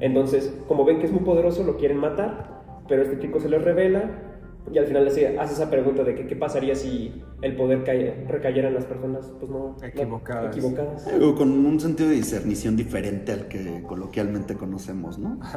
[0.00, 3.62] Entonces, como ven que es muy poderoso, lo quieren matar, pero este chico se les
[3.62, 4.35] revela
[4.72, 8.24] y al final hace, hace esa pregunta de que qué pasaría si el poder cae-
[8.28, 10.56] recayera en las personas pues no, no- Equivocadas.
[10.56, 11.08] equivocadas.
[11.22, 15.38] O con un sentido de discernición diferente al que coloquialmente conocemos, ¿no?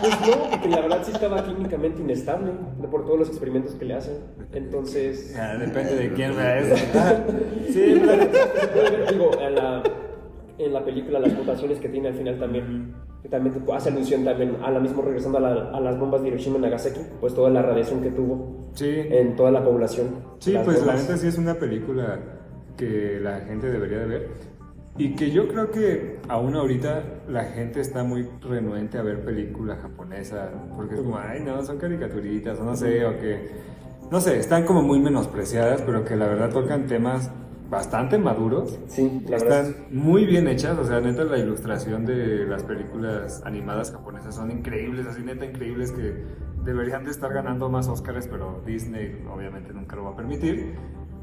[0.00, 2.52] Pues no, porque la verdad sí estaba clínicamente inestable
[2.90, 4.14] por todos los experimentos que le hacen.
[4.52, 6.76] Entonces, Ah, depende de quién vea eso.
[7.70, 9.10] sí, pero...
[9.12, 9.82] digo, en la,
[10.58, 12.92] en la película las mutaciones que tiene al final también,
[13.24, 16.28] que también hace alusión también a la misma regresando a, la- a las bombas de
[16.28, 18.90] Hiroshima y Nagasaki, pues toda la radiación que tuvo Sí.
[18.94, 20.08] en toda la población.
[20.40, 21.02] Sí, pues la bombas.
[21.08, 22.18] neta sí es una película
[22.76, 24.28] que la gente debería de ver
[24.98, 29.78] y que yo creo que aún ahorita la gente está muy renuente a ver películas
[29.80, 33.48] japonesas porque es como, ay no, son caricaturitas o no sé, o que,
[34.10, 37.30] no sé, están como muy menospreciadas, pero que la verdad tocan temas
[37.70, 38.78] bastante maduros.
[38.88, 39.66] Sí, la verdad.
[39.66, 44.50] Están muy bien hechas, o sea, neta la ilustración de las películas animadas japonesas son
[44.50, 46.24] increíbles, así neta increíbles que
[46.64, 50.74] deberían de estar ganando más Oscars, pero Disney obviamente nunca lo va a permitir.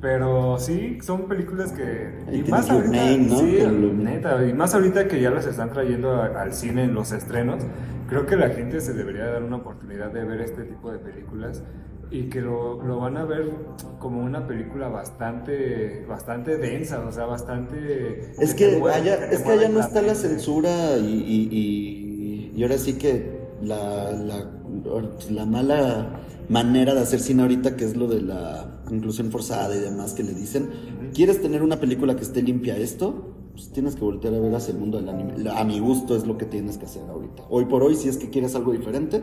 [0.01, 2.09] Pero sí, son películas que...
[2.31, 3.37] Y tienes Your Name, ¿no?
[3.37, 3.59] sí,
[3.97, 7.63] neta, y más ahorita que ya las están trayendo a- al cine en los estrenos,
[8.09, 11.63] creo que la gente se debería dar una oportunidad de ver este tipo de películas
[12.11, 13.49] y que lo, lo van a ver
[13.99, 18.31] como una película bastante bastante densa, o sea, bastante...
[18.39, 22.77] Es que allá, es que allá no está la censura y, y, y- y ahora
[22.77, 24.45] sí que la, la,
[25.29, 26.19] la mala
[26.49, 30.23] manera de hacer cine ahorita, que es lo de la inclusión forzada y demás que
[30.23, 30.69] le dicen.
[31.13, 33.35] ¿Quieres tener una película que esté limpia esto?
[33.53, 35.33] Pues tienes que voltear a ver hacia el mundo del anime.
[35.51, 37.43] A mi gusto es lo que tienes que hacer ahorita.
[37.49, 39.21] Hoy por hoy, si es que quieres algo diferente,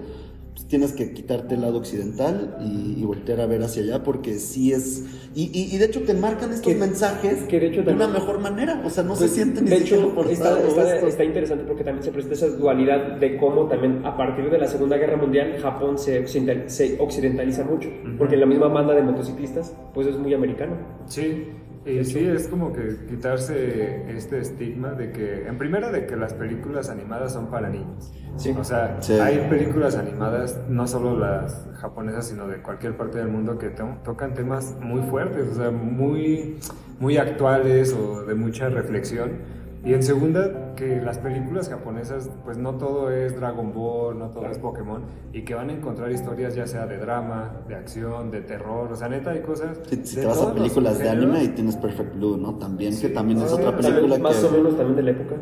[0.52, 4.38] pues tienes que quitarte el lado occidental y, y voltear a ver hacia allá porque
[4.38, 5.04] sí es...
[5.34, 8.08] Y, y- y de hecho te marcan estos Que- mensajes que de hecho de una
[8.08, 8.82] mejor manera.
[8.84, 11.06] O sea, no Pues, se sienten ni de hecho, está, está- esto.
[11.06, 14.66] está interesante porque también se presenta esa dualidad de cómo también a partir de la
[14.66, 17.88] Segunda Guerra Mundial Japón se, occidental- se occidentaliza mucho,
[18.18, 20.76] porque la misma banda de motociclistas pues es muy americano.
[21.06, 21.44] Sí,
[21.88, 26.34] y sí, es como que quitarse este estigma de que, en primera, de que las
[26.34, 28.12] películas animadas son para niños.
[28.36, 28.54] Sí.
[28.58, 29.14] O sea, Sí.
[29.14, 33.96] hay películas animadas, no solo las japonesas, sino de cualquier parte del mundo que to-
[34.04, 36.58] tocan temas muy fuertes, o sea, muy,
[37.00, 39.57] muy actuales o de mucha reflexión.
[39.84, 44.46] Y en segunda, que las películas japonesas, pues no todo es Dragon Ball, no todo
[44.46, 45.02] es Pokémon,
[45.32, 48.96] y que van a encontrar historias ya sea de drama, de acción, de terror, o
[48.96, 49.78] sea, neta hay cosas...
[49.88, 52.56] Si, si te vas a películas de anime y tienes Perfect Blue, ¿no?
[52.56, 54.46] También, que también es Sí, otra película más que...
[54.46, 55.36] o menos también de la época.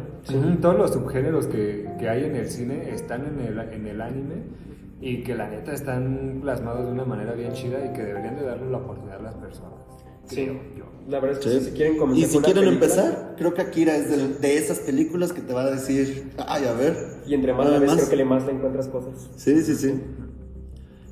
[0.60, 4.34] Todos los subgéneros que, que hay en el cine están en el, en el anime
[5.00, 8.44] y que la neta están plasmados de una manera bien chida y que deberían de
[8.44, 9.80] darle la oportunidad a las personas.
[10.28, 10.46] Sí,
[10.76, 10.84] yo.
[11.08, 11.58] la verdad es que Sí.
[11.60, 14.56] si se quieren comenzar Y si quieren película, empezar, creo que Akira es de, de
[14.58, 16.96] esas películas que te va a decir, ay, a ver.
[17.26, 17.96] Y entre más la ves, más".
[17.98, 19.28] creo que le más le encuentras cosas.
[19.36, 19.94] Sí, sí, sí.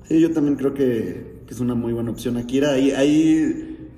[0.09, 2.73] Sí, yo también creo que, que es una muy buena opción Akira.
[2.73, 3.89] Ahí, ahí,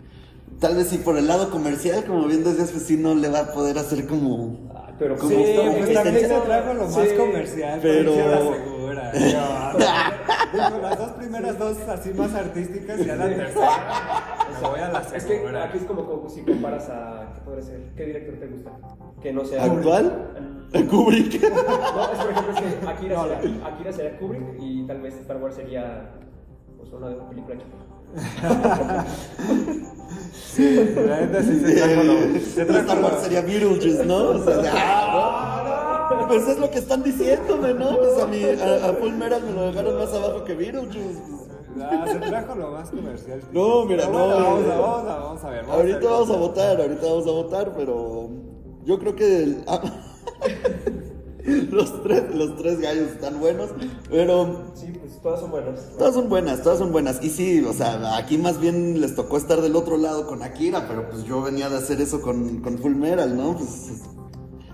[0.60, 3.40] tal vez si por el lado comercial, como bien decías, pues sí no le va
[3.40, 4.70] a poder hacer como...
[4.74, 5.36] Ay, Pero Como Sí,
[5.76, 6.96] pues que también se trajo lo sí.
[6.98, 8.75] más comercial, pero- pero
[10.52, 14.46] Dijo, las dos primeras dos así más artísticas y ya la tercera.
[14.60, 17.32] Me voy a la Es que aquí es como, como si comparas a.
[17.34, 17.80] ¿Qué podría ser?
[17.96, 18.70] ¿Qué director te gusta?
[19.22, 19.64] Que no sea.
[19.64, 20.32] ¿Actual?
[20.72, 21.42] Mm, Kubrick.
[21.42, 25.36] No, es por ejemplo, es que Akira, sería, Akira sería Kubrick y tal vez Star
[25.38, 26.10] Wars sería.
[26.76, 27.76] Pues una película chica.
[30.54, 30.74] Sí,
[31.06, 32.40] la neta sí se trajo lo.
[32.40, 34.16] Se trajo Star Wars lo- sería Beetlejuice, ¿no?
[34.30, 36.28] O sea, ah, ¿no?
[36.28, 37.96] Pues es lo que están diciéndome, ¿no?
[37.98, 41.20] Pues a, mí, a, a Full Metal me lo dejaron más abajo que Beetlejuice.
[41.78, 43.40] Ah, se trajo lo más comercial.
[43.52, 44.34] No, mira, no, Vamos
[44.66, 45.64] a, vamos a, vamos a ver.
[45.66, 48.30] Ahorita ver vamos a votar, ahorita vamos a votar, pero
[48.84, 49.82] yo creo que el- ah,
[51.70, 53.70] los, tres, los tres gallos están buenos,
[54.10, 55.80] pero Sí, pues todas son buenas.
[55.98, 57.22] todas son buenas, todas son buenas.
[57.22, 60.86] Y sí, o sea, aquí más bien les tocó estar del otro lado con Akira,
[60.88, 63.56] pero pues yo venía de hacer eso con, con Full Metal, ¿no?
[63.56, 64.02] Pues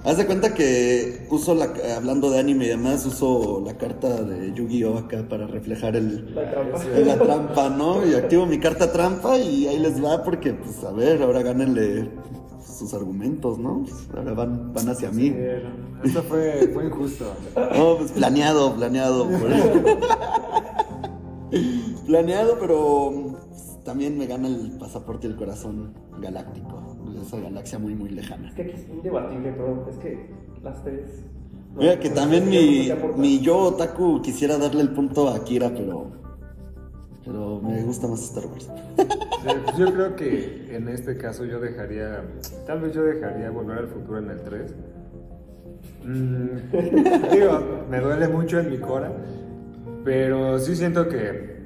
[0.04, 4.52] haz de cuenta que uso la, hablando de anime y demás, uso la carta de
[4.52, 6.78] Yu-Gi-Oh acá para reflejar el, La trampa.
[6.84, 8.06] la trampa, ¿no?
[8.06, 12.10] Y activo mi carta trampa y ahí les va porque, pues, a ver, ahora gánenle
[12.72, 13.82] sus argumentos, ¿no?
[13.82, 15.30] Pues, ahora van, van hacia mí.
[15.34, 15.62] Eh,
[16.04, 17.26] Esto fue, fue injusto.
[17.76, 19.28] No, pues planeado, planeado.
[19.28, 19.50] por-
[22.06, 23.38] planeado, pero
[23.84, 26.96] también me gana el pasaporte del corazón galáctico.
[27.20, 28.48] Esa galaxia muy, muy lejana.
[28.48, 30.30] Es que aquí es indebatible, pero es que
[30.62, 31.22] las tres.
[31.74, 36.21] no, Mira que también mi, mi yo otaku quisiera darle el punto a Akira, pero.
[37.24, 38.68] Pero me gusta más Star Wars.
[38.96, 42.22] Pues yo creo que en este caso yo dejaría,
[42.66, 44.74] tal vez yo dejaría volver al futuro en el 3.
[46.04, 49.12] Mm, digo, me duele mucho en mi cora,
[50.04, 51.60] pero sí siento que,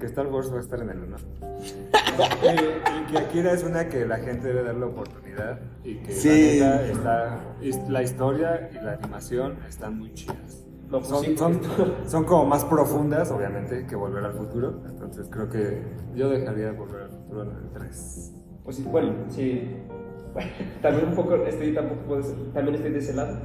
[0.00, 1.16] que Star Wars va a estar en el 1.
[2.42, 6.58] Y, y que Akira es una que la gente debe darle oportunidad y que Sí.
[6.60, 7.40] la, neta está,
[7.90, 10.65] la historia y la animación están muy chidas.
[10.90, 11.60] No, pues Son, sí, son,
[12.06, 14.80] son como más profundas, obviamente, que Volver al Futuro.
[14.88, 15.82] Entonces creo que
[16.14, 18.32] yo dejaría Volver al Futuro en el 3.
[18.64, 19.76] Pues sí, bueno, sí.
[20.82, 23.36] También un poco estoy tampoco puedo ser- también estoy de ese lado.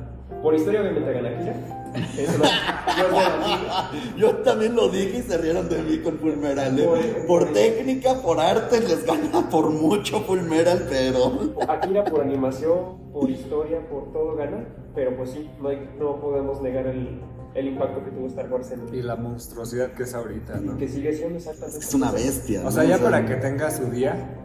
[0.41, 1.15] Por historia obviamente no es
[2.41, 3.91] garantía.
[4.17, 6.79] Yo también lo dije y se rieron de mí con Fullmeral.
[6.79, 6.85] ¿eh?
[6.85, 11.51] Por- Por por- técnica, por arte, les gana por mucho Fullmeral, pero.
[11.67, 14.65] Akira por animación, por historia, por todo gana,
[14.95, 17.21] pero pues sí, no, hay- no podemos negar el,
[17.53, 20.77] el impacto que tuvo Star Wars en Y la monstruosidad que es ahorita, ¿no?
[20.77, 21.79] que sigue siendo exactamente.
[21.79, 22.61] Es una bestia.
[22.61, 22.71] O ¿no?
[22.71, 24.37] sea, ya para que tenga su día.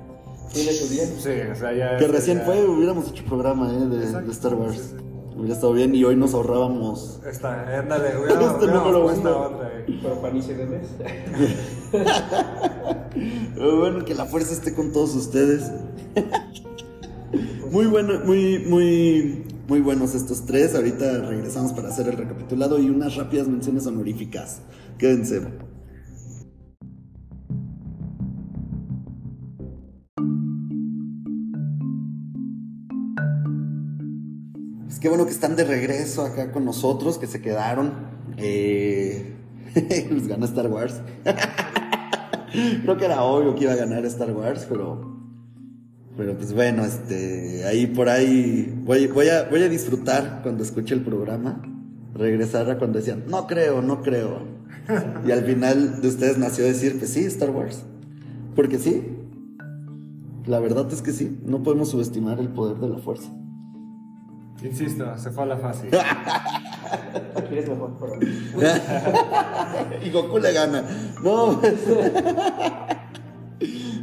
[0.53, 1.05] Tiene su día.
[1.07, 1.97] Sí, o sea, ya.
[1.99, 3.87] Que recién ya- fue, hubiéramos hecho programa ¿eh?
[3.87, 4.77] de, Star Wars.
[4.77, 5.03] sí, sí.
[5.37, 7.21] Hubiera estado bien y hoy nos ahorrábamos.
[7.27, 9.39] Está, ándale, hubiéramos, Este número uno.
[9.41, 9.71] otra.
[9.81, 9.85] eh.
[10.03, 10.89] Pero para inicio de mes.
[13.55, 15.71] Pero bueno, que la fuerza esté con todos ustedes.
[17.71, 20.75] muy bueno, muy, muy, muy buenos estos tres.
[20.75, 24.61] Ahorita regresamos para hacer el recapitulado y unas rápidas menciones honoríficas.
[24.99, 25.43] Quédense.
[34.89, 37.93] Es que bueno que están de regreso acá con nosotros, que se quedaron.
[38.37, 39.35] Eh,
[40.27, 41.01] ganó Star Wars.
[42.83, 45.16] Creo que era obvio que iba a ganar Star Wars, pero.
[46.17, 47.65] Pero pues bueno, este.
[47.65, 48.73] Ahí por ahí.
[48.85, 51.61] Voy, voy, a, voy a disfrutar cuando escuche el programa.
[52.15, 54.41] Regresar a cuando decían, no creo, no creo.
[55.27, 57.83] Y al final de ustedes nació decir, pues sí, Star Wars.
[58.55, 59.03] Porque sí.
[60.47, 61.39] La verdad es que sí.
[61.45, 63.31] No podemos subestimar el poder de la fuerza.
[64.63, 65.91] Insisto, se fue a la fácil.
[67.51, 68.15] Mejor, pero.
[70.05, 70.85] y Goku le gana.
[71.23, 71.61] No.
[71.61, 71.75] Pues,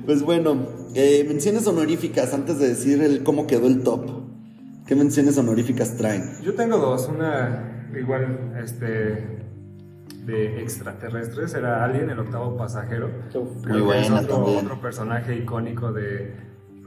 [0.05, 4.23] pues bueno, eh, menciones honoríficas antes de decir el cómo quedó el top.
[4.87, 6.23] ¿Qué menciones honoríficas traen?
[6.43, 9.39] Yo tengo dos, una igual, este,
[10.25, 13.09] de extraterrestres, era Alien, el octavo pasajero.
[13.67, 14.65] Muy es buena otro, también.
[14.65, 16.33] otro personaje icónico de...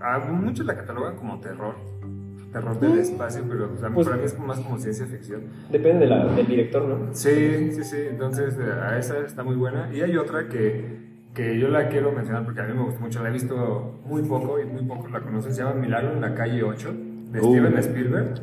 [0.03, 1.75] A muchos la catalogan como terror,
[2.53, 2.81] terror Mm.
[2.81, 5.43] del espacio, pero o sea, Pues- para mí es más como ciencia ficción.
[5.73, 7.15] Depende de la- del director, ¿no?
[7.15, 9.91] Sí, sí, sí, entonces eh, a esa está muy buena.
[9.95, 13.23] Y hay otra que, que yo la quiero mencionar porque a mí me gustó mucho,
[13.23, 16.35] la he visto muy poco y muy pocos la conocen, se llama Milagro en la
[16.35, 16.95] calle 8
[17.31, 17.45] de Uh.
[17.53, 18.35] Steven Spielberg.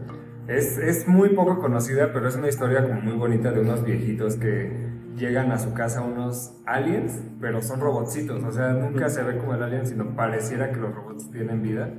[0.48, 4.36] Es, es muy poco conocida, pero es una historia como muy bonita de unos viejitos
[4.36, 4.83] que
[5.18, 9.54] llegan a su casa unos aliens, pero son robotcitos, o sea, nunca se ve como
[9.54, 11.90] el alien, sino pareciera que los robots tienen vida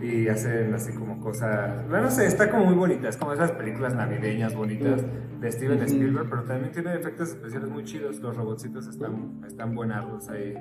[0.00, 3.52] y hacen así como cosas, bueno, no sé, está como muy bonita, es como esas
[3.52, 5.02] películas navideñas bonitas
[5.40, 5.82] de Steven.
[5.82, 10.54] Spielberg, pero también tiene efectos especiales muy chidos, los robotcitos están, están buenardos ahí.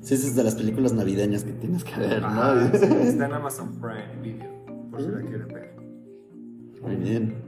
[0.00, 2.28] Sí, es de las películas navideñas que tienes que ver, ¿no?
[2.28, 5.76] Ajá, sí, está en Amazon Prime Video, por si la quieren ver.
[6.82, 7.43] Muy bien.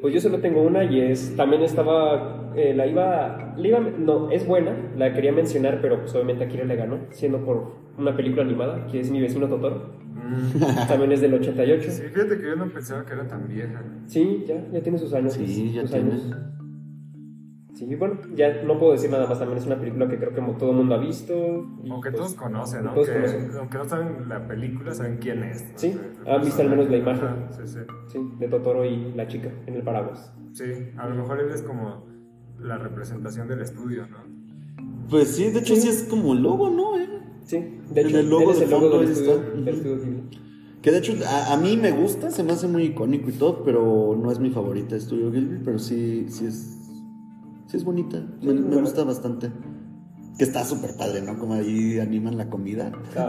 [0.00, 1.34] Pues yo solo tengo una y es.
[1.36, 2.52] También estaba.
[2.56, 3.54] eh, la iba.
[3.56, 3.80] La iba.
[3.80, 4.74] No, es buena.
[4.96, 6.98] La quería mencionar, pero pues obviamente Akira le ganó.
[7.10, 9.90] Siendo por una película animada, que es Mi vecino Totoro.
[10.14, 11.90] Mm, También es del 88.
[11.90, 13.82] Sí, fíjate que yo no pensaba que era tan vieja.
[14.06, 15.34] Sí, ya, ya tiene sus años.
[15.34, 16.10] Sí, ya sus tiene.
[16.12, 16.34] años.
[17.88, 19.38] Sí, bueno, ya no puedo decir nada más.
[19.38, 21.32] También es una película que creo que todo el mundo ha visto.
[21.82, 22.92] y, O que pues, todos conocen, ¿no?
[22.92, 23.50] todos Que- conocen.
[23.58, 25.62] aunque no saben la película, saben quién es.
[25.62, 25.68] ¿no?
[25.78, 27.24] Sí, El han visto al menos la imagen.
[27.24, 27.78] Ajá, Sí, sí.
[28.08, 30.30] Sí, de Totoro y la chica en el paraguas.
[30.52, 30.64] Sí,
[30.98, 32.04] a lo mejor él es como
[32.58, 34.18] la representación del estudio, ¿no?
[35.08, 36.98] Pues sí, de hecho sí es como logo, ¿no?
[36.98, 37.08] eh?
[37.44, 37.56] Sí,
[37.92, 39.50] de En hecho, el logo él es el logo del estudio, está.
[39.56, 39.96] del estudio.
[40.82, 43.64] Que de hecho a, a mí me gusta, se me hace muy icónico y todo,
[43.64, 46.79] pero no es mi favorita de Studio Ghibli, pero sí, sí es,
[47.70, 49.50] sí es bonita, Sí, me, gusta bastante.
[50.36, 51.38] Que está súper padre, ¿no?
[51.38, 52.90] Como ahí animan la comida.
[53.16, 53.28] Ah,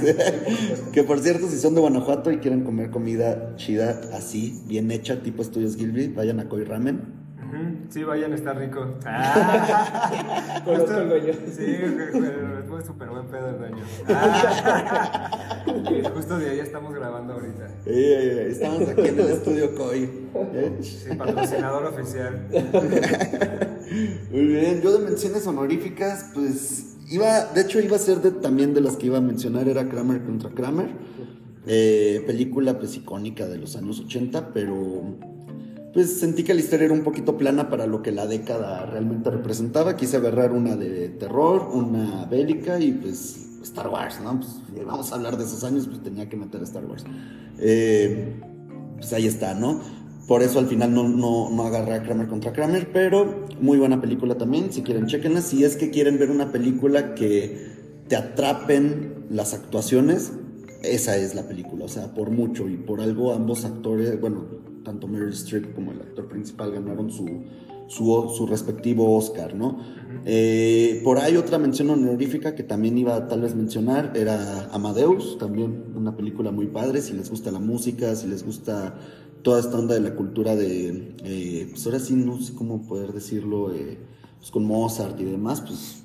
[0.00, 0.06] sí.
[0.06, 0.82] Sí.
[0.92, 5.22] que por cierto, si son de Guanajuato y quieren comer comida chida, así, bien hecha,
[5.22, 7.22] tipo Estudios Gilby, vayan a Koi Ramen.
[7.90, 8.94] Sí, vayan, está rico.
[9.04, 11.32] Ah, Conozco al dueño.
[11.54, 11.76] Sí,
[12.12, 13.84] pero fue súper buen pedo el dueño.
[14.08, 15.30] Ah,
[16.14, 17.68] justo de ahí estamos grabando ahorita.
[17.86, 19.70] Eh, estamos aquí en el estudio.
[19.92, 20.78] ¿eh?
[20.80, 22.46] Sí, patrocinador oficial.
[24.30, 28.80] Muy bien, yo de menciones honoríficas, pues, Iba, de hecho, iba a ser también de
[28.80, 30.88] las que iba a mencionar, era Kramer contra Kramer.
[31.66, 35.16] Eh, película pues icónica de los años 80, pero
[35.92, 39.30] pues sentí que la historia era un poquito plana para lo que la década realmente
[39.30, 39.94] representaba.
[39.94, 44.40] Quise agarrar una de terror, una bélica y pues Star Wars, ¿no?
[44.40, 47.04] Pues vamos a hablar de esos años, pues tenía que meter a Star Wars.
[47.58, 48.40] Eh,
[48.96, 49.82] pues ahí está, ¿no?
[50.26, 54.00] Por eso al final no, no, no agarré a Kramer contra Kramer, pero muy buena
[54.00, 54.72] película también.
[54.72, 55.40] Si quieren, chequenla.
[55.40, 57.72] Si es que quieren ver una película que
[58.08, 60.32] te atrapen las actuaciones,
[60.82, 61.84] esa es la película.
[61.84, 64.44] O sea, por mucho y por algo ambos actores, bueno,
[64.84, 67.44] tanto Meryl Streep como el actor principal ganaron su,
[67.88, 69.78] su, respectivo Oscar, ¿no?
[70.24, 75.38] Eh, por ahí otra mención honorífica que también iba a tal vez mencionar era Amadeus,
[75.38, 78.94] también una película muy padre, si les gusta la música, si les gusta
[79.42, 83.12] toda esta onda de la cultura de, eh, pues ahora sí, no sé cómo poder
[83.12, 83.98] decirlo, eh,
[84.38, 86.02] pues con Mozart y demás, pues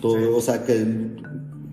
[0.00, 1.16] todo, o sea, que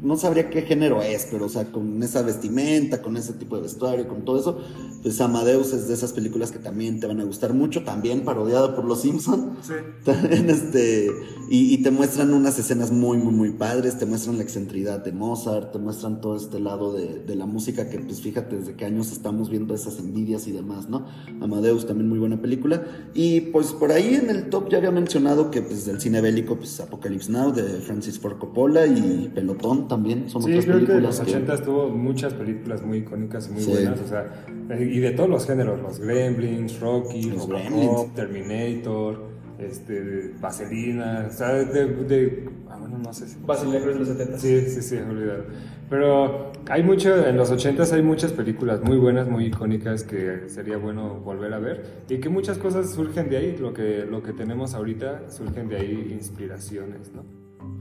[0.01, 3.63] no sabría qué género es, pero o sea, con esa vestimenta, con ese tipo de
[3.63, 4.59] vestuario, con todo eso,
[5.01, 8.75] pues Amadeus es de esas películas que también te van a gustar mucho, también parodiado
[8.75, 9.57] por Los Simpson.
[9.61, 9.73] Sí.
[10.31, 11.11] este,
[11.49, 15.71] y, te muestran unas escenas muy, muy, muy padres, te muestran la excentridad de Mozart,
[15.71, 19.11] te muestran todo este lado de, de la música que, pues fíjate, desde qué años
[19.11, 21.05] estamos viendo esas envidias y demás, ¿no?
[21.41, 22.83] Amadeus también muy buena película.
[23.13, 26.55] Y pues por ahí en el top ya había mencionado que pues del cine bélico,
[26.55, 31.19] pues Apocalypse Now de Francis Ford Coppola y Pelotón también son sí, otras creo películas.
[31.19, 34.45] Que en los 80 tuvo muchas películas muy icónicas y muy buenas, o sea,
[34.79, 39.27] y de todos los géneros, los Gremlins, Rocky, los Robocop, Terminator,
[39.59, 43.37] este, Vaselina, o sea, de, de, ah, bueno, no sé si...
[43.45, 44.37] Vaselina creo de los 70.
[44.37, 45.43] Sí, sí, sí, olvidado.
[45.89, 50.77] Pero hay mucho, en los 80 hay muchas películas muy buenas, muy icónicas que sería
[50.77, 54.31] bueno volver a ver y que muchas cosas surgen de ahí, lo que, lo que
[54.31, 57.25] tenemos ahorita surgen de ahí inspiraciones, ¿no?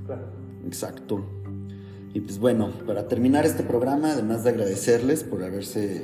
[0.06, 0.26] Claro.
[0.66, 1.22] Exacto.
[2.14, 6.02] Y pues bueno, para terminar este programa, además de agradecerles por haberse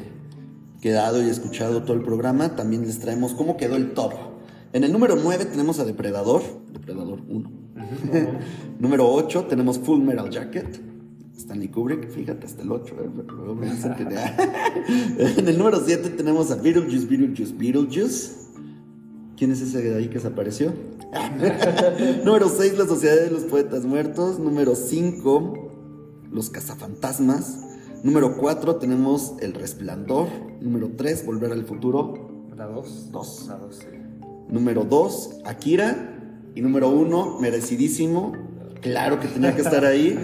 [0.80, 4.12] quedado y escuchado todo el programa, también les traemos cómo quedó el top.
[4.72, 7.50] En el número 9 tenemos a Depredador, Depredador 1.
[8.80, 10.80] número 8 tenemos Full Metal Jacket,
[11.36, 12.94] Stanley Kubrick, fíjate, hasta el 8.
[13.00, 13.08] Eh,
[15.38, 18.44] en el número 7 tenemos a Beetlejuice, Beetlejuice, Beetlejuice.
[19.36, 20.72] ¿Quién es ese de ahí que desapareció?
[22.24, 24.38] número 6, La Sociedad de los Poetas Muertos.
[24.38, 25.63] Número 5,
[26.34, 27.60] Los Cazafantasmas.
[28.02, 30.26] Número 4 tenemos El Resplandor.
[30.60, 32.48] Número 3, Volver al Futuro.
[32.56, 33.12] La 2.
[33.12, 33.46] 2.
[33.48, 33.86] La 2, sí.
[34.48, 36.10] Número 2, Akira.
[36.56, 38.32] Y número 1, merecidísimo.
[38.80, 40.18] Claro que tenía que estar ahí.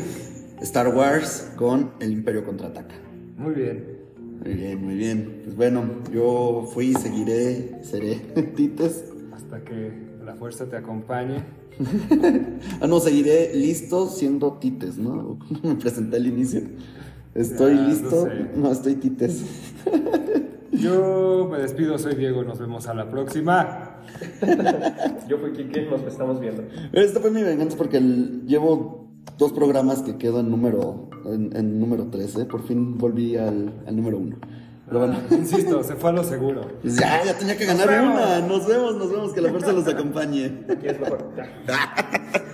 [0.61, 2.97] Star Wars con El Imperio Contraataca.
[3.37, 4.01] Muy bien.
[4.45, 5.43] Muy bien, muy bien.
[5.45, 8.17] Pues bueno, yo fui, seguiré, seré
[8.57, 9.05] Tites.
[9.33, 9.93] Hasta que
[10.25, 11.45] la fuerza te acompañe.
[12.81, 15.39] ah, no, seguiré listo siendo Tites, ¿no?
[15.63, 16.63] Me presenté al inicio.
[17.35, 18.29] Estoy listo.
[18.57, 19.45] No, estoy tites.
[20.73, 23.99] Yo me despido, soy Diego, nos vemos a la próxima.
[25.29, 26.65] Yo fui Kike, nos estamos viendo.
[26.93, 32.47] Esta fue mi venganza porque llevo dos programas que quedo en número en, número 13.
[32.47, 34.37] Por fin volví al, número 1.
[34.91, 35.21] Pero bueno.
[35.31, 36.67] Insisto, se fue a lo seguro.
[36.83, 38.41] Ya, ya tenía que ganar una.
[38.41, 39.33] Nos vemos, nos vemos.
[39.33, 40.65] Que la fuerza los acompañe.
[40.69, 41.31] Aquí es mejor.